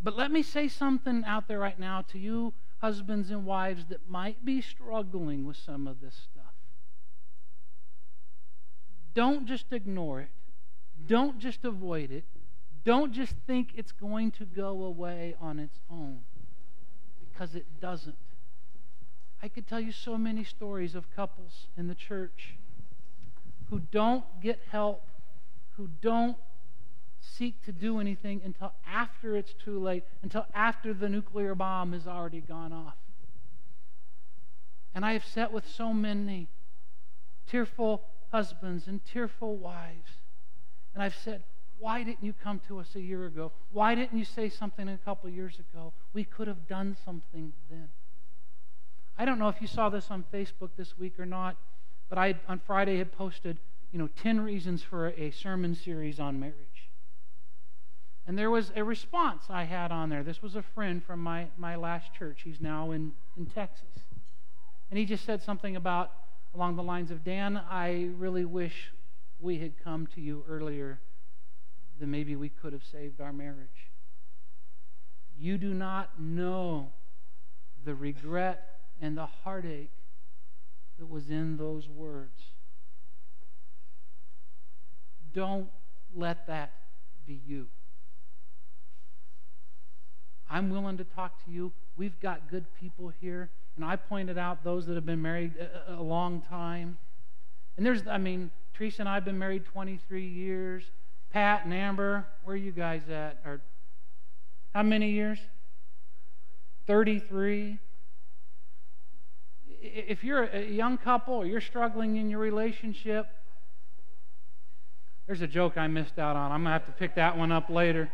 But 0.03 0.17
let 0.17 0.31
me 0.31 0.41
say 0.41 0.67
something 0.67 1.23
out 1.25 1.47
there 1.47 1.59
right 1.59 1.79
now 1.79 2.01
to 2.09 2.17
you, 2.17 2.53
husbands 2.79 3.29
and 3.29 3.45
wives, 3.45 3.85
that 3.89 4.09
might 4.09 4.43
be 4.43 4.61
struggling 4.61 5.45
with 5.45 5.57
some 5.57 5.87
of 5.87 6.01
this 6.01 6.15
stuff. 6.31 6.53
Don't 9.13 9.45
just 9.45 9.71
ignore 9.71 10.21
it, 10.21 10.29
don't 11.05 11.39
just 11.39 11.65
avoid 11.65 12.11
it. 12.11 12.23
Don't 12.83 13.13
just 13.13 13.35
think 13.45 13.73
it's 13.75 13.91
going 13.91 14.31
to 14.31 14.45
go 14.45 14.83
away 14.83 15.35
on 15.39 15.59
its 15.59 15.79
own 15.89 16.21
because 17.41 17.55
it 17.55 17.65
doesn't. 17.81 18.15
I 19.41 19.47
could 19.47 19.67
tell 19.67 19.79
you 19.79 19.91
so 19.91 20.15
many 20.15 20.43
stories 20.43 20.93
of 20.93 21.09
couples 21.15 21.65
in 21.75 21.87
the 21.87 21.95
church 21.95 22.53
who 23.71 23.79
don't 23.91 24.23
get 24.43 24.59
help, 24.69 25.01
who 25.75 25.89
don't 26.01 26.37
seek 27.19 27.63
to 27.65 27.71
do 27.71 27.99
anything 27.99 28.41
until 28.45 28.73
after 28.85 29.35
it's 29.35 29.53
too 29.53 29.79
late, 29.79 30.03
until 30.21 30.45
after 30.53 30.93
the 30.93 31.09
nuclear 31.09 31.55
bomb 31.55 31.93
has 31.93 32.05
already 32.05 32.41
gone 32.41 32.71
off. 32.71 32.97
And 34.93 35.03
I 35.03 35.13
have 35.13 35.25
sat 35.25 35.51
with 35.51 35.67
so 35.67 35.95
many 35.95 36.47
tearful 37.47 38.03
husbands 38.31 38.85
and 38.85 39.03
tearful 39.03 39.55
wives, 39.55 40.11
and 40.93 41.01
I've 41.01 41.15
said, 41.15 41.41
why 41.81 42.03
didn't 42.03 42.23
you 42.23 42.33
come 42.43 42.61
to 42.67 42.79
us 42.79 42.95
a 42.95 43.01
year 43.01 43.25
ago? 43.25 43.51
Why 43.71 43.95
didn't 43.95 44.15
you 44.17 44.23
say 44.23 44.49
something 44.49 44.87
a 44.87 44.99
couple 44.99 45.27
years 45.31 45.57
ago? 45.57 45.93
We 46.13 46.23
could 46.23 46.47
have 46.47 46.67
done 46.67 46.95
something 47.03 47.53
then. 47.71 47.89
I 49.17 49.25
don't 49.25 49.39
know 49.39 49.49
if 49.49 49.59
you 49.59 49.67
saw 49.67 49.89
this 49.89 50.11
on 50.11 50.23
Facebook 50.31 50.69
this 50.77 50.97
week 50.99 51.19
or 51.19 51.25
not, 51.25 51.57
but 52.07 52.19
I 52.19 52.35
on 52.47 52.59
Friday 52.59 52.99
had 52.99 53.11
posted, 53.11 53.57
you 53.91 53.97
know, 53.97 54.09
10 54.21 54.41
reasons 54.41 54.83
for 54.83 55.07
a 55.09 55.31
sermon 55.31 55.73
series 55.73 56.19
on 56.19 56.39
marriage. 56.39 56.55
And 58.27 58.37
there 58.37 58.51
was 58.51 58.71
a 58.75 58.83
response 58.83 59.45
I 59.49 59.63
had 59.63 59.91
on 59.91 60.09
there. 60.09 60.21
This 60.21 60.43
was 60.43 60.55
a 60.55 60.61
friend 60.61 61.03
from 61.03 61.19
my, 61.19 61.47
my 61.57 61.75
last 61.75 62.13
church. 62.13 62.41
He's 62.43 62.61
now 62.61 62.91
in, 62.91 63.13
in 63.35 63.47
Texas. 63.47 63.89
And 64.91 64.99
he 64.99 65.05
just 65.05 65.25
said 65.25 65.41
something 65.41 65.75
about 65.75 66.11
along 66.53 66.75
the 66.75 66.83
lines 66.83 67.09
of, 67.09 67.23
Dan, 67.23 67.59
I 67.69 68.09
really 68.17 68.45
wish 68.45 68.91
we 69.39 69.57
had 69.57 69.73
come 69.83 70.07
to 70.13 70.21
you 70.21 70.43
earlier 70.47 70.99
then 72.01 72.09
maybe 72.09 72.35
we 72.35 72.49
could 72.49 72.73
have 72.73 72.83
saved 72.83 73.21
our 73.21 73.31
marriage. 73.31 73.89
You 75.37 75.57
do 75.57 75.73
not 75.73 76.19
know 76.19 76.89
the 77.85 77.93
regret 77.93 78.79
and 78.99 79.15
the 79.15 79.27
heartache 79.27 79.91
that 80.97 81.07
was 81.07 81.29
in 81.29 81.57
those 81.57 81.87
words. 81.87 82.41
Don't 85.33 85.69
let 86.15 86.47
that 86.47 86.73
be 87.25 87.39
you. 87.45 87.67
I'm 90.49 90.69
willing 90.69 90.97
to 90.97 91.03
talk 91.03 91.43
to 91.45 91.51
you. 91.51 91.71
We've 91.95 92.19
got 92.19 92.49
good 92.49 92.65
people 92.79 93.13
here. 93.21 93.49
And 93.75 93.85
I 93.85 93.95
pointed 93.95 94.37
out 94.37 94.63
those 94.63 94.85
that 94.87 94.95
have 94.95 95.05
been 95.05 95.21
married 95.21 95.53
a, 95.87 95.93
a 95.93 96.01
long 96.01 96.41
time. 96.41 96.97
And 97.77 97.85
there's, 97.85 98.05
I 98.07 98.17
mean, 98.17 98.51
Teresa 98.73 99.03
and 99.03 99.09
I 99.09 99.13
have 99.13 99.25
been 99.25 99.39
married 99.39 99.65
23 99.65 100.25
years. 100.25 100.91
Pat 101.31 101.65
and 101.65 101.73
Amber, 101.73 102.25
where 102.43 102.55
are 102.55 102.57
you 102.57 102.71
guys 102.71 103.01
at? 103.09 103.39
Or 103.45 103.61
how 104.73 104.83
many 104.83 105.11
years? 105.11 105.39
33. 106.87 107.77
If 109.81 110.23
you're 110.23 110.43
a 110.43 110.65
young 110.65 110.97
couple 110.97 111.33
or 111.35 111.45
you're 111.45 111.61
struggling 111.61 112.17
in 112.17 112.29
your 112.29 112.39
relationship, 112.39 113.27
there's 115.25 115.41
a 115.41 115.47
joke 115.47 115.77
I 115.77 115.87
missed 115.87 116.19
out 116.19 116.35
on. 116.35 116.51
I'm 116.51 116.63
going 116.63 116.65
to 116.65 116.71
have 116.71 116.85
to 116.85 116.91
pick 116.91 117.15
that 117.15 117.37
one 117.37 117.51
up 117.51 117.69
later. 117.69 118.09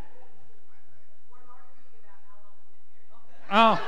Oh. 3.52 3.82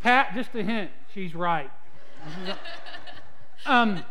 Pat, 0.00 0.34
just 0.34 0.54
a 0.54 0.62
hint. 0.62 0.90
She's 1.14 1.34
right. 1.34 1.70
Um, 3.64 4.02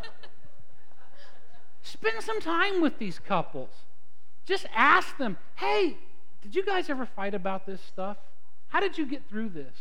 Spend 1.84 2.22
some 2.24 2.40
time 2.40 2.82
with 2.82 3.00
these 3.00 3.20
couples. 3.20 3.70
Just 4.46 4.66
ask 4.76 5.18
them, 5.18 5.38
hey, 5.56 5.98
did 6.42 6.56
you 6.56 6.66
guys 6.66 6.90
ever 6.90 7.06
fight 7.06 7.34
about 7.34 7.66
this 7.66 7.82
stuff? 7.82 8.18
How 8.70 8.80
did 8.80 8.98
you 8.98 9.06
get 9.06 9.28
through 9.30 9.50
this? 9.50 9.76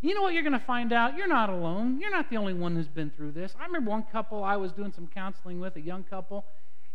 You 0.00 0.14
know 0.14 0.22
what 0.22 0.34
you're 0.34 0.42
going 0.42 0.52
to 0.52 0.58
find 0.58 0.92
out? 0.92 1.16
You're 1.16 1.28
not 1.28 1.48
alone. 1.48 2.00
You're 2.00 2.10
not 2.10 2.28
the 2.28 2.36
only 2.36 2.54
one 2.54 2.74
who's 2.74 2.88
been 2.88 3.10
through 3.10 3.32
this. 3.32 3.54
I 3.60 3.66
remember 3.66 3.90
one 3.90 4.02
couple 4.02 4.42
I 4.42 4.56
was 4.56 4.72
doing 4.72 4.92
some 4.92 5.06
counseling 5.06 5.60
with, 5.60 5.76
a 5.76 5.80
young 5.80 6.02
couple, 6.02 6.44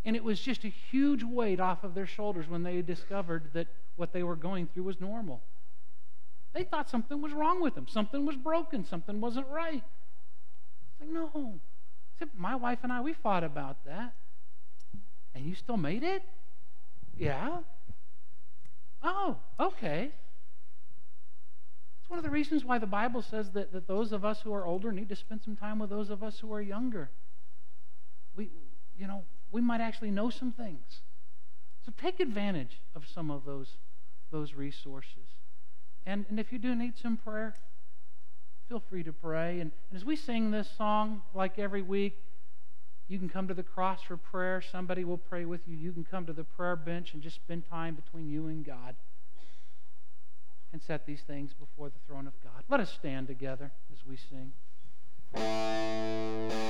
and 0.03 0.15
it 0.15 0.23
was 0.23 0.39
just 0.39 0.65
a 0.65 0.69
huge 0.69 1.23
weight 1.23 1.59
off 1.59 1.83
of 1.83 1.95
their 1.95 2.05
shoulders 2.05 2.49
when 2.49 2.63
they 2.63 2.81
discovered 2.81 3.51
that 3.53 3.67
what 3.95 4.11
they 4.11 4.23
were 4.23 4.35
going 4.35 4.67
through 4.67 4.83
was 4.83 4.99
normal. 4.99 5.41
They 6.53 6.63
thought 6.63 6.89
something 6.89 7.21
was 7.21 7.33
wrong 7.33 7.61
with 7.61 7.75
them, 7.75 7.87
something 7.87 8.25
was 8.25 8.35
broken, 8.35 8.83
something 8.83 9.21
wasn't 9.21 9.47
right. 9.47 9.83
It's 9.83 11.01
like, 11.01 11.09
no, 11.09 11.59
my 12.37 12.55
wife 12.55 12.79
and 12.83 12.91
I, 12.91 13.01
we 13.01 13.13
fought 13.13 13.43
about 13.43 13.77
that. 13.85 14.13
And 15.35 15.45
you 15.45 15.55
still 15.55 15.77
made 15.77 16.03
it? 16.03 16.23
Yeah. 17.17 17.59
Oh, 19.03 19.37
okay. 19.59 20.11
It's 22.01 22.09
one 22.09 22.17
of 22.19 22.23
the 22.23 22.31
reasons 22.31 22.63
why 22.63 22.77
the 22.77 22.87
Bible 22.87 23.21
says 23.21 23.51
that, 23.51 23.73
that 23.73 23.87
those 23.87 24.11
of 24.11 24.23
us 24.23 24.41
who 24.41 24.53
are 24.53 24.65
older 24.65 24.91
need 24.91 25.09
to 25.09 25.15
spend 25.15 25.41
some 25.43 25.55
time 25.55 25.77
with 25.79 25.89
those 25.89 26.09
of 26.09 26.23
us 26.23 26.39
who 26.39 26.53
are 26.53 26.61
younger. 26.61 27.09
We, 28.35 28.49
you 28.97 29.07
know, 29.07 29.23
we 29.51 29.61
might 29.61 29.81
actually 29.81 30.11
know 30.11 30.29
some 30.29 30.51
things. 30.51 31.01
So 31.85 31.91
take 32.01 32.19
advantage 32.19 32.79
of 32.95 33.03
some 33.13 33.29
of 33.29 33.45
those, 33.45 33.77
those 34.31 34.53
resources. 34.53 35.27
And, 36.05 36.25
and 36.29 36.39
if 36.39 36.51
you 36.51 36.59
do 36.59 36.75
need 36.75 36.97
some 36.97 37.17
prayer, 37.17 37.55
feel 38.67 38.81
free 38.89 39.03
to 39.03 39.13
pray. 39.13 39.59
And, 39.59 39.71
and 39.89 39.97
as 39.97 40.05
we 40.05 40.15
sing 40.15 40.51
this 40.51 40.69
song, 40.77 41.21
like 41.33 41.57
every 41.57 41.81
week, 41.81 42.17
you 43.07 43.17
can 43.17 43.29
come 43.29 43.47
to 43.47 43.53
the 43.53 43.63
cross 43.63 44.01
for 44.01 44.17
prayer. 44.17 44.61
Somebody 44.61 45.05
will 45.05 45.17
pray 45.17 45.45
with 45.45 45.61
you. 45.65 45.77
You 45.77 45.93
can 45.93 46.03
come 46.03 46.25
to 46.25 46.33
the 46.33 46.43
prayer 46.43 46.75
bench 46.75 47.13
and 47.13 47.21
just 47.21 47.37
spend 47.37 47.69
time 47.69 47.95
between 47.95 48.27
you 48.29 48.47
and 48.47 48.65
God 48.65 48.95
and 50.73 50.81
set 50.81 51.05
these 51.05 51.21
things 51.21 51.53
before 51.53 51.89
the 51.89 51.99
throne 52.05 52.27
of 52.27 52.33
God. 52.43 52.63
Let 52.67 52.81
us 52.81 52.91
stand 52.91 53.27
together 53.27 53.71
as 53.91 53.99
we 54.05 54.17
sing. 54.17 54.51